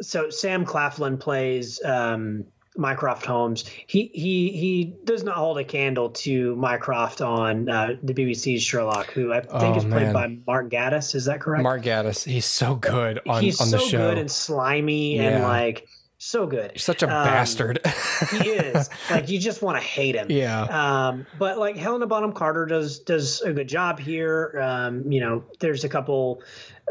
so 0.01 0.31
sam 0.31 0.64
claflin 0.64 1.18
plays 1.18 1.83
um, 1.85 2.45
Mycroft 2.77 3.27
Holmes. 3.27 3.64
He 3.87 4.11
he 4.12 4.51
he 4.51 4.95
does 5.05 5.22
not 5.22 5.37
hold 5.37 5.59
a 5.59 5.64
candle 5.64 6.11
to 6.11 6.55
Mycroft 6.57 7.20
on 7.20 7.68
uh, 7.68 7.97
the 8.03 8.14
BBC's 8.14 8.62
Sherlock, 8.62 9.11
who 9.11 9.33
I 9.33 9.41
think 9.41 9.53
oh, 9.53 9.77
is 9.77 9.85
played 9.85 10.12
man. 10.12 10.12
by 10.12 10.39
Mark 10.47 10.70
Gatiss. 10.70 11.14
Is 11.14 11.27
that 11.27 11.41
correct? 11.41 11.62
Mark 11.62 11.83
Gatiss. 11.83 12.24
He's 12.24 12.47
so 12.47 12.74
good 12.74 13.20
on, 13.27 13.43
he's 13.43 13.61
on 13.61 13.70
the 13.70 13.79
so 13.79 13.97
good 13.97 14.18
and 14.18 14.31
slimy 14.31 15.16
yeah. 15.16 15.22
and 15.22 15.43
like 15.43 15.89
so 16.19 16.47
good. 16.47 16.73
He's 16.73 16.85
such 16.85 17.03
a 17.03 17.07
um, 17.07 17.25
bastard. 17.25 17.81
he 18.31 18.49
is. 18.49 18.89
Like 19.11 19.29
you 19.29 19.39
just 19.39 19.62
want 19.62 19.79
to 19.79 19.85
hate 19.85 20.14
him. 20.14 20.31
Yeah. 20.31 20.62
Um, 21.09 21.27
but 21.39 21.59
like 21.59 21.77
Helena 21.77 22.07
Bonham 22.07 22.33
Carter 22.33 22.67
does 22.67 23.01
does 23.01 23.43
a 23.43 23.53
good 23.53 23.69
job 23.69 23.99
here. 23.99 24.59
Um, 24.61 25.11
you 25.12 25.21
know, 25.21 25.45
there's 25.61 25.85
a 25.85 25.89
couple 25.89 26.43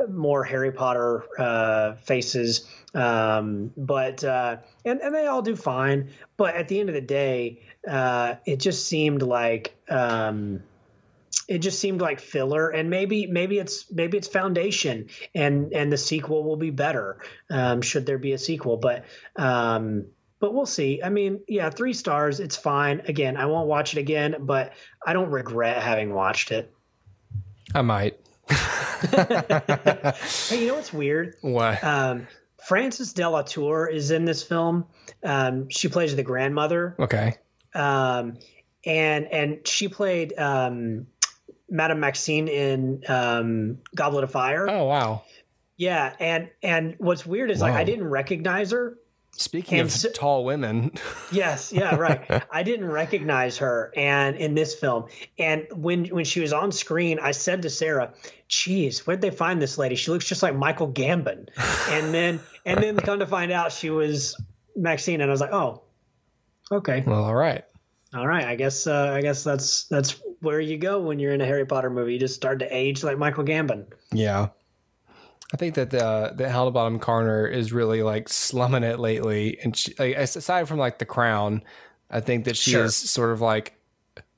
more 0.09 0.43
Harry 0.43 0.71
Potter 0.71 1.23
uh, 1.39 1.93
faces, 1.95 2.69
um, 2.93 3.71
but 3.76 4.23
uh, 4.23 4.57
and 4.84 5.01
and 5.01 5.15
they 5.15 5.26
all 5.26 5.41
do 5.41 5.55
fine. 5.55 6.11
But 6.38 6.55
at 6.55 6.67
the 6.67 6.80
end 6.80 6.89
of 6.89 6.95
the 6.95 7.01
day, 7.01 7.63
uh, 7.88 8.36
it 8.45 8.59
just 8.59 8.88
seemed 8.88 9.21
like. 9.21 9.76
Um, 9.89 10.63
it 11.47 11.59
just 11.59 11.79
seemed 11.79 12.01
like 12.01 12.19
filler 12.19 12.69
and 12.69 12.89
maybe 12.89 13.27
maybe 13.27 13.59
it's 13.59 13.91
maybe 13.91 14.17
it's 14.17 14.27
foundation 14.27 15.09
and 15.33 15.73
and 15.73 15.91
the 15.91 15.97
sequel 15.97 16.43
will 16.43 16.57
be 16.57 16.71
better 16.71 17.19
um, 17.49 17.81
should 17.81 18.05
there 18.05 18.17
be 18.17 18.33
a 18.33 18.37
sequel 18.37 18.77
but 18.77 19.05
um, 19.35 20.07
but 20.39 20.53
we'll 20.53 20.65
see. 20.65 21.01
I 21.03 21.09
mean 21.09 21.41
yeah 21.47 21.69
three 21.69 21.93
stars 21.93 22.39
it's 22.39 22.55
fine. 22.55 23.01
Again 23.07 23.37
i 23.37 23.45
won't 23.45 23.67
watch 23.67 23.93
it 23.93 23.99
again 23.99 24.35
but 24.39 24.73
i 25.05 25.13
don't 25.13 25.29
regret 25.29 25.81
having 25.81 26.13
watched 26.13 26.51
it. 26.51 26.71
I 27.73 27.81
might. 27.81 28.19
Hey 29.05 30.61
you 30.61 30.67
know 30.67 30.75
what's 30.75 30.93
weird? 30.93 31.35
What? 31.41 31.83
Um, 31.83 32.27
frances 32.65 33.13
de 33.13 33.29
la 33.29 33.43
tour 33.43 33.87
is 33.87 34.09
in 34.09 34.25
this 34.25 34.41
film. 34.41 34.85
Um, 35.23 35.69
she 35.69 35.89
plays 35.89 36.15
the 36.15 36.23
grandmother. 36.23 36.95
Okay. 36.97 37.35
Um, 37.75 38.37
and 38.85 39.31
and 39.31 39.67
she 39.67 39.87
played 39.87 40.37
um, 40.37 41.07
Madame 41.70 41.99
Maxine 41.99 42.47
in 42.47 43.03
um, 43.07 43.80
Goblet 43.95 44.24
of 44.24 44.32
Fire. 44.32 44.70
Oh 44.70 44.86
wow! 44.86 45.24
Yeah, 45.78 46.13
and 46.20 46.49
and 46.61 46.95
what's 46.97 47.26
weird 47.26 47.51
is 47.51 47.59
Whoa. 47.59 47.68
like 47.68 47.76
I 47.76 47.84
didn't 47.84 48.07
recognize 48.07 48.72
her. 48.72 48.97
Speaking 49.38 49.80
and 49.80 49.88
of 49.88 49.91
so, 49.91 50.09
tall 50.11 50.45
women. 50.45 50.93
yes, 51.32 51.74
yeah, 51.74 51.95
right. 51.95 52.43
I 52.49 52.63
didn't 52.63 52.89
recognize 52.89 53.57
her 53.57 53.91
and 53.97 54.38
in 54.38 54.55
this 54.55 54.74
film. 54.74 55.07
And 55.38 55.68
when 55.74 56.05
when 56.05 56.24
she 56.24 56.39
was 56.39 56.53
on 56.53 56.72
screen, 56.72 57.20
I 57.20 57.32
said 57.32 57.63
to 57.63 57.70
Sarah, 57.70 58.13
"Geez, 58.47 59.05
where'd 59.05 59.20
they 59.20 59.32
find 59.32 59.61
this 59.61 59.78
lady? 59.78 59.95
She 59.95 60.11
looks 60.11 60.26
just 60.26 60.41
like 60.41 60.55
Michael 60.55 60.89
Gambon." 60.91 61.49
and 61.89 62.13
then 62.13 62.39
and 62.66 62.82
then 62.82 62.95
come 62.97 63.20
to 63.20 63.28
find 63.28 63.51
out 63.51 63.74
she 63.74 63.89
was 63.89 64.41
Maxine, 64.76 65.20
and 65.20 65.30
I 65.30 65.34
was 65.34 65.41
like, 65.41 65.51
"Oh, 65.51 65.82
okay." 66.72 67.03
Well, 67.05 67.26
all 67.26 67.36
right. 67.36 67.66
All 68.16 68.28
right, 68.28 68.45
I 68.45 68.55
guess 68.55 68.88
uh, 68.88 69.11
I 69.13 69.22
guess 69.22 69.43
that's 69.43 69.84
that's 69.86 70.22
where 70.39 70.61
you 70.61 70.78
go 70.78 71.01
when 71.01 71.20
you're 71.20 71.34
in 71.34 71.41
a 71.41 71.45
Harry 71.45 71.66
Potter 71.66 71.89
movie. 71.89 72.13
You 72.13 72.20
just 72.20 72.36
start 72.36 72.59
to 72.59 72.76
age 72.76 73.03
like 73.03 73.18
Michael 73.18 73.43
Gambon. 73.43 73.88
Yeah. 74.13 74.49
I 75.53 75.57
think 75.57 75.76
that 75.76 75.89
the 75.89 76.34
the 76.34 76.49
Helena 76.49 76.72
Bonham 76.72 76.99
Carter 76.99 77.45
is 77.45 77.74
really 77.74 78.03
like 78.03 78.30
slumming 78.30 78.84
it 78.84 78.99
lately, 78.99 79.59
and 79.61 79.76
she, 79.76 79.93
like, 79.99 80.16
aside 80.16 80.68
from 80.68 80.80
like 80.80 80.97
the 80.97 81.05
Crown, 81.05 81.61
I 82.09 82.22
think 82.22 82.45
that 82.45 82.55
she 82.57 82.72
sure. 82.72 82.86
is 82.86 82.95
sort 82.95 83.32
of 83.32 83.41
like, 83.41 83.78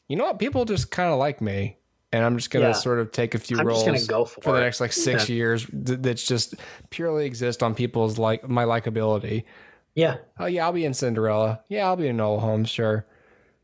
you 0.07 0.15
know 0.15 0.25
what, 0.25 0.39
people 0.39 0.65
just 0.65 0.91
kind 0.91 1.11
of 1.11 1.19
like 1.19 1.39
me, 1.39 1.77
and 2.11 2.25
I'm 2.25 2.35
just 2.35 2.49
gonna 2.49 2.67
yeah. 2.67 2.71
sort 2.73 2.99
of 2.99 3.11
take 3.11 3.35
a 3.35 3.39
few 3.39 3.59
I'm 3.59 3.67
roles 3.67 4.07
go 4.07 4.25
for, 4.25 4.41
for 4.41 4.53
the 4.53 4.59
next 4.59 4.81
like 4.81 4.91
six 4.91 5.29
yeah. 5.29 5.35
years 5.35 5.65
th- 5.65 5.99
that's 6.01 6.27
just 6.27 6.55
purely 6.89 7.25
exist 7.25 7.63
on 7.63 7.73
people's 7.73 8.17
like 8.17 8.47
my 8.49 8.65
likability. 8.65 9.43
Yeah. 9.95 10.17
Oh 10.37 10.45
yeah, 10.45 10.65
I'll 10.65 10.73
be 10.73 10.83
in 10.83 10.93
Cinderella. 10.93 11.61
Yeah, 11.69 11.85
I'll 11.85 11.95
be 11.95 12.07
in 12.07 12.17
Enola 12.17 12.39
Holmes. 12.39 12.69
Sure 12.69 13.05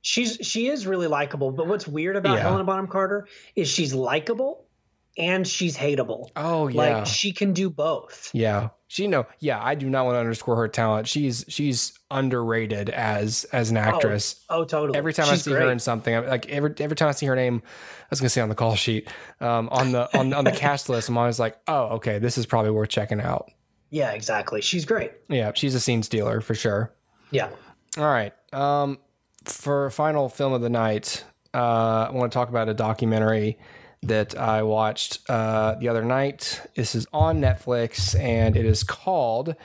she's 0.04 0.38
she 0.41 0.68
is 0.68 0.86
really 0.86 1.08
likable. 1.08 1.51
But 1.51 1.68
what's 1.68 1.88
weird 1.88 2.16
about 2.16 2.36
yeah. 2.36 2.43
Helena 2.43 2.64
Bonham 2.64 2.88
Carter 2.88 3.28
is 3.56 3.68
she's 3.68 3.95
likable 3.95 4.68
and 5.18 5.47
she's 5.47 5.76
hateable. 5.76 6.30
Oh 6.36 6.68
yeah, 6.68 6.97
like 6.97 7.08
she 7.08 7.32
can 7.32 7.54
do 7.54 7.70
both. 7.70 8.30
Yeah, 8.34 8.70
she 8.88 9.08
know. 9.08 9.26
Yeah, 9.39 9.64
I 9.64 9.76
do 9.76 9.89
not 9.89 10.06
want 10.06 10.16
to 10.16 10.20
underscore 10.20 10.56
her 10.58 10.68
talent. 10.68 11.08
She's 11.08 11.45
she's 11.47 11.97
underrated 12.12 12.89
as 12.89 13.45
as 13.45 13.72
an 13.72 13.78
actress. 13.78 14.43
Oh, 14.49 14.60
oh 14.60 14.66
totally. 14.66 14.97
Every 14.97 15.14
time 15.14 15.26
she's 15.26 15.34
I 15.34 15.38
see 15.38 15.51
great. 15.51 15.64
her 15.64 15.72
in 15.72 15.80
something, 15.80 16.16
I'm 16.16 16.28
like 16.28 16.47
every 16.49 16.74
every 16.80 16.95
time 16.95 17.10
I 17.10 17.14
see 17.14 17.26
her 17.26 17.36
name, 17.36 17.64
I 17.66 18.08
was 18.10 18.20
gonna 18.20 18.30
say 18.30 18.41
on 18.41 18.49
the 18.49 18.56
call 18.56 18.76
sheet, 18.76 19.10
um, 19.39 19.70
on 19.70 19.93
the 19.93 20.16
on 20.18 20.34
on 20.34 20.43
the 20.43 20.51
cast 20.56 20.89
list, 20.89 21.10
I'm 21.10 21.18
always 21.18 21.39
like, 21.39 21.58
oh, 21.68 21.95
okay, 21.95 22.20
this 22.20 22.38
is 22.38 22.45
probably 22.45 22.72
worth 22.72 22.89
checking 22.89 23.22
out. 23.22 23.49
Yeah, 23.89 24.12
exactly. 24.12 24.62
She's 24.62 24.86
great. 24.86 25.12
Yeah, 25.30 25.51
she's 25.54 25.76
a 25.76 25.80
scene 25.80 26.01
stealer 26.01 26.41
for 26.41 26.56
sure. 26.56 26.91
Yeah. 27.30 27.49
All 27.97 28.06
right. 28.06 28.34
Um, 28.51 28.97
for 29.45 29.89
final 29.89 30.29
film 30.29 30.53
of 30.53 30.61
the 30.61 30.69
night, 30.69 31.23
uh, 31.53 32.07
I 32.07 32.11
want 32.11 32.31
to 32.31 32.35
talk 32.35 32.49
about 32.49 32.69
a 32.69 32.73
documentary 32.73 33.57
that 34.03 34.37
I 34.37 34.63
watched 34.63 35.19
uh, 35.29 35.75
the 35.75 35.87
other 35.87 36.03
night. 36.03 36.61
This 36.75 36.95
is 36.95 37.07
on 37.13 37.39
Netflix 37.39 38.19
and 38.19 38.57
it 38.57 38.65
is 38.65 38.83
called 38.83 39.55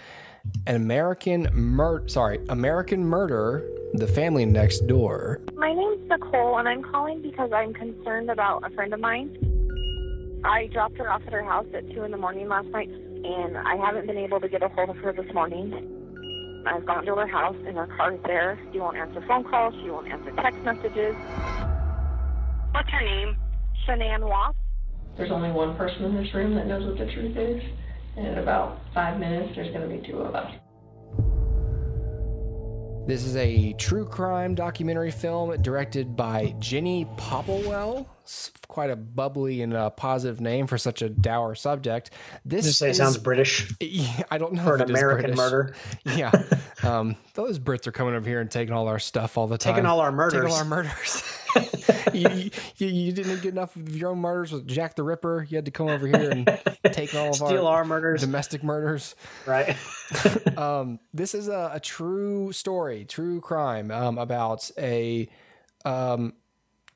an 0.67 0.77
American 0.77 1.49
murder. 1.53 2.09
Sorry, 2.09 2.41
American 2.49 3.05
Murder: 3.05 3.69
The 3.95 4.07
Family 4.07 4.47
Next 4.47 4.87
Door. 4.87 5.41
My 5.55 5.75
name's 5.75 6.09
Nicole, 6.09 6.59
and 6.59 6.69
I'm 6.69 6.83
calling 6.83 7.21
because 7.21 7.51
I'm 7.53 7.75
concerned 7.75 8.31
about 8.31 8.65
a 8.65 8.71
friend 8.75 8.95
of 8.95 9.01
mine. 9.01 9.37
I 10.45 10.69
dropped 10.69 10.97
her 10.99 11.11
off 11.11 11.23
at 11.27 11.33
her 11.33 11.43
house 11.43 11.67
at 11.75 11.91
two 11.91 12.05
in 12.05 12.13
the 12.13 12.17
morning 12.17 12.49
last 12.49 12.69
night, 12.69 12.89
and 12.89 13.59
I 13.59 13.77
haven't 13.77 14.07
been 14.07 14.17
able 14.17 14.41
to 14.41 14.49
get 14.49 14.63
a 14.63 14.69
hold 14.69 14.91
of 14.91 14.97
her 14.99 15.13
this 15.13 15.31
morning. 15.35 15.98
I've 16.69 16.85
gone 16.85 17.07
to 17.07 17.15
her 17.15 17.27
house, 17.27 17.57
and 17.67 17.77
her 17.77 17.87
car 17.97 18.13
is 18.13 18.21
there. 18.25 18.59
She 18.73 18.79
won't 18.79 18.97
answer 18.97 19.25
phone 19.27 19.45
calls. 19.45 19.75
She 19.83 19.89
won't 19.91 20.07
answer 20.09 20.31
text 20.37 20.59
messages. 20.61 21.17
What's 22.73 22.91
her 22.91 23.01
name? 23.01 23.37
Shanann 23.87 24.29
Watts. 24.29 24.59
There's 25.17 25.31
only 25.31 25.51
one 25.51 25.77
person 25.77 26.05
in 26.05 26.15
this 26.15 26.33
room 26.35 26.55
that 26.57 26.67
knows 26.67 26.85
what 26.87 26.99
the 26.99 27.11
truth 27.13 27.37
is. 27.37 27.63
And 28.17 28.27
in 28.27 28.39
about 28.39 28.81
five 28.93 29.19
minutes, 29.19 29.53
there's 29.55 29.73
going 29.75 29.89
to 29.89 29.97
be 29.97 30.07
two 30.07 30.19
of 30.19 30.35
us. 30.35 30.53
This 33.07 33.25
is 33.25 33.37
a 33.37 33.73
true 33.75 34.05
crime 34.05 34.55
documentary 34.55 35.11
film 35.11 35.61
directed 35.63 36.15
by 36.15 36.55
Jenny 36.59 37.07
Popplewell. 37.17 38.07
Quite 38.69 38.91
a 38.91 38.97
bubbly 38.97 39.63
and 39.63 39.75
uh, 39.75 39.91
positive 39.91 40.41
name 40.41 40.67
for 40.67 40.77
such 40.77 41.01
a 41.03 41.09
dour 41.09 41.55
subject. 41.55 42.11
This 42.45 42.77
say 42.77 42.91
is, 42.91 42.99
sounds 42.99 43.17
British. 43.17 43.73
I 44.31 44.39
don't 44.39 44.53
know 44.53 44.65
for 44.65 44.77
an 44.77 44.83
American 44.83 45.35
murder. 45.35 45.75
Yeah, 46.05 46.33
um, 46.83 47.17
those 47.35 47.59
Brits 47.59 47.87
are 47.87 47.93
coming 47.93 48.15
over 48.15 48.29
here 48.29 48.41
and 48.41 48.51
taking 48.51 48.75
all 48.75 48.89
our 48.89 48.99
stuff 48.99 49.37
all 49.37 49.47
the 49.47 49.59
time. 49.59 49.75
Taking 49.75 49.87
all 49.87 50.01
our 50.01 50.13
murders. 50.13 50.41
Taking 50.41 50.51
all 50.51 50.57
our 50.57 50.65
murders. 50.65 51.23
you, 52.13 52.51
you, 52.77 52.87
you, 52.87 53.13
didn't 53.13 53.43
get 53.43 53.53
enough 53.53 53.77
of 53.77 53.97
your 53.97 54.11
own 54.11 54.19
murders 54.19 54.53
with 54.53 54.67
Jack 54.67 54.97
the 54.97 55.03
Ripper. 55.03 55.47
You 55.49 55.57
had 55.57 55.65
to 55.65 55.71
come 55.71 55.89
over 55.89 56.07
here 56.07 56.31
and 56.31 56.47
take 56.93 57.15
all 57.15 57.31
of 57.31 57.37
Steal 57.37 57.67
our, 57.67 57.79
our 57.79 57.85
murders, 57.85 58.21
domestic 58.21 58.63
murders. 58.63 59.15
Right. 59.47 59.77
um, 60.57 60.99
this 61.13 61.35
is 61.35 61.49
a, 61.49 61.73
a, 61.75 61.81
true 61.81 62.53
story, 62.53 63.05
true 63.05 63.41
crime 63.41 63.91
um, 63.91 64.19
about 64.19 64.71
a. 64.79 65.29
Um, 65.85 66.35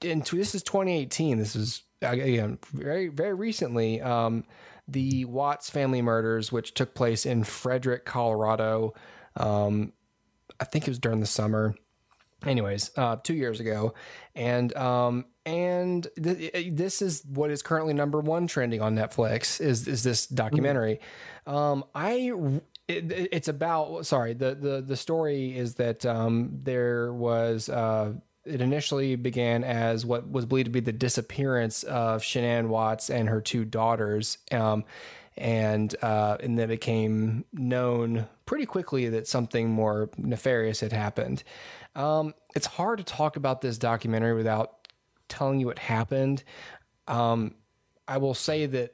in, 0.04 0.20
this 0.20 0.54
is 0.54 0.62
2018. 0.62 1.38
This 1.38 1.56
is 1.56 1.82
again 2.00 2.58
very 2.72 3.08
very 3.08 3.34
recently. 3.34 4.00
Um, 4.00 4.44
the 4.88 5.24
Watts 5.24 5.70
family 5.70 6.02
murders, 6.02 6.50
which 6.50 6.74
took 6.74 6.94
place 6.94 7.24
in 7.24 7.44
Frederick, 7.44 8.04
Colorado. 8.04 8.94
Um, 9.36 9.92
I 10.60 10.64
think 10.64 10.86
it 10.86 10.90
was 10.90 10.98
during 10.98 11.20
the 11.20 11.26
summer 11.26 11.74
anyways, 12.46 12.90
uh, 12.96 13.16
two 13.16 13.34
years 13.34 13.60
ago, 13.60 13.94
and 14.34 14.74
um, 14.76 15.26
and 15.46 16.06
th- 16.22 16.72
this 16.72 17.02
is 17.02 17.24
what 17.26 17.50
is 17.50 17.62
currently 17.62 17.94
number 17.94 18.20
one 18.20 18.46
trending 18.46 18.80
on 18.82 18.96
Netflix 18.96 19.60
is 19.60 19.86
is 19.88 20.02
this 20.02 20.26
documentary. 20.26 21.00
Mm. 21.46 21.52
Um, 21.52 21.84
I 21.94 22.32
it, 22.88 23.28
it's 23.32 23.48
about 23.48 24.06
sorry 24.06 24.34
the 24.34 24.54
the 24.54 24.82
the 24.82 24.96
story 24.96 25.56
is 25.56 25.74
that 25.74 26.04
um, 26.06 26.50
there 26.62 27.12
was. 27.12 27.68
Uh, 27.68 28.14
it 28.44 28.60
initially 28.60 29.16
began 29.16 29.64
as 29.64 30.04
what 30.04 30.30
was 30.30 30.46
believed 30.46 30.66
to 30.66 30.70
be 30.70 30.80
the 30.80 30.92
disappearance 30.92 31.82
of 31.84 32.22
Shanann 32.22 32.68
Watts 32.68 33.10
and 33.10 33.28
her 33.28 33.40
two 33.40 33.64
daughters. 33.64 34.38
Um, 34.50 34.84
and 35.36 35.94
uh, 36.02 36.36
and 36.40 36.58
then 36.58 36.64
it 36.64 36.74
became 36.74 37.44
known 37.52 38.26
pretty 38.44 38.66
quickly 38.66 39.08
that 39.10 39.26
something 39.26 39.70
more 39.70 40.10
nefarious 40.18 40.80
had 40.80 40.92
happened. 40.92 41.42
Um, 41.94 42.34
it's 42.54 42.66
hard 42.66 42.98
to 42.98 43.04
talk 43.04 43.36
about 43.36 43.60
this 43.62 43.78
documentary 43.78 44.34
without 44.34 44.88
telling 45.28 45.58
you 45.58 45.66
what 45.66 45.78
happened. 45.78 46.44
Um, 47.08 47.54
I 48.06 48.18
will 48.18 48.34
say 48.34 48.66
that 48.66 48.92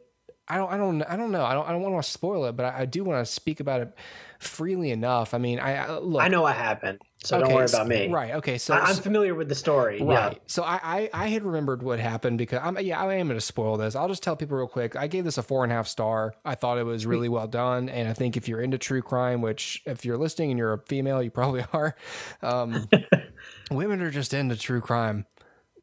I 0.48 0.56
don't, 0.56 0.72
I 0.72 0.76
don't, 0.76 1.02
I 1.02 1.16
don't 1.16 1.30
know. 1.30 1.44
I 1.44 1.54
don't, 1.54 1.68
I 1.68 1.72
don't 1.72 1.82
want 1.82 2.02
to 2.02 2.10
spoil 2.10 2.46
it, 2.46 2.56
but 2.56 2.66
I, 2.66 2.80
I 2.80 2.84
do 2.86 3.04
want 3.04 3.24
to 3.24 3.30
speak 3.30 3.60
about 3.60 3.82
it 3.82 3.94
freely 4.38 4.90
enough. 4.90 5.34
I 5.34 5.38
mean, 5.38 5.58
I, 5.58 5.76
I 5.76 5.98
look. 5.98 6.22
I 6.22 6.28
know 6.28 6.42
what 6.42 6.56
happened, 6.56 7.00
so 7.18 7.36
okay, 7.36 7.46
don't 7.46 7.54
worry 7.54 7.66
about 7.66 7.86
me. 7.86 8.08
Right. 8.08 8.34
Okay. 8.36 8.56
So 8.56 8.74
I, 8.74 8.88
am 8.88 8.96
familiar 8.96 9.34
with 9.34 9.48
the 9.48 9.54
story. 9.54 10.00
Right. 10.00 10.32
Yeah. 10.32 10.38
So 10.46 10.62
I, 10.62 10.80
I, 10.82 11.10
I 11.12 11.28
had 11.28 11.42
remembered 11.42 11.82
what 11.82 11.98
happened 11.98 12.38
because 12.38 12.60
I'm, 12.62 12.78
yeah, 12.80 13.00
I 13.00 13.14
am 13.14 13.26
going 13.26 13.38
to 13.38 13.44
spoil 13.44 13.76
this. 13.76 13.94
I'll 13.94 14.08
just 14.08 14.22
tell 14.22 14.36
people 14.36 14.56
real 14.56 14.68
quick. 14.68 14.96
I 14.96 15.06
gave 15.06 15.24
this 15.24 15.38
a 15.38 15.42
four 15.42 15.64
and 15.64 15.72
a 15.72 15.76
half 15.76 15.88
star. 15.88 16.34
I 16.44 16.54
thought 16.54 16.78
it 16.78 16.84
was 16.84 17.04
really 17.04 17.28
well 17.28 17.48
done, 17.48 17.88
and 17.88 18.08
I 18.08 18.12
think 18.12 18.36
if 18.36 18.48
you're 18.48 18.60
into 18.60 18.78
true 18.78 19.02
crime, 19.02 19.42
which 19.42 19.82
if 19.86 20.04
you're 20.04 20.18
listening 20.18 20.50
and 20.50 20.58
you're 20.58 20.72
a 20.72 20.78
female, 20.78 21.22
you 21.22 21.30
probably 21.30 21.64
are. 21.72 21.94
Um, 22.42 22.88
women 23.70 24.00
are 24.00 24.10
just 24.10 24.32
into 24.32 24.56
true 24.56 24.80
crime 24.80 25.26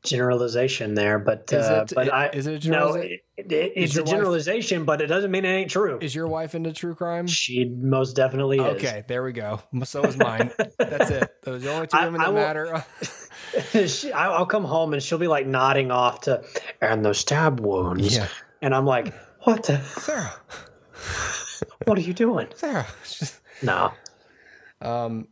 generalization 0.05 0.93
there, 0.93 1.19
but 1.19 1.51
uh, 1.53 1.85
but 1.93 2.13
I 2.13 2.29
is 2.29 2.47
it 2.47 2.65
a 2.65 2.69
no, 2.69 2.93
it, 2.93 3.21
it, 3.37 3.73
it's 3.75 3.97
a 3.97 4.03
generalization, 4.03 4.79
wife, 4.81 4.85
but 4.85 5.01
it 5.01 5.07
doesn't 5.07 5.31
mean 5.31 5.45
it 5.45 5.49
ain't 5.49 5.71
true. 5.71 5.99
Is 6.01 6.15
your 6.15 6.27
wife 6.27 6.55
into 6.55 6.71
true 6.73 6.95
crime? 6.95 7.27
She 7.27 7.65
most 7.65 8.15
definitely 8.15 8.57
is. 8.57 8.75
Okay, 8.77 9.03
there 9.07 9.23
we 9.23 9.33
go. 9.33 9.61
So 9.83 10.03
is 10.03 10.17
mine. 10.17 10.51
That's 10.77 11.11
it. 11.11 11.35
Those 11.43 11.63
are 11.63 11.65
the 11.65 11.73
only 11.73 11.87
two 11.87 11.97
women 12.01 12.21
I, 12.21 12.23
I 12.23 12.27
that 12.27 12.33
will, 12.33 12.41
matter. 12.41 12.85
she, 13.87 14.11
I'll 14.11 14.45
come 14.45 14.63
home 14.63 14.93
and 14.93 15.01
she'll 15.01 15.17
be 15.17 15.27
like 15.27 15.47
nodding 15.47 15.91
off 15.91 16.21
to 16.21 16.43
and 16.81 17.03
those 17.03 17.19
stab 17.19 17.59
wounds, 17.59 18.15
yeah. 18.15 18.27
and 18.61 18.73
I'm 18.73 18.85
like, 18.85 19.13
what 19.43 19.63
the 19.63 19.81
Sarah? 19.81 20.33
what 21.85 21.97
are 21.97 22.01
you 22.01 22.13
doing, 22.13 22.47
Sarah? 22.55 22.87
no. 23.61 23.93
Um, 24.81 25.27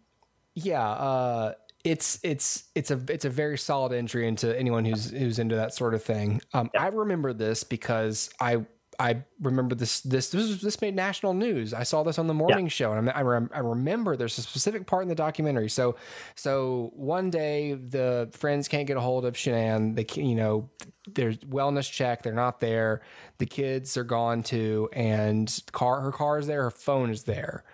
yeah. 0.56 0.88
Uh 0.88 1.54
it's 1.84 2.20
it's 2.24 2.66
it's 2.76 2.92
a 2.92 3.02
it's 3.10 3.26
a 3.26 3.30
very 3.30 3.58
solid 3.58 3.92
entry 3.92 4.28
into 4.28 4.58
anyone 4.58 4.86
who's 4.86 5.10
who's 5.10 5.40
into 5.40 5.56
that 5.56 5.74
sort 5.74 5.94
of 5.94 6.02
thing. 6.02 6.42
Um, 6.54 6.70
yeah. 6.74 6.84
I 6.84 6.88
remember 6.88 7.34
this 7.34 7.64
because 7.64 8.30
I 8.40 8.66
I 9.00 9.24
remember 9.42 9.76
this 9.76 10.00
this 10.02 10.30
this 10.30 10.48
was, 10.48 10.62
this 10.62 10.82
made 10.82 10.96
national 10.96 11.34
news. 11.34 11.74
I 11.74 11.84
saw 11.84 12.04
this 12.04 12.18
on 12.18 12.28
the 12.28 12.34
morning 12.34 12.66
yeah. 12.66 12.70
show, 12.70 12.94
and 12.94 13.10
I, 13.10 13.22
rem, 13.22 13.50
I 13.54 13.60
remember 13.60 14.16
there's 14.16 14.38
a 14.38 14.42
specific 14.42 14.86
part 14.86 15.04
in 15.04 15.10
the 15.10 15.16
documentary. 15.16 15.70
So 15.70 15.98
so 16.36 16.92
one 16.96 17.30
day 17.30 17.74
the 17.74 18.30
friends 18.32 18.68
can't 18.70 18.88
get 18.88 18.96
a 18.96 19.02
hold 19.02 19.26
of 19.26 19.34
Shanann. 19.36 19.96
They 19.96 20.22
you 20.22 20.36
know 20.36 20.70
there's 21.14 21.38
wellness 21.40 21.92
check. 21.92 22.24
They're 22.24 22.34
not 22.34 22.62
there. 22.62 23.02
The 23.40 23.46
kids 23.46 23.98
are 23.98 24.06
gone 24.06 24.44
too, 24.44 24.90
and 24.94 25.54
car 25.74 26.00
her 26.02 26.12
car 26.12 26.40
is 26.40 26.48
there. 26.48 26.64
Her 26.64 26.72
phone 26.72 27.10
is 27.10 27.24
there, 27.24 27.66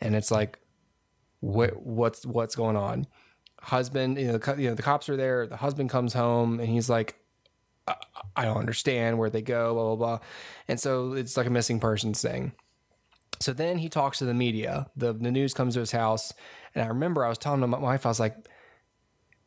and 0.00 0.14
it's 0.14 0.30
like 0.30 0.58
what 1.40 1.82
what's 1.82 2.24
what's 2.24 2.54
going 2.54 2.76
on 2.76 3.06
husband, 3.60 4.18
you 4.18 4.26
know, 4.26 4.38
the, 4.38 4.54
you 4.60 4.68
know, 4.68 4.74
the 4.74 4.82
cops 4.82 5.08
are 5.08 5.16
there. 5.16 5.46
The 5.46 5.56
husband 5.56 5.90
comes 5.90 6.12
home 6.12 6.60
and 6.60 6.68
he's 6.68 6.90
like, 6.90 7.16
I, 7.86 7.94
I 8.36 8.44
don't 8.44 8.58
understand 8.58 9.18
where 9.18 9.30
they 9.30 9.42
go, 9.42 9.74
blah, 9.74 9.94
blah, 9.94 9.96
blah. 9.96 10.18
And 10.68 10.80
so 10.80 11.12
it's 11.12 11.36
like 11.36 11.46
a 11.46 11.50
missing 11.50 11.80
persons 11.80 12.22
thing. 12.22 12.52
So 13.40 13.52
then 13.52 13.78
he 13.78 13.88
talks 13.88 14.18
to 14.18 14.24
the 14.24 14.34
media. 14.34 14.86
The, 14.96 15.12
the 15.12 15.30
news 15.30 15.54
comes 15.54 15.74
to 15.74 15.80
his 15.80 15.92
house. 15.92 16.32
And 16.74 16.84
I 16.84 16.88
remember 16.88 17.24
I 17.24 17.28
was 17.28 17.38
telling 17.38 17.60
my 17.68 17.78
wife, 17.78 18.04
I 18.04 18.10
was 18.10 18.20
like, 18.20 18.36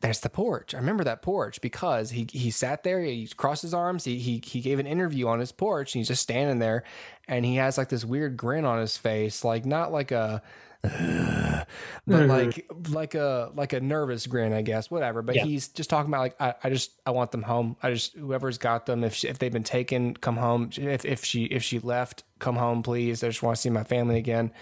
there's 0.04 0.20
the 0.20 0.28
porch. 0.28 0.74
I 0.74 0.78
remember 0.78 1.02
that 1.04 1.22
porch 1.22 1.62
because 1.62 2.10
he 2.10 2.26
he 2.30 2.50
sat 2.50 2.82
there, 2.82 3.00
he 3.00 3.26
crossed 3.26 3.62
his 3.62 3.72
arms, 3.72 4.04
he 4.04 4.18
he 4.18 4.42
he 4.44 4.60
gave 4.60 4.78
an 4.78 4.86
interview 4.86 5.28
on 5.28 5.40
his 5.40 5.50
porch, 5.50 5.94
and 5.94 6.00
he's 6.00 6.08
just 6.08 6.22
standing 6.22 6.58
there, 6.58 6.84
and 7.26 7.46
he 7.46 7.56
has 7.56 7.78
like 7.78 7.88
this 7.88 8.04
weird 8.04 8.36
grin 8.36 8.66
on 8.66 8.80
his 8.80 8.98
face, 8.98 9.44
like 9.44 9.64
not 9.64 9.92
like 9.92 10.10
a 10.10 10.42
but 10.84 11.66
mm-hmm. 12.06 12.28
like 12.28 12.70
like 12.90 13.14
a 13.14 13.50
like 13.54 13.72
a 13.72 13.80
nervous 13.80 14.26
grin, 14.26 14.52
I 14.52 14.60
guess, 14.60 14.90
whatever. 14.90 15.22
But 15.22 15.36
yeah. 15.36 15.44
he's 15.44 15.68
just 15.68 15.88
talking 15.88 16.10
about 16.10 16.20
like 16.20 16.40
I, 16.40 16.54
I 16.62 16.68
just 16.68 17.00
I 17.06 17.10
want 17.10 17.30
them 17.30 17.40
home. 17.40 17.76
I 17.82 17.90
just 17.90 18.14
whoever's 18.14 18.58
got 18.58 18.84
them, 18.84 19.02
if 19.02 19.14
she, 19.14 19.28
if 19.28 19.38
they've 19.38 19.52
been 19.52 19.64
taken, 19.64 20.14
come 20.14 20.36
home. 20.36 20.68
If 20.76 21.06
if 21.06 21.24
she 21.24 21.44
if 21.44 21.62
she 21.62 21.78
left, 21.78 22.24
come 22.38 22.56
home, 22.56 22.82
please. 22.82 23.24
I 23.24 23.28
just 23.28 23.42
want 23.42 23.56
to 23.56 23.62
see 23.62 23.70
my 23.70 23.82
family 23.82 24.18
again. 24.18 24.52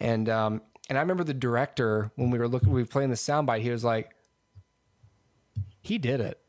And 0.00 0.30
um 0.30 0.62
and 0.88 0.96
I 0.96 1.02
remember 1.02 1.24
the 1.24 1.34
director 1.34 2.10
when 2.16 2.30
we 2.30 2.38
were 2.38 2.48
looking, 2.48 2.72
we 2.72 2.80
were 2.80 2.88
playing 2.88 3.10
the 3.10 3.16
soundbite. 3.16 3.60
He 3.60 3.70
was 3.70 3.84
like, 3.84 4.14
he 5.82 5.98
did 5.98 6.20
it. 6.20 6.40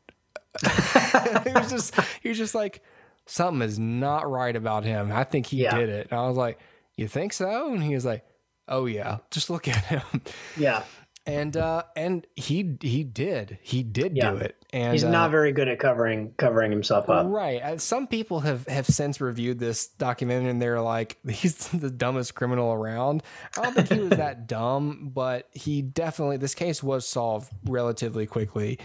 he 1.44 1.52
was 1.52 1.70
just 1.70 1.94
he 2.22 2.30
was 2.30 2.38
just 2.38 2.54
like 2.54 2.82
something 3.26 3.60
is 3.60 3.78
not 3.78 4.30
right 4.30 4.56
about 4.56 4.84
him. 4.84 5.12
I 5.12 5.24
think 5.24 5.44
he 5.44 5.64
yeah. 5.64 5.76
did 5.76 5.90
it. 5.90 6.08
And 6.10 6.18
I 6.18 6.26
was 6.26 6.38
like, 6.38 6.58
you 6.96 7.08
think 7.08 7.34
so? 7.34 7.74
And 7.74 7.82
he 7.82 7.94
was 7.94 8.06
like 8.06 8.24
oh 8.68 8.86
yeah, 8.86 9.18
just 9.30 9.50
look 9.50 9.68
at 9.68 9.84
him. 9.84 10.22
Yeah. 10.56 10.82
And 11.26 11.58
uh, 11.58 11.82
and 11.94 12.26
he 12.36 12.78
he 12.80 13.04
did 13.04 13.58
he 13.60 13.82
did 13.82 14.16
yeah. 14.16 14.30
do 14.30 14.38
it, 14.38 14.56
and 14.72 14.94
he's 14.94 15.04
not 15.04 15.26
uh, 15.26 15.28
very 15.28 15.52
good 15.52 15.68
at 15.68 15.78
covering 15.78 16.32
covering 16.38 16.70
himself 16.70 17.10
up. 17.10 17.26
Right. 17.28 17.78
Some 17.82 18.06
people 18.06 18.40
have 18.40 18.66
have 18.66 18.86
since 18.86 19.20
reviewed 19.20 19.58
this 19.58 19.88
documentary, 19.88 20.48
and 20.48 20.62
they're 20.62 20.80
like, 20.80 21.18
he's 21.28 21.68
the 21.68 21.90
dumbest 21.90 22.34
criminal 22.34 22.72
around. 22.72 23.22
I 23.58 23.62
don't 23.62 23.74
think 23.74 23.92
he 23.92 24.00
was 24.00 24.10
that 24.18 24.46
dumb, 24.46 25.10
but 25.12 25.48
he 25.52 25.82
definitely 25.82 26.38
this 26.38 26.54
case 26.54 26.82
was 26.82 27.06
solved 27.06 27.52
relatively 27.66 28.24
quickly. 28.26 28.78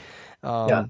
Um, 0.44 0.68
yeah. 0.70 0.86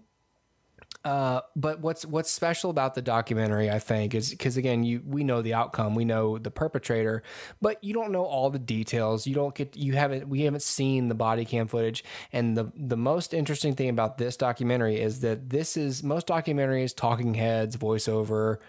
Uh, 1.06 1.42
but 1.58 1.82
what's 1.82 2.06
what's 2.06 2.32
special 2.32 2.70
about 2.70 2.96
the 2.96 3.02
documentary, 3.02 3.70
I 3.70 3.80
think, 3.80 4.16
is 4.16 4.30
because 4.30 4.56
again, 4.56 4.84
you 4.84 5.02
we 5.06 5.26
know 5.26 5.42
the 5.42 5.54
outcome, 5.54 5.96
we 5.96 6.06
know 6.06 6.38
the 6.38 6.52
perpetrator, 6.52 7.24
but 7.62 7.84
you 7.84 7.94
don't 7.94 8.14
know 8.14 8.24
all 8.24 8.50
the 8.50 8.60
details. 8.60 9.28
You 9.28 9.36
don't 9.36 9.54
get 9.54 9.76
you 9.76 9.94
haven't 9.94 10.30
we 10.30 10.42
haven't 10.42 10.62
seen 10.62 11.10
the 11.10 11.16
body 11.16 11.44
cam 11.44 11.68
footage. 11.68 12.06
And 12.32 12.56
the 12.56 12.72
the 12.76 12.96
most 12.96 13.34
interesting 13.34 13.76
thing 13.76 13.90
about 13.90 14.18
this 14.18 14.38
documentary 14.38 15.02
is 15.02 15.20
that 15.20 15.50
this 15.50 15.76
is 15.76 16.04
most 16.04 16.28
documentaries 16.28 16.96
talking 16.96 17.34
heads, 17.34 17.76
voiceover. 17.76 18.60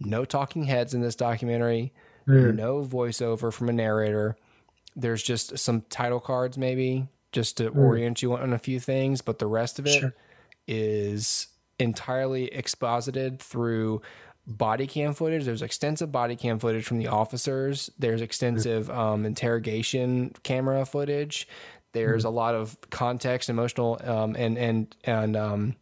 No 0.00 0.24
talking 0.24 0.64
heads 0.64 0.92
in 0.92 1.02
this 1.02 1.14
documentary. 1.14 1.92
Mm. 2.26 2.56
No 2.56 2.84
voiceover 2.84 3.52
from 3.52 3.68
a 3.68 3.72
narrator. 3.72 4.36
there's 4.96 5.22
just 5.22 5.58
some 5.58 5.82
title 5.88 6.20
cards 6.20 6.58
maybe 6.58 7.08
just 7.30 7.56
to 7.56 7.70
mm. 7.70 7.76
orient 7.76 8.22
you 8.22 8.34
on 8.34 8.52
a 8.52 8.58
few 8.58 8.78
things, 8.78 9.22
but 9.22 9.38
the 9.38 9.46
rest 9.46 9.78
of 9.78 9.86
it 9.86 10.00
sure. 10.00 10.14
Is 10.66 11.48
entirely 11.78 12.46
exposited 12.46 13.40
through 13.40 14.02
body 14.46 14.86
cam 14.86 15.14
footage. 15.14 15.44
There's 15.44 15.62
extensive 15.62 16.10
body 16.10 16.36
cam 16.36 16.58
footage 16.58 16.84
from 16.84 16.98
the 16.98 17.08
officers. 17.08 17.90
There's 17.98 18.20
extensive 18.20 18.90
um, 18.90 19.24
interrogation 19.24 20.32
camera 20.42 20.84
footage. 20.84 21.48
There's 21.92 22.24
mm. 22.24 22.28
a 22.28 22.30
lot 22.30 22.54
of 22.54 22.76
context, 22.90 23.48
emotional, 23.48 24.00
um, 24.02 24.34
and 24.36 24.58
and 24.58 24.96
and 25.04 25.36
um, 25.36 25.76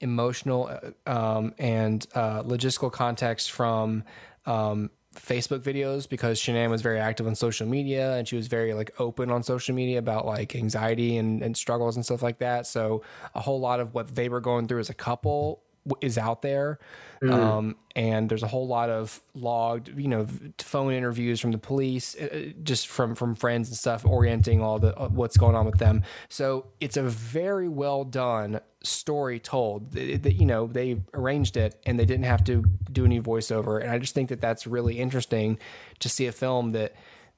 emotional 0.00 0.70
um, 1.06 1.54
and 1.58 2.06
uh, 2.14 2.42
logistical 2.42 2.92
context 2.92 3.50
from 3.50 4.04
um, 4.46 4.90
Facebook 5.14 5.60
videos 5.60 6.08
because 6.08 6.40
Shanann 6.40 6.70
was 6.70 6.82
very 6.82 6.98
active 6.98 7.26
on 7.26 7.34
social 7.34 7.66
media 7.66 8.16
and 8.16 8.26
she 8.26 8.36
was 8.36 8.46
very 8.46 8.74
like 8.74 8.92
open 8.98 9.30
on 9.30 9.42
social 9.42 9.74
media 9.74 9.98
about 9.98 10.26
like 10.26 10.54
anxiety 10.54 11.16
and, 11.18 11.42
and 11.42 11.56
struggles 11.56 11.96
and 11.96 12.04
stuff 12.04 12.22
like 12.22 12.38
that. 12.38 12.66
So 12.66 13.02
a 13.34 13.40
whole 13.40 13.60
lot 13.60 13.80
of 13.80 13.94
what 13.94 14.14
they 14.14 14.28
were 14.28 14.40
going 14.40 14.68
through 14.68 14.80
as 14.80 14.90
a 14.90 14.94
couple 14.94 15.62
is 16.00 16.18
out 16.18 16.42
there. 16.42 16.78
Mm. 17.22 17.32
Um, 17.32 17.76
and 17.94 18.28
there's 18.28 18.42
a 18.42 18.48
whole 18.48 18.66
lot 18.66 18.90
of 18.90 19.20
logged, 19.34 19.88
you 19.96 20.08
know, 20.08 20.26
phone 20.58 20.92
interviews 20.92 21.40
from 21.40 21.52
the 21.52 21.58
police, 21.58 22.16
uh, 22.20 22.24
uh, 22.24 22.38
just 22.62 22.88
from 22.88 23.14
from 23.14 23.36
friends 23.36 23.68
and 23.68 23.76
stuff, 23.76 24.04
orienting 24.04 24.60
all 24.60 24.78
the 24.78 24.96
uh, 24.98 25.08
what's 25.08 25.36
going 25.36 25.54
on 25.54 25.64
with 25.64 25.78
them. 25.78 26.02
So 26.28 26.66
it's 26.80 26.96
a 26.96 27.02
very 27.02 27.68
well 27.68 28.04
done 28.04 28.60
story 28.82 29.38
told. 29.38 29.92
That 29.92 30.34
you 30.34 30.46
know 30.46 30.66
they 30.66 31.00
arranged 31.14 31.56
it 31.56 31.80
and 31.86 31.98
they 31.98 32.06
didn't 32.06 32.24
have 32.24 32.42
to 32.44 32.64
do 32.90 33.04
any 33.04 33.20
voiceover. 33.20 33.80
And 33.80 33.90
I 33.90 33.98
just 33.98 34.14
think 34.14 34.30
that 34.30 34.40
that's 34.40 34.66
really 34.66 34.98
interesting 34.98 35.58
to 36.00 36.08
see 36.08 36.26
a 36.26 36.32
film 36.32 36.72
that. 36.72 36.94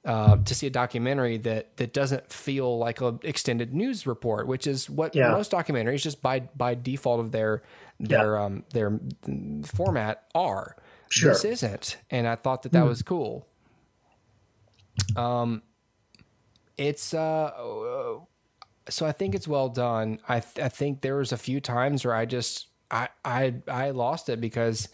Uh, 0.06 0.36
to 0.36 0.54
see 0.54 0.66
a 0.66 0.70
documentary 0.70 1.38
that 1.38 1.74
that 1.78 1.94
doesn't 1.94 2.30
feel 2.30 2.76
like 2.76 3.00
an 3.00 3.18
extended 3.22 3.72
news 3.72 4.06
report, 4.06 4.46
which 4.46 4.66
is 4.66 4.90
what 4.90 5.16
yeah. 5.16 5.30
most 5.30 5.50
documentaries 5.50 6.02
just 6.02 6.20
by 6.20 6.40
by 6.40 6.74
default 6.74 7.20
of 7.20 7.32
their 7.32 7.62
their 8.00 8.34
yeah. 8.34 8.44
um 8.44 8.64
their 8.72 9.00
format 9.64 10.24
are. 10.34 10.76
Sure. 11.10 11.32
This 11.32 11.44
isn't, 11.44 11.98
and 12.10 12.26
I 12.26 12.34
thought 12.34 12.62
that 12.62 12.72
that 12.72 12.84
mm. 12.84 12.88
was 12.88 13.02
cool. 13.02 13.46
Um, 15.16 15.62
it's 16.76 17.14
uh, 17.14 17.50
so 18.88 19.06
I 19.06 19.12
think 19.12 19.34
it's 19.34 19.48
well 19.48 19.68
done. 19.68 20.18
I 20.28 20.40
th- 20.40 20.64
I 20.64 20.68
think 20.68 21.00
there 21.00 21.16
was 21.16 21.32
a 21.32 21.36
few 21.36 21.60
times 21.60 22.04
where 22.04 22.14
I 22.14 22.24
just 22.24 22.68
I 22.90 23.08
I 23.24 23.54
I 23.68 23.90
lost 23.90 24.28
it 24.28 24.40
because 24.40 24.88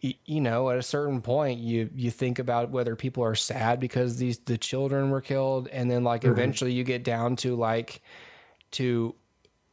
you 0.00 0.40
know 0.40 0.70
at 0.70 0.78
a 0.78 0.82
certain 0.82 1.22
point 1.22 1.60
you 1.60 1.90
you 1.94 2.10
think 2.10 2.38
about 2.38 2.70
whether 2.70 2.96
people 2.96 3.24
are 3.24 3.34
sad 3.34 3.80
because 3.80 4.16
these 4.16 4.38
the 4.38 4.58
children 4.58 5.10
were 5.10 5.20
killed 5.20 5.68
and 5.68 5.90
then 5.90 6.04
like 6.04 6.22
mm-hmm. 6.22 6.32
eventually 6.32 6.72
you 6.72 6.84
get 6.84 7.04
down 7.04 7.36
to 7.36 7.56
like 7.56 8.02
to 8.72 9.14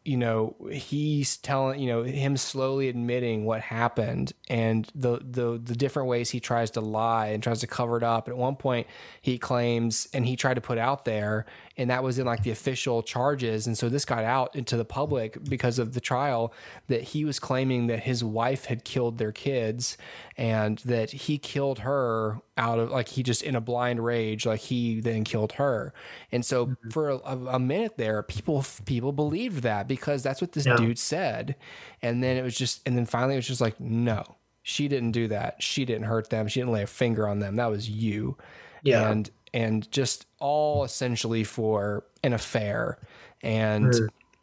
you 0.04 0.18
know 0.18 0.56
he's 0.72 1.38
telling 1.38 1.80
you 1.80 1.88
know 1.88 2.04
him 2.04 2.36
slowly 2.36 2.90
admitting 2.90 3.46
what 3.46 3.62
happened 3.62 4.34
and 4.50 4.88
the 4.96 5.20
the 5.20 5.62
the 5.64 5.76
different 5.76 6.10
ways 6.10 6.32
he 6.32 6.40
tries 6.40 6.72
to 6.72 6.82
lie 6.82 7.28
and 7.28 7.44
tries 7.44 7.60
to 7.60 7.68
cover 7.68 7.98
it 7.98 8.04
up. 8.04 8.28
At 8.28 8.36
one 8.36 8.56
point 8.56 8.88
he 9.22 9.38
claims 9.38 10.08
and 10.14 10.26
he 10.26 10.36
tried 10.36 10.56
to 10.56 10.62
put 10.62 10.80
out 10.80 11.06
there 11.06 11.46
and 11.78 11.90
that 11.90 12.04
was 12.04 12.20
in 12.20 12.26
like 12.26 12.44
the 12.44 12.52
official 12.52 13.02
charges. 13.02 13.68
And 13.68 13.78
so 13.78 13.90
this 13.90 14.06
got 14.06 14.24
out 14.24 14.56
into 14.56 14.78
the 14.78 14.86
public 14.86 15.44
because 15.44 15.80
of 15.80 15.94
the 15.94 16.02
trial 16.02 16.54
that 16.88 17.02
he 17.02 17.26
was 17.26 17.40
claiming 17.40 17.88
that 17.88 18.02
his 18.02 18.24
wife 18.24 18.66
had 18.66 18.84
killed 18.84 19.18
their 19.18 19.32
kids 19.32 19.98
and 20.38 20.80
that 20.80 21.12
he 21.12 21.38
killed 21.38 21.80
her 21.80 22.40
out 22.58 22.80
of 22.80 22.92
like 22.92 23.10
he 23.10 23.24
just 23.24 23.42
in 23.42 23.56
a 23.56 23.62
blind 23.62 24.04
rage 24.04 24.46
like 24.46 24.60
he 24.60 25.00
then 25.00 25.24
killed 25.24 25.54
her. 25.54 25.94
And 26.32 26.46
so 26.46 26.68
mm-hmm. 26.68 26.90
for 26.90 27.10
a, 27.10 27.18
a, 27.18 27.60
minute 27.60 27.98
there 27.98 28.22
people 28.24 28.66
people 28.86 29.12
believed 29.12 29.64
that 29.64 29.88
because 29.88 30.24
that's 30.24 30.42
what 30.42 30.52
this 30.52 30.66
yeah. 30.66 30.76
dude 30.76 31.00
said. 31.00 31.56
And 32.02 32.24
then 32.24 32.38
it 32.38 32.44
was 32.44 32.58
just 32.58 32.82
and 32.86 32.98
then 32.98 33.06
finally 33.06 33.36
it 33.36 33.38
was 33.38 33.48
just 33.48 33.62
like 33.62 33.80
no 33.80 34.38
she 34.64 34.88
didn't 34.88 35.12
do 35.12 35.28
that. 35.30 35.62
She 35.62 35.86
didn't 35.86 36.04
hurt 36.04 36.30
them. 36.30 36.48
She 36.48 36.60
didn't 36.60 36.74
lay 36.74 36.84
a 36.84 36.88
finger 36.88 37.28
on 37.28 37.40
them. 37.40 37.56
That 37.56 37.72
was 37.72 37.90
you. 37.90 38.38
Yeah. 38.84 39.10
And 39.10 39.30
and 39.54 39.90
just 39.92 40.26
all 40.40 40.84
essentially 40.84 41.44
for 41.44 42.06
an 42.24 42.34
affair. 42.34 42.98
And 43.42 43.94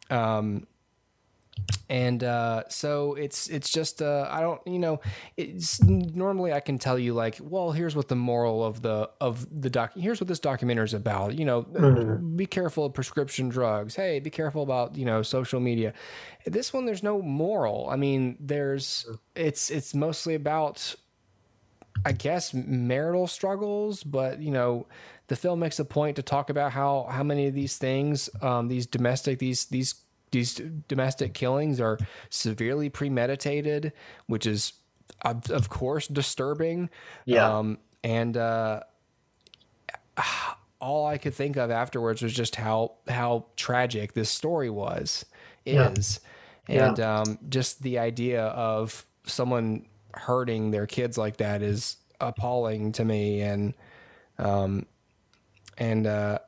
um 0.09 0.67
and 1.89 2.23
uh, 2.23 2.63
so 2.69 3.15
it's 3.15 3.47
it's 3.47 3.69
just 3.69 4.01
uh, 4.01 4.27
I 4.29 4.41
don't 4.41 4.61
you 4.65 4.79
know 4.79 5.01
it's 5.37 5.81
normally 5.81 6.53
I 6.53 6.59
can 6.59 6.77
tell 6.77 6.99
you 6.99 7.13
like 7.13 7.37
well 7.41 7.71
here's 7.71 7.95
what 7.95 8.07
the 8.07 8.15
moral 8.15 8.63
of 8.63 8.81
the 8.81 9.09
of 9.19 9.47
the 9.61 9.69
doc 9.69 9.91
here's 9.95 10.21
what 10.21 10.27
this 10.27 10.39
documentary 10.39 10.85
is 10.85 10.93
about. 10.93 11.37
You 11.37 11.45
know 11.45 11.63
mm-hmm. 11.63 12.35
be 12.35 12.45
careful 12.45 12.85
of 12.85 12.93
prescription 12.93 13.49
drugs. 13.49 13.95
Hey 13.95 14.19
be 14.19 14.29
careful 14.29 14.63
about 14.63 14.95
you 14.95 15.05
know 15.05 15.21
social 15.21 15.59
media. 15.59 15.93
This 16.45 16.73
one 16.73 16.85
there's 16.85 17.03
no 17.03 17.21
moral. 17.21 17.89
I 17.89 17.95
mean 17.95 18.37
there's 18.39 19.07
it's 19.35 19.69
it's 19.69 19.93
mostly 19.93 20.35
about 20.35 20.95
I 22.05 22.11
guess 22.11 22.53
marital 22.53 23.27
struggles 23.27 24.03
but 24.03 24.41
you 24.41 24.51
know 24.51 24.87
the 25.27 25.35
film 25.35 25.59
makes 25.59 25.79
a 25.79 25.85
point 25.85 26.15
to 26.15 26.23
talk 26.23 26.49
about 26.49 26.71
how 26.71 27.07
how 27.09 27.23
many 27.23 27.47
of 27.47 27.53
these 27.53 27.77
things 27.77 28.29
um, 28.41 28.67
these 28.67 28.85
domestic 28.85 29.39
these 29.39 29.65
these 29.65 29.95
these 30.31 30.61
domestic 30.87 31.33
killings 31.33 31.79
are 31.81 31.97
severely 32.29 32.89
premeditated, 32.89 33.93
which 34.27 34.45
is 34.45 34.73
of, 35.23 35.49
of 35.49 35.69
course 35.69 36.07
disturbing. 36.07 36.89
Yeah. 37.25 37.57
Um, 37.57 37.79
and 38.03 38.37
uh, 38.37 38.81
all 40.81 41.07
I 41.07 41.17
could 41.17 41.33
think 41.33 41.57
of 41.57 41.71
afterwards 41.71 42.21
was 42.21 42.33
just 42.33 42.55
how 42.55 42.93
how 43.07 43.45
tragic 43.55 44.13
this 44.13 44.29
story 44.29 44.69
was 44.69 45.25
is, 45.65 46.19
yeah. 46.67 46.87
and 46.87 46.97
yeah. 46.97 47.19
Um, 47.19 47.39
just 47.49 47.81
the 47.81 47.99
idea 47.99 48.43
of 48.45 49.05
someone 49.25 49.85
hurting 50.13 50.71
their 50.71 50.87
kids 50.87 51.17
like 51.17 51.37
that 51.37 51.61
is 51.61 51.97
appalling 52.19 52.91
to 52.93 53.05
me, 53.05 53.41
and 53.41 53.73
um, 54.37 54.85
and 55.77 56.07
uh, 56.07 56.39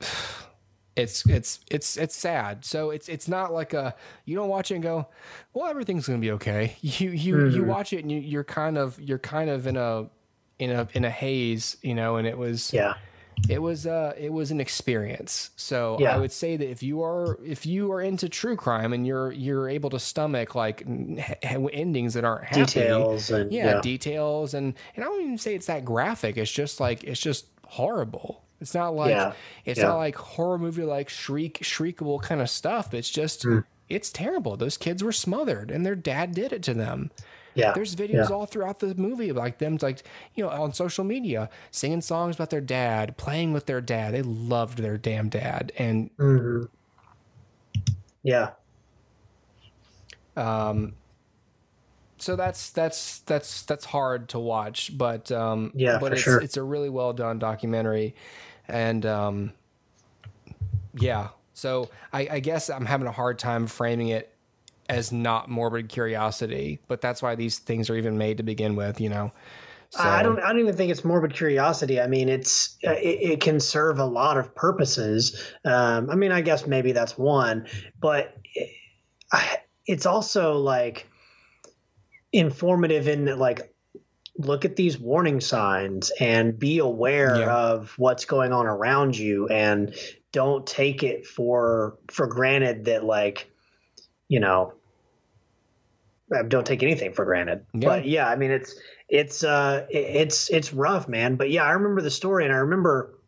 it's 0.96 1.26
it's 1.26 1.60
it's 1.70 1.96
it's 1.96 2.16
sad. 2.16 2.64
So 2.64 2.90
it's 2.90 3.08
it's 3.08 3.28
not 3.28 3.52
like 3.52 3.74
a 3.74 3.94
you 4.24 4.36
don't 4.36 4.48
watch 4.48 4.70
it 4.70 4.74
and 4.74 4.82
go, 4.82 5.08
well, 5.54 5.68
everything's 5.68 6.06
gonna 6.06 6.18
be 6.18 6.32
okay. 6.32 6.76
You 6.82 7.10
you 7.10 7.34
mm-hmm. 7.36 7.56
you 7.56 7.64
watch 7.64 7.92
it 7.92 8.00
and 8.00 8.12
you, 8.12 8.20
you're 8.20 8.44
kind 8.44 8.76
of 8.76 9.00
you're 9.00 9.18
kind 9.18 9.50
of 9.50 9.66
in 9.66 9.76
a 9.76 10.08
in 10.58 10.70
a 10.70 10.88
in 10.92 11.04
a 11.04 11.10
haze, 11.10 11.76
you 11.82 11.94
know. 11.94 12.16
And 12.16 12.26
it 12.26 12.36
was 12.36 12.72
yeah, 12.72 12.94
it 13.48 13.60
was 13.60 13.86
uh 13.86 14.12
it 14.16 14.32
was 14.32 14.50
an 14.50 14.60
experience. 14.60 15.50
So 15.56 15.96
yeah. 16.00 16.14
I 16.14 16.18
would 16.18 16.32
say 16.32 16.56
that 16.56 16.68
if 16.68 16.82
you 16.82 17.02
are 17.02 17.38
if 17.44 17.66
you 17.66 17.92
are 17.92 18.00
into 18.00 18.28
true 18.28 18.56
crime 18.56 18.92
and 18.92 19.06
you're 19.06 19.32
you're 19.32 19.68
able 19.68 19.90
to 19.90 19.98
stomach 19.98 20.54
like 20.54 20.82
endings 21.72 22.14
that 22.14 22.24
aren't 22.24 22.44
happy, 22.44 22.64
details 22.64 23.30
and 23.30 23.52
yeah, 23.52 23.66
yeah 23.66 23.80
details 23.80 24.54
and 24.54 24.74
and 24.94 25.04
I 25.04 25.08
don't 25.08 25.22
even 25.22 25.38
say 25.38 25.54
it's 25.54 25.66
that 25.66 25.84
graphic. 25.84 26.36
It's 26.36 26.52
just 26.52 26.80
like 26.80 27.04
it's 27.04 27.20
just 27.20 27.46
horrible. 27.66 28.42
It's 28.60 28.74
not 28.74 28.94
like 28.94 29.10
yeah. 29.10 29.32
it's 29.64 29.80
not 29.80 29.96
like 29.96 30.14
horror 30.14 30.58
movie 30.58 30.84
like 30.84 31.08
shriek 31.08 31.60
shriekable 31.60 32.22
kind 32.22 32.40
of 32.40 32.48
stuff. 32.48 32.94
It's 32.94 33.10
just 33.10 33.42
mm. 33.42 33.64
it's 33.88 34.10
terrible. 34.10 34.56
Those 34.56 34.76
kids 34.76 35.02
were 35.02 35.12
smothered 35.12 35.70
and 35.70 35.84
their 35.84 35.96
dad 35.96 36.34
did 36.34 36.52
it 36.52 36.62
to 36.64 36.74
them. 36.74 37.10
Yeah. 37.54 37.72
There's 37.72 37.94
videos 37.94 38.28
yeah. 38.28 38.34
all 38.34 38.46
throughout 38.46 38.80
the 38.80 38.94
movie 38.94 39.32
like 39.32 39.58
them 39.58 39.78
like 39.82 40.02
you 40.34 40.44
know 40.44 40.50
on 40.50 40.72
social 40.72 41.04
media 41.04 41.50
singing 41.70 42.00
songs 42.00 42.36
about 42.36 42.50
their 42.50 42.60
dad, 42.60 43.16
playing 43.16 43.52
with 43.52 43.66
their 43.66 43.80
dad. 43.80 44.14
They 44.14 44.22
loved 44.22 44.78
their 44.78 44.98
damn 44.98 45.28
dad 45.28 45.72
and 45.76 46.16
mm-hmm. 46.16 46.64
Yeah. 48.22 48.50
Um 50.36 50.94
so 52.22 52.36
that's 52.36 52.70
that's 52.70 53.18
that's 53.20 53.62
that's 53.64 53.84
hard 53.84 54.28
to 54.28 54.38
watch, 54.38 54.96
but 54.96 55.32
um, 55.32 55.72
yeah, 55.74 55.98
but 55.98 56.12
it's 56.12 56.22
sure. 56.22 56.40
it's 56.40 56.56
a 56.56 56.62
really 56.62 56.88
well 56.88 57.12
done 57.12 57.40
documentary, 57.40 58.14
and 58.68 59.04
um, 59.04 59.52
yeah. 60.94 61.30
So 61.52 61.90
I, 62.12 62.28
I 62.30 62.40
guess 62.40 62.70
I'm 62.70 62.86
having 62.86 63.08
a 63.08 63.12
hard 63.12 63.40
time 63.40 63.66
framing 63.66 64.08
it 64.08 64.31
as 64.88 65.12
not 65.12 65.48
morbid 65.48 65.88
curiosity, 65.88 66.80
but 66.88 67.00
that's 67.00 67.22
why 67.22 67.34
these 67.34 67.58
things 67.58 67.88
are 67.90 67.96
even 67.96 68.18
made 68.18 68.38
to 68.38 68.42
begin 68.42 68.76
with, 68.76 69.00
you 69.00 69.08
know. 69.08 69.32
So. 69.90 70.02
I 70.02 70.22
don't. 70.22 70.38
I 70.38 70.48
don't 70.48 70.60
even 70.60 70.74
think 70.74 70.90
it's 70.90 71.04
morbid 71.04 71.34
curiosity. 71.34 72.00
I 72.00 72.06
mean, 72.06 72.30
it's 72.30 72.78
uh, 72.86 72.92
it, 72.92 73.32
it, 73.32 73.40
can 73.42 73.60
serve 73.60 73.98
a 73.98 74.06
lot 74.06 74.38
of 74.38 74.54
purposes. 74.54 75.52
Um, 75.66 76.08
I 76.08 76.14
mean, 76.14 76.32
I 76.32 76.40
guess 76.40 76.66
maybe 76.66 76.92
that's 76.92 77.18
one, 77.18 77.66
but 78.00 78.34
it, 78.54 78.70
I, 79.30 79.58
it's 79.86 80.06
also 80.06 80.54
like 80.54 81.06
informative 82.32 83.06
in 83.06 83.26
that, 83.26 83.36
like 83.36 83.74
look 84.38 84.64
at 84.64 84.76
these 84.76 84.98
warning 84.98 85.40
signs 85.40 86.10
and 86.18 86.58
be 86.58 86.78
aware 86.78 87.40
yeah. 87.40 87.54
of 87.54 87.92
what's 87.98 88.24
going 88.24 88.52
on 88.52 88.66
around 88.66 89.16
you 89.16 89.48
and 89.48 89.94
don't 90.32 90.66
take 90.66 91.02
it 91.02 91.26
for 91.26 91.98
for 92.08 92.26
granted 92.26 92.86
that 92.86 93.04
like 93.04 93.51
you 94.32 94.40
know 94.40 94.72
don't 96.48 96.66
take 96.66 96.82
anything 96.82 97.12
for 97.12 97.26
granted. 97.26 97.66
Yeah. 97.74 97.88
But 97.88 98.06
yeah, 98.06 98.26
I 98.26 98.36
mean, 98.36 98.50
it's 98.50 98.74
it's 99.06 99.44
uh, 99.44 99.86
it's 99.90 100.48
it's 100.50 100.72
rough, 100.72 101.06
man. 101.06 101.36
But 101.36 101.50
yeah, 101.50 101.64
I 101.64 101.72
remember 101.72 102.00
the 102.00 102.10
story, 102.10 102.44
and 102.44 102.52
I 102.54 102.58
remember 102.58 103.18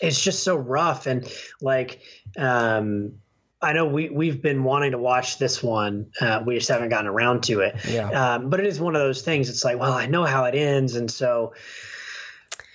it's 0.00 0.22
just 0.22 0.44
so 0.44 0.54
rough, 0.54 1.08
and 1.08 1.28
like, 1.60 2.00
um, 2.38 3.14
I 3.60 3.72
know 3.72 3.86
we 3.86 4.10
we've 4.10 4.40
been 4.40 4.62
wanting 4.62 4.92
to 4.92 4.98
watch 4.98 5.38
this 5.38 5.60
one. 5.60 6.12
Uh, 6.20 6.44
we 6.46 6.54
just 6.54 6.68
haven't 6.68 6.90
gotten 6.90 7.08
around 7.08 7.42
to 7.44 7.62
it. 7.62 7.74
Yeah. 7.88 8.34
Um, 8.34 8.48
but 8.48 8.60
it 8.60 8.66
is 8.66 8.78
one 8.78 8.94
of 8.94 9.02
those 9.02 9.22
things. 9.22 9.48
It's 9.48 9.64
like, 9.64 9.80
well, 9.80 9.92
I 9.92 10.06
know 10.06 10.24
how 10.24 10.44
it 10.44 10.54
ends, 10.54 10.94
and 10.94 11.10
so 11.10 11.54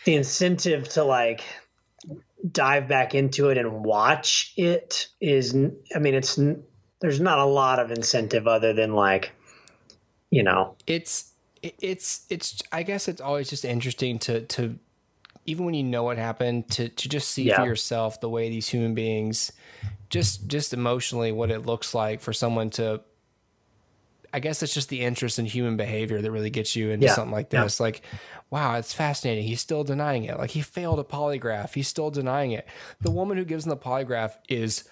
the 0.03 0.15
incentive 0.15 0.89
to 0.89 1.05
like 1.05 1.45
dive 2.51 2.89
back 2.89 3.15
into 3.15 3.49
it 3.49 3.57
and 3.57 3.83
watch 3.83 4.53
it 4.57 5.07
is 5.19 5.55
i 5.95 5.99
mean 5.99 6.13
it's 6.13 6.37
there's 6.99 7.19
not 7.19 7.39
a 7.39 7.45
lot 7.45 7.79
of 7.79 7.91
incentive 7.91 8.47
other 8.47 8.73
than 8.73 8.93
like 8.93 9.31
you 10.29 10.43
know 10.43 10.75
it's 10.85 11.31
it's 11.61 12.25
it's 12.29 12.61
i 12.71 12.83
guess 12.83 13.07
it's 13.07 13.21
always 13.21 13.49
just 13.49 13.65
interesting 13.65 14.19
to 14.19 14.41
to 14.41 14.77
even 15.45 15.65
when 15.65 15.73
you 15.73 15.83
know 15.83 16.03
what 16.03 16.17
happened 16.17 16.69
to 16.69 16.89
to 16.89 17.09
just 17.09 17.31
see 17.31 17.43
yeah. 17.43 17.57
for 17.57 17.65
yourself 17.65 18.19
the 18.19 18.29
way 18.29 18.49
these 18.49 18.67
human 18.67 18.93
beings 18.93 19.51
just 20.09 20.47
just 20.47 20.73
emotionally 20.73 21.31
what 21.31 21.51
it 21.51 21.65
looks 21.65 21.93
like 21.93 22.21
for 22.21 22.33
someone 22.33 22.69
to 22.69 23.01
I 24.33 24.39
guess 24.39 24.61
it's 24.61 24.73
just 24.73 24.89
the 24.89 25.01
interest 25.01 25.39
in 25.39 25.45
human 25.45 25.77
behavior 25.77 26.21
that 26.21 26.31
really 26.31 26.49
gets 26.49 26.75
you 26.75 26.91
into 26.91 27.07
yeah. 27.07 27.15
something 27.15 27.31
like 27.31 27.49
this. 27.49 27.79
Yeah. 27.79 27.83
Like, 27.83 28.01
wow, 28.49 28.75
it's 28.75 28.93
fascinating. 28.93 29.45
He's 29.45 29.61
still 29.61 29.83
denying 29.83 30.25
it. 30.25 30.37
Like 30.37 30.51
he 30.51 30.61
failed 30.61 30.99
a 30.99 31.03
polygraph. 31.03 31.73
He's 31.73 31.87
still 31.87 32.11
denying 32.11 32.51
it. 32.51 32.67
The 33.01 33.09
woman 33.09 33.37
who 33.37 33.45
gives 33.45 33.65
him 33.65 33.69
the 33.69 33.77
polygraph 33.77 34.33
is 34.49 34.83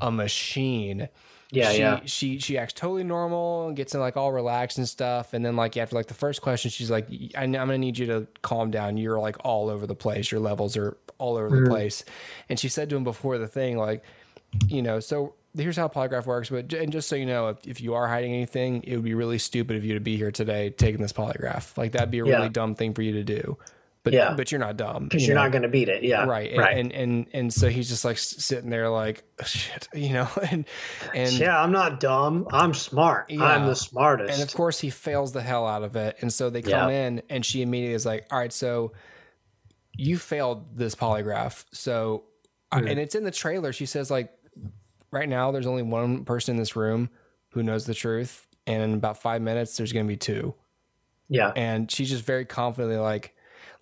a 0.00 0.10
machine. 0.10 1.08
Yeah, 1.50 1.70
she, 1.70 1.78
yeah. 1.78 2.00
She 2.04 2.38
she 2.38 2.58
acts 2.58 2.72
totally 2.72 3.04
normal 3.04 3.68
and 3.68 3.76
gets 3.76 3.94
in 3.94 4.00
like 4.00 4.16
all 4.16 4.32
relaxed 4.32 4.78
and 4.78 4.88
stuff. 4.88 5.34
And 5.34 5.44
then 5.44 5.56
like 5.56 5.76
after 5.76 5.94
like 5.94 6.06
the 6.06 6.14
first 6.14 6.42
question, 6.42 6.70
she's 6.70 6.90
like, 6.90 7.08
I, 7.36 7.44
am 7.44 7.52
gonna 7.52 7.78
need 7.78 7.98
you 7.98 8.06
to 8.06 8.26
calm 8.42 8.70
down. 8.70 8.96
You're 8.96 9.18
like 9.18 9.36
all 9.44 9.68
over 9.68 9.86
the 9.86 9.94
place. 9.94 10.30
Your 10.30 10.40
levels 10.40 10.76
are 10.76 10.96
all 11.18 11.36
over 11.36 11.50
mm-hmm. 11.50 11.64
the 11.64 11.70
place. 11.70 12.04
And 12.48 12.58
she 12.58 12.68
said 12.68 12.90
to 12.90 12.96
him 12.96 13.04
before 13.04 13.38
the 13.38 13.46
thing, 13.46 13.76
like, 13.78 14.02
you 14.66 14.82
know, 14.82 15.00
so 15.00 15.34
here's 15.56 15.76
how 15.76 15.88
polygraph 15.88 16.26
works. 16.26 16.50
But 16.50 16.72
and 16.72 16.92
just 16.92 17.08
so 17.08 17.16
you 17.16 17.26
know, 17.26 17.48
if, 17.48 17.66
if 17.66 17.80
you 17.80 17.94
are 17.94 18.08
hiding 18.08 18.32
anything, 18.32 18.82
it 18.84 18.96
would 18.96 19.04
be 19.04 19.14
really 19.14 19.38
stupid 19.38 19.76
of 19.76 19.84
you 19.84 19.94
to 19.94 20.00
be 20.00 20.16
here 20.16 20.30
today 20.30 20.70
taking 20.70 21.00
this 21.00 21.12
polygraph. 21.12 21.76
Like 21.76 21.92
that'd 21.92 22.10
be 22.10 22.20
a 22.20 22.26
yeah. 22.26 22.36
really 22.36 22.48
dumb 22.48 22.74
thing 22.74 22.94
for 22.94 23.02
you 23.02 23.12
to 23.12 23.24
do. 23.24 23.56
But 24.04 24.12
yeah. 24.12 24.34
but 24.34 24.52
you're 24.52 24.58
not 24.58 24.76
dumb 24.76 25.04
because 25.04 25.26
you 25.26 25.32
are 25.32 25.34
not 25.34 25.50
going 25.50 25.62
to 25.62 25.68
beat 25.68 25.88
it. 25.88 26.04
Yeah, 26.04 26.26
right. 26.26 26.50
And, 26.50 26.58
right. 26.58 26.76
And, 26.76 26.92
and 26.92 27.26
and 27.32 27.52
so 27.52 27.70
he's 27.70 27.88
just 27.88 28.04
like 28.04 28.18
sitting 28.18 28.68
there 28.68 28.90
like 28.90 29.24
oh, 29.40 29.44
shit, 29.44 29.88
you 29.94 30.12
know. 30.12 30.28
And 30.50 30.66
and 31.14 31.32
yeah, 31.32 31.58
I'm 31.58 31.72
not 31.72 32.00
dumb. 32.00 32.46
I'm 32.52 32.74
smart. 32.74 33.30
Yeah. 33.30 33.44
I'm 33.44 33.66
the 33.66 33.74
smartest. 33.74 34.38
And 34.38 34.46
of 34.46 34.54
course, 34.54 34.78
he 34.78 34.90
fails 34.90 35.32
the 35.32 35.40
hell 35.40 35.66
out 35.66 35.82
of 35.82 35.96
it. 35.96 36.18
And 36.20 36.30
so 36.30 36.50
they 36.50 36.60
come 36.60 36.90
yeah. 36.90 37.06
in, 37.06 37.22
and 37.30 37.46
she 37.46 37.62
immediately 37.62 37.94
is 37.94 38.04
like, 38.04 38.26
"All 38.30 38.38
right, 38.38 38.52
so 38.52 38.92
you 39.94 40.18
failed 40.18 40.76
this 40.76 40.94
polygraph." 40.94 41.64
So, 41.72 42.24
mm. 42.74 42.86
and 42.86 43.00
it's 43.00 43.14
in 43.14 43.24
the 43.24 43.30
trailer. 43.30 43.72
She 43.72 43.86
says 43.86 44.10
like, 44.10 44.30
right 45.10 45.30
now, 45.30 45.50
there's 45.50 45.66
only 45.66 45.82
one 45.82 46.26
person 46.26 46.56
in 46.56 46.58
this 46.58 46.76
room 46.76 47.08
who 47.52 47.62
knows 47.62 47.86
the 47.86 47.94
truth, 47.94 48.46
and 48.66 48.82
in 48.82 48.92
about 48.92 49.22
five 49.22 49.40
minutes, 49.40 49.78
there's 49.78 49.94
going 49.94 50.04
to 50.04 50.12
be 50.12 50.18
two. 50.18 50.54
Yeah, 51.30 51.52
and 51.56 51.90
she's 51.90 52.10
just 52.10 52.24
very 52.24 52.44
confidently 52.44 52.98
like 52.98 53.33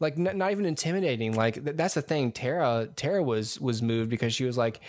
like 0.03 0.19
n- 0.19 0.37
not 0.37 0.51
even 0.51 0.67
intimidating. 0.67 1.35
Like 1.35 1.65
th- 1.65 1.77
that's 1.77 1.95
the 1.95 2.03
thing. 2.03 2.33
Tara 2.33 2.89
Tara 2.95 3.23
was 3.23 3.59
was 3.61 3.81
moved 3.81 4.11
because 4.11 4.35
she 4.35 4.45
was 4.45 4.59
like, 4.59 4.81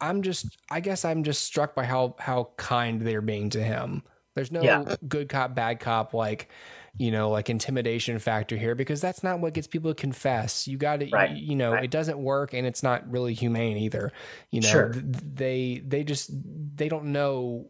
I'm 0.00 0.22
just 0.22 0.56
I 0.70 0.80
guess 0.80 1.04
I'm 1.04 1.22
just 1.22 1.44
struck 1.44 1.74
by 1.74 1.84
how 1.84 2.16
how 2.18 2.50
kind 2.56 3.02
they're 3.02 3.20
being 3.20 3.50
to 3.50 3.62
him. 3.62 4.02
There's 4.34 4.50
no 4.50 4.62
yeah. 4.62 4.96
good 5.06 5.28
cop 5.28 5.54
bad 5.54 5.78
cop 5.78 6.12
like 6.14 6.48
you 6.96 7.10
know 7.10 7.30
like 7.30 7.50
intimidation 7.50 8.18
factor 8.18 8.56
here 8.56 8.74
because 8.74 9.00
that's 9.00 9.22
not 9.22 9.40
what 9.40 9.52
gets 9.52 9.66
people 9.66 9.92
to 9.92 10.00
confess. 10.00 10.66
You 10.66 10.78
got 10.78 11.00
to 11.00 11.10
right. 11.10 11.30
you, 11.30 11.50
you, 11.50 11.56
know 11.56 11.72
right. 11.72 11.84
it 11.84 11.90
doesn't 11.90 12.18
work 12.18 12.54
and 12.54 12.66
it's 12.66 12.82
not 12.82 13.08
really 13.08 13.34
humane 13.34 13.76
either. 13.76 14.12
You 14.50 14.62
know 14.62 14.68
sure. 14.68 14.92
they 14.94 15.82
they 15.86 16.02
just 16.02 16.30
they 16.76 16.88
don't 16.88 17.06
know 17.06 17.68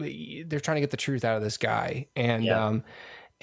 they're 0.00 0.60
trying 0.60 0.76
to 0.76 0.80
get 0.80 0.90
the 0.90 0.96
truth 0.96 1.24
out 1.24 1.36
of 1.36 1.42
this 1.42 1.56
guy 1.56 2.08
and 2.16 2.44
yeah. 2.44 2.66
um 2.66 2.82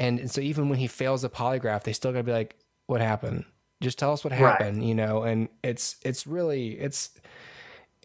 and, 0.02 0.20
and 0.20 0.32
so 0.32 0.41
even 0.41 0.68
when 0.68 0.80
he 0.80 0.88
fails 0.88 1.22
the 1.22 1.30
polygraph, 1.30 1.84
they 1.84 1.93
still 1.93 2.12
gotta 2.12 2.24
be 2.24 2.32
like, 2.32 2.56
what 2.88 3.02
happened? 3.02 3.45
Just 3.82 3.99
tell 3.99 4.14
us 4.14 4.24
what 4.24 4.34
happened, 4.34 4.80
right. 4.80 4.88
you 4.88 4.95
know? 4.95 5.22
And 5.22 5.47
it's, 5.64 5.97
it's 6.04 6.26
really, 6.26 6.72
it's, 6.72 7.12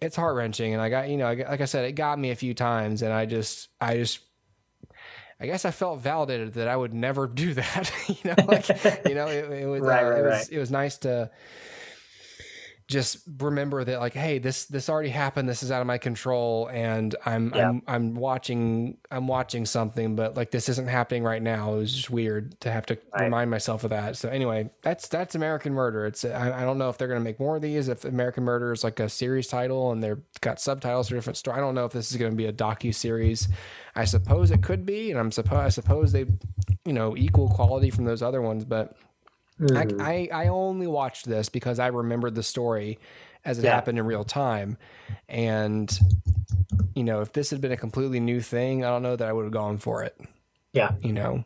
it's 0.03 0.15
heart 0.15 0.37
wrenching. 0.37 0.75
And 0.75 0.83
I 0.83 0.91
got, 0.91 1.09
you 1.09 1.17
know, 1.17 1.33
like 1.33 1.63
I 1.63 1.65
said, 1.65 1.87
it 1.87 1.93
got 1.93 2.19
me 2.19 2.33
a 2.33 2.37
few 2.37 2.53
times 2.53 3.01
and 3.01 3.15
I 3.15 3.25
just, 3.25 3.71
I 3.81 3.97
just, 3.97 4.21
I 5.41 5.47
guess 5.47 5.65
I 5.65 5.71
felt 5.71 6.01
validated 6.01 6.53
that 6.55 6.69
I 6.69 6.77
would 6.77 6.93
never 6.93 7.27
do 7.35 7.55
that. 7.55 7.91
you 8.09 8.17
know, 8.25 8.45
like, 8.47 8.69
you 9.07 9.15
know, 9.15 9.29
it, 9.29 9.51
it 9.51 9.67
was, 9.67 9.81
right, 9.83 10.05
uh, 10.05 10.11
right, 10.11 10.19
it 10.19 10.23
was, 10.23 10.49
it 10.51 10.59
was 10.59 10.71
nice 10.71 10.99
to, 10.99 11.31
just 12.89 13.19
remember 13.39 13.83
that 13.83 13.99
like 14.01 14.15
hey 14.15 14.39
this 14.39 14.67
this 14.67 14.89
already 14.89 15.09
happened. 15.09 15.49
This 15.49 15.63
is 15.63 15.71
out 15.71 15.81
of 15.81 15.87
my 15.87 15.99
control 15.99 16.69
and 16.73 17.15
i'm 17.25 17.53
yeah. 17.55 17.69
i'm 17.69 17.83
i'm 17.87 18.15
watching 18.15 18.97
i'm 19.11 19.27
watching 19.27 19.67
something 19.67 20.15
but 20.15 20.37
like 20.37 20.51
this 20.51 20.69
isn't 20.69 20.89
happening 20.89 21.25
right 21.25 21.43
now. 21.43 21.75
It 21.75 21.79
was 21.79 21.93
just 21.93 22.11
weird 22.11 22.61
to 22.61 22.71
have 22.71 22.87
to 22.87 22.99
right. 23.13 23.25
remind 23.25 23.51
myself 23.51 23.85
of 23.85 23.91
that. 23.91 24.17
So 24.17 24.29
anyway 24.29 24.71
that's 24.83 25.09
that's 25.09 25.35
american 25.35 25.75
murder. 25.75 26.07
It's 26.07 26.25
I, 26.25 26.63
I 26.63 26.65
don't 26.65 26.79
know 26.79 26.89
if 26.89 26.99
they're 26.99 27.09
going 27.09 27.21
to 27.21 27.25
make 27.25 27.41
more 27.41 27.57
of 27.57 27.63
these 27.63 27.89
if 27.89 28.05
american 28.05 28.45
murder 28.45 28.73
is 28.73 28.85
like 28.85 29.01
a 29.01 29.09
series 29.09 29.47
title 29.49 29.93
and 29.93 30.03
they've 30.03 30.21
got 30.41 30.61
subtitles 30.61 31.09
for 31.09 31.15
different 31.15 31.37
story 31.37 31.57
i 31.57 31.61
don't 31.61 31.75
know 31.75 31.85
if 31.85 31.93
this 31.93 32.11
is 32.11 32.17
going 32.17 32.31
to 32.31 32.37
be 32.37 32.47
a 32.47 32.53
docu 32.53 32.95
series 32.95 33.49
i 33.95 34.05
suppose 34.05 34.51
it 34.51 34.63
could 34.63 34.87
be 34.87 35.11
and 35.11 35.19
i'm 35.19 35.31
suppose 35.31 35.59
i 35.59 35.69
suppose 35.69 36.13
they 36.13 36.27
you 36.85 36.93
know 36.93 37.17
equal 37.17 37.49
quality 37.49 37.91
from 37.91 38.05
those 38.05 38.23
other 38.23 38.41
ones 38.41 38.65
but 38.65 38.97
Mm-hmm. 39.61 40.01
I, 40.01 40.29
I, 40.33 40.45
I 40.45 40.49
only 40.49 40.87
watched 40.87 41.27
this 41.27 41.49
because 41.49 41.79
I 41.79 41.89
remembered 41.89 42.35
the 42.35 42.43
story 42.43 42.99
as 43.45 43.59
it 43.59 43.65
yeah. 43.65 43.75
happened 43.75 43.99
in 43.99 44.07
real 44.07 44.25
time, 44.25 44.77
and 45.29 45.99
you 46.95 47.05
know, 47.05 47.21
if 47.21 47.33
this 47.33 47.51
had 47.51 47.61
been 47.61 47.73
a 47.73 47.77
completely 47.77 48.21
new 48.21 48.41
thing, 48.41 48.85
I 48.85 48.89
don't 48.89 49.03
know 49.03 49.17
that 49.17 49.27
I 49.27 49.33
would 49.33 49.45
have 49.45 49.53
gone 49.53 49.79
for 49.79 50.03
it. 50.03 50.21
Yeah, 50.73 50.93
you 51.01 51.13
know. 51.13 51.45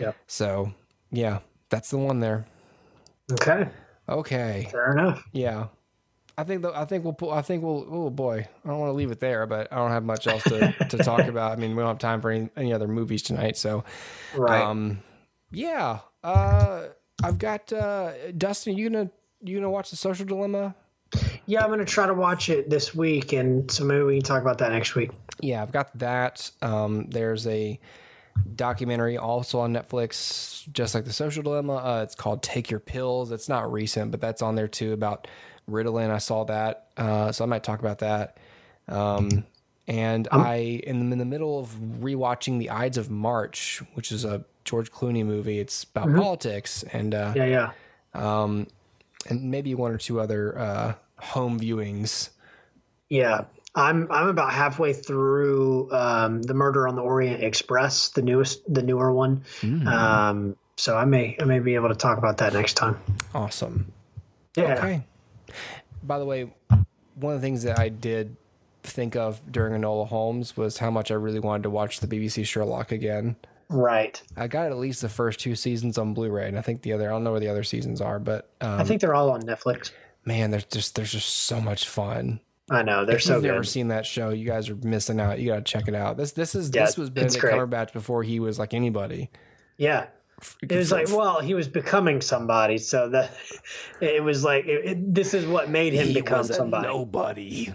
Yeah. 0.00 0.12
So 0.26 0.72
yeah, 1.10 1.40
that's 1.68 1.90
the 1.90 1.98
one 1.98 2.20
there. 2.20 2.46
Okay. 3.30 3.68
Okay. 4.08 4.68
Fair 4.70 4.92
enough. 4.92 5.24
Yeah. 5.32 5.68
I 6.36 6.44
think 6.44 6.62
the, 6.62 6.72
I 6.72 6.86
think 6.86 7.04
we'll 7.04 7.12
pull 7.12 7.30
I 7.30 7.42
think 7.42 7.62
we'll 7.62 7.86
oh 7.90 8.10
boy 8.10 8.48
I 8.64 8.68
don't 8.68 8.78
want 8.78 8.88
to 8.88 8.94
leave 8.94 9.10
it 9.10 9.20
there 9.20 9.46
but 9.46 9.70
I 9.70 9.76
don't 9.76 9.90
have 9.90 10.02
much 10.02 10.26
else 10.26 10.42
to, 10.44 10.72
to 10.88 10.98
talk 11.04 11.26
about 11.26 11.52
I 11.52 11.56
mean 11.56 11.76
we 11.76 11.82
don't 11.82 11.88
have 11.88 11.98
time 11.98 12.20
for 12.22 12.30
any, 12.30 12.48
any 12.56 12.72
other 12.72 12.88
movies 12.88 13.22
tonight 13.22 13.56
so 13.56 13.84
right 14.34 14.62
um 14.62 15.02
yeah 15.50 15.98
uh 16.24 16.86
I've 17.22 17.38
got 17.38 17.72
uh, 17.72 18.32
Dustin. 18.32 18.76
You 18.76 18.90
gonna 18.90 19.10
you 19.42 19.56
gonna 19.56 19.70
watch 19.70 19.90
the 19.90 19.96
Social 19.96 20.26
Dilemma? 20.26 20.74
Yeah, 21.46 21.62
I'm 21.62 21.70
gonna 21.70 21.84
try 21.84 22.06
to 22.06 22.14
watch 22.14 22.48
it 22.48 22.70
this 22.70 22.94
week, 22.94 23.32
and 23.32 23.70
so 23.70 23.84
maybe 23.84 24.02
we 24.02 24.14
can 24.16 24.22
talk 24.22 24.42
about 24.42 24.58
that 24.58 24.72
next 24.72 24.94
week. 24.94 25.10
Yeah, 25.40 25.62
I've 25.62 25.72
got 25.72 25.96
that. 25.98 26.50
Um, 26.62 27.06
there's 27.10 27.46
a 27.46 27.78
documentary 28.56 29.18
also 29.18 29.60
on 29.60 29.72
Netflix, 29.72 30.70
just 30.72 30.94
like 30.94 31.04
the 31.04 31.12
Social 31.12 31.42
Dilemma. 31.42 31.76
Uh, 31.76 32.00
it's 32.02 32.14
called 32.14 32.42
Take 32.42 32.70
Your 32.70 32.80
Pills. 32.80 33.30
It's 33.30 33.48
not 33.48 33.70
recent, 33.72 34.10
but 34.10 34.20
that's 34.20 34.42
on 34.42 34.54
there 34.54 34.68
too 34.68 34.92
about 34.92 35.26
Ritalin. 35.70 36.10
I 36.10 36.18
saw 36.18 36.44
that, 36.44 36.88
uh, 36.96 37.32
so 37.32 37.44
I 37.44 37.46
might 37.46 37.62
talk 37.62 37.80
about 37.80 37.98
that. 37.98 38.38
Um, 38.88 39.44
and 39.86 40.28
um, 40.30 40.40
I 40.40 40.80
am 40.86 41.12
in 41.12 41.18
the 41.18 41.24
middle 41.24 41.58
of 41.58 41.68
rewatching 42.00 42.58
The 42.58 42.70
Ides 42.70 42.98
of 42.98 43.10
March, 43.10 43.82
which 43.94 44.12
is 44.12 44.24
a 44.24 44.44
George 44.64 44.90
Clooney 44.90 45.24
movie. 45.24 45.58
It's 45.58 45.84
about 45.84 46.08
mm-hmm. 46.08 46.20
politics 46.20 46.82
and 46.92 47.14
uh, 47.14 47.32
yeah, 47.36 47.44
yeah, 47.44 47.72
um, 48.14 48.66
and 49.28 49.50
maybe 49.50 49.74
one 49.74 49.92
or 49.92 49.98
two 49.98 50.20
other 50.20 50.58
uh, 50.58 50.94
home 51.18 51.60
viewings. 51.60 52.30
Yeah, 53.08 53.44
I'm 53.74 54.10
I'm 54.10 54.28
about 54.28 54.52
halfway 54.52 54.92
through 54.92 55.90
um, 55.92 56.42
the 56.42 56.54
Murder 56.54 56.88
on 56.88 56.94
the 56.94 57.02
Orient 57.02 57.42
Express, 57.42 58.10
the 58.10 58.22
newest, 58.22 58.62
the 58.72 58.82
newer 58.82 59.12
one. 59.12 59.44
Mm-hmm. 59.60 59.88
Um, 59.88 60.56
so 60.76 60.96
I 60.96 61.04
may 61.04 61.36
I 61.40 61.44
may 61.44 61.58
be 61.58 61.74
able 61.74 61.88
to 61.88 61.94
talk 61.94 62.18
about 62.18 62.38
that 62.38 62.52
next 62.52 62.74
time. 62.74 62.98
Awesome. 63.34 63.92
Yeah. 64.56 64.74
Okay. 64.74 65.02
By 66.02 66.18
the 66.18 66.24
way, 66.24 66.52
one 67.14 67.34
of 67.34 67.40
the 67.40 67.46
things 67.46 67.62
that 67.62 67.78
I 67.78 67.88
did 67.88 68.36
think 68.82 69.16
of 69.16 69.40
during 69.50 69.80
Enola 69.80 70.08
Holmes 70.08 70.56
was 70.56 70.78
how 70.78 70.90
much 70.90 71.10
I 71.10 71.14
really 71.14 71.38
wanted 71.38 71.62
to 71.64 71.70
watch 71.70 72.00
the 72.00 72.06
BBC 72.06 72.44
Sherlock 72.44 72.92
again. 72.92 73.36
Right. 73.72 74.22
I 74.36 74.46
got 74.48 74.70
at 74.70 74.76
least 74.76 75.00
the 75.02 75.08
first 75.08 75.40
two 75.40 75.54
seasons 75.56 75.98
on 75.98 76.14
Blu-ray, 76.14 76.46
and 76.48 76.58
I 76.58 76.62
think 76.62 76.82
the 76.82 76.92
other 76.92 77.08
I 77.08 77.12
don't 77.12 77.24
know 77.24 77.32
where 77.32 77.40
the 77.40 77.48
other 77.48 77.64
seasons 77.64 78.00
are, 78.00 78.18
but 78.18 78.50
um, 78.60 78.80
I 78.80 78.84
think 78.84 79.00
they're 79.00 79.14
all 79.14 79.30
on 79.30 79.42
Netflix. 79.42 79.90
Man, 80.24 80.50
there's 80.50 80.64
just 80.64 80.94
there's 80.94 81.12
just 81.12 81.28
so 81.28 81.60
much 81.60 81.88
fun. 81.88 82.40
I 82.70 82.82
know 82.82 83.04
they're 83.04 83.16
if 83.16 83.22
so. 83.22 83.34
You've 83.34 83.42
good. 83.42 83.48
never 83.48 83.64
seen 83.64 83.88
that 83.88 84.06
show? 84.06 84.30
You 84.30 84.46
guys 84.46 84.68
are 84.68 84.76
missing 84.76 85.20
out. 85.20 85.40
You 85.40 85.48
got 85.48 85.56
to 85.56 85.62
check 85.62 85.88
it 85.88 85.94
out. 85.94 86.16
This 86.16 86.32
this 86.32 86.54
is 86.54 86.70
yeah, 86.72 86.84
this 86.84 86.96
was 86.96 87.10
Benedict 87.10 87.44
Cumberbatch 87.44 87.92
before 87.92 88.22
he 88.22 88.40
was 88.40 88.58
like 88.58 88.74
anybody. 88.74 89.30
Yeah. 89.78 90.06
It 90.60 90.72
was 90.72 90.90
like, 90.90 91.08
well, 91.08 91.40
he 91.40 91.54
was 91.54 91.68
becoming 91.68 92.20
somebody, 92.20 92.78
so 92.78 93.08
that 93.10 93.32
it 94.00 94.22
was 94.24 94.42
like 94.44 94.66
it, 94.66 94.84
it, 94.84 95.14
this 95.14 95.34
is 95.34 95.46
what 95.46 95.70
made 95.70 95.92
him 95.92 96.08
he 96.08 96.14
become 96.14 96.44
somebody. 96.44 96.86
nobody. 96.86 97.72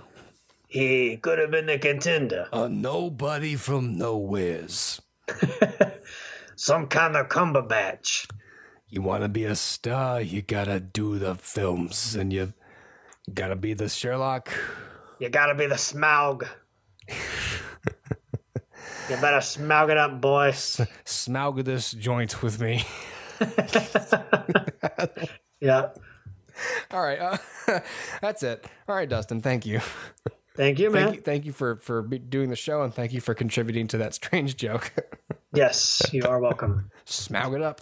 He 0.67 1.17
could 1.17 1.39
have 1.39 1.49
been 1.51 1.65
the 1.65 1.79
contender. 1.79 2.47
A 2.51 2.67
nobody 2.67 3.55
from 3.55 3.97
nowheres. 3.97 5.01
Some 6.55 6.87
kind 6.87 7.15
of 7.15 7.27
Cumberbatch. 7.29 8.27
You 8.89 9.01
want 9.01 9.23
to 9.23 9.29
be 9.29 9.43
a 9.43 9.55
star, 9.55 10.21
you 10.21 10.41
gotta 10.41 10.79
do 10.79 11.19
the 11.19 11.35
films, 11.35 12.15
and 12.15 12.31
you 12.31 12.53
gotta 13.33 13.55
be 13.55 13.73
the 13.73 13.89
Sherlock. 13.89 14.51
You 15.19 15.29
gotta 15.29 15.55
be 15.55 15.65
the 15.67 15.75
Smaug. 15.75 16.47
you 19.09 19.15
better 19.17 19.37
smaug 19.37 19.89
it 19.89 19.97
up, 19.97 20.19
boy. 20.21 20.49
S- 20.49 20.81
smaug 21.05 21.63
this 21.63 21.91
joint 21.91 22.41
with 22.41 22.59
me. 22.59 22.83
yeah. 25.59 25.89
All 26.91 27.01
right. 27.01 27.19
Uh, 27.19 27.37
that's 28.21 28.43
it. 28.43 28.65
All 28.87 28.95
right, 28.95 29.07
Dustin. 29.07 29.41
Thank 29.41 29.65
you. 29.65 29.81
Thank 30.57 30.79
you, 30.79 30.89
man. 30.89 31.03
Thank 31.03 31.15
you, 31.15 31.21
thank 31.21 31.45
you 31.45 31.51
for 31.51 31.75
for 31.75 32.01
doing 32.01 32.49
the 32.49 32.55
show 32.55 32.81
and 32.81 32.91
thank 32.91 33.13
you 33.13 33.21
for 33.21 33.35
contributing 33.35 33.87
to 33.89 33.99
that 33.99 34.15
strange 34.15 34.57
joke. 34.57 34.91
yes, 35.53 36.01
you 36.11 36.23
are 36.23 36.39
welcome. 36.39 36.89
Smaug 37.05 37.55
it 37.55 37.61
up. 37.61 37.79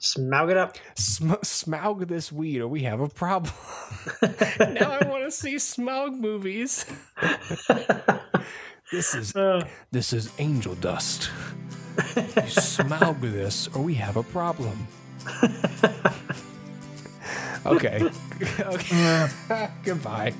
Smaug 0.00 0.52
it 0.52 0.56
up. 0.56 0.78
Sm- 0.94 1.42
smaug 1.42 2.06
this 2.06 2.30
weed, 2.30 2.60
or 2.60 2.68
we 2.68 2.82
have 2.82 3.00
a 3.00 3.08
problem. 3.08 3.52
now 4.22 4.92
I 4.92 5.04
want 5.08 5.24
to 5.24 5.30
see 5.32 5.56
Smaug 5.56 6.16
movies. 6.16 6.86
this 8.92 9.16
is 9.16 9.34
uh, 9.34 9.66
this 9.90 10.12
is 10.12 10.30
angel 10.38 10.76
dust. 10.76 11.30
You 12.16 12.22
smaug 12.22 13.20
this, 13.22 13.66
or 13.74 13.82
we 13.82 13.94
have 13.94 14.16
a 14.16 14.22
problem. 14.22 14.86
okay. 17.66 18.08
okay. 18.60 19.28
Goodbye. 19.84 20.32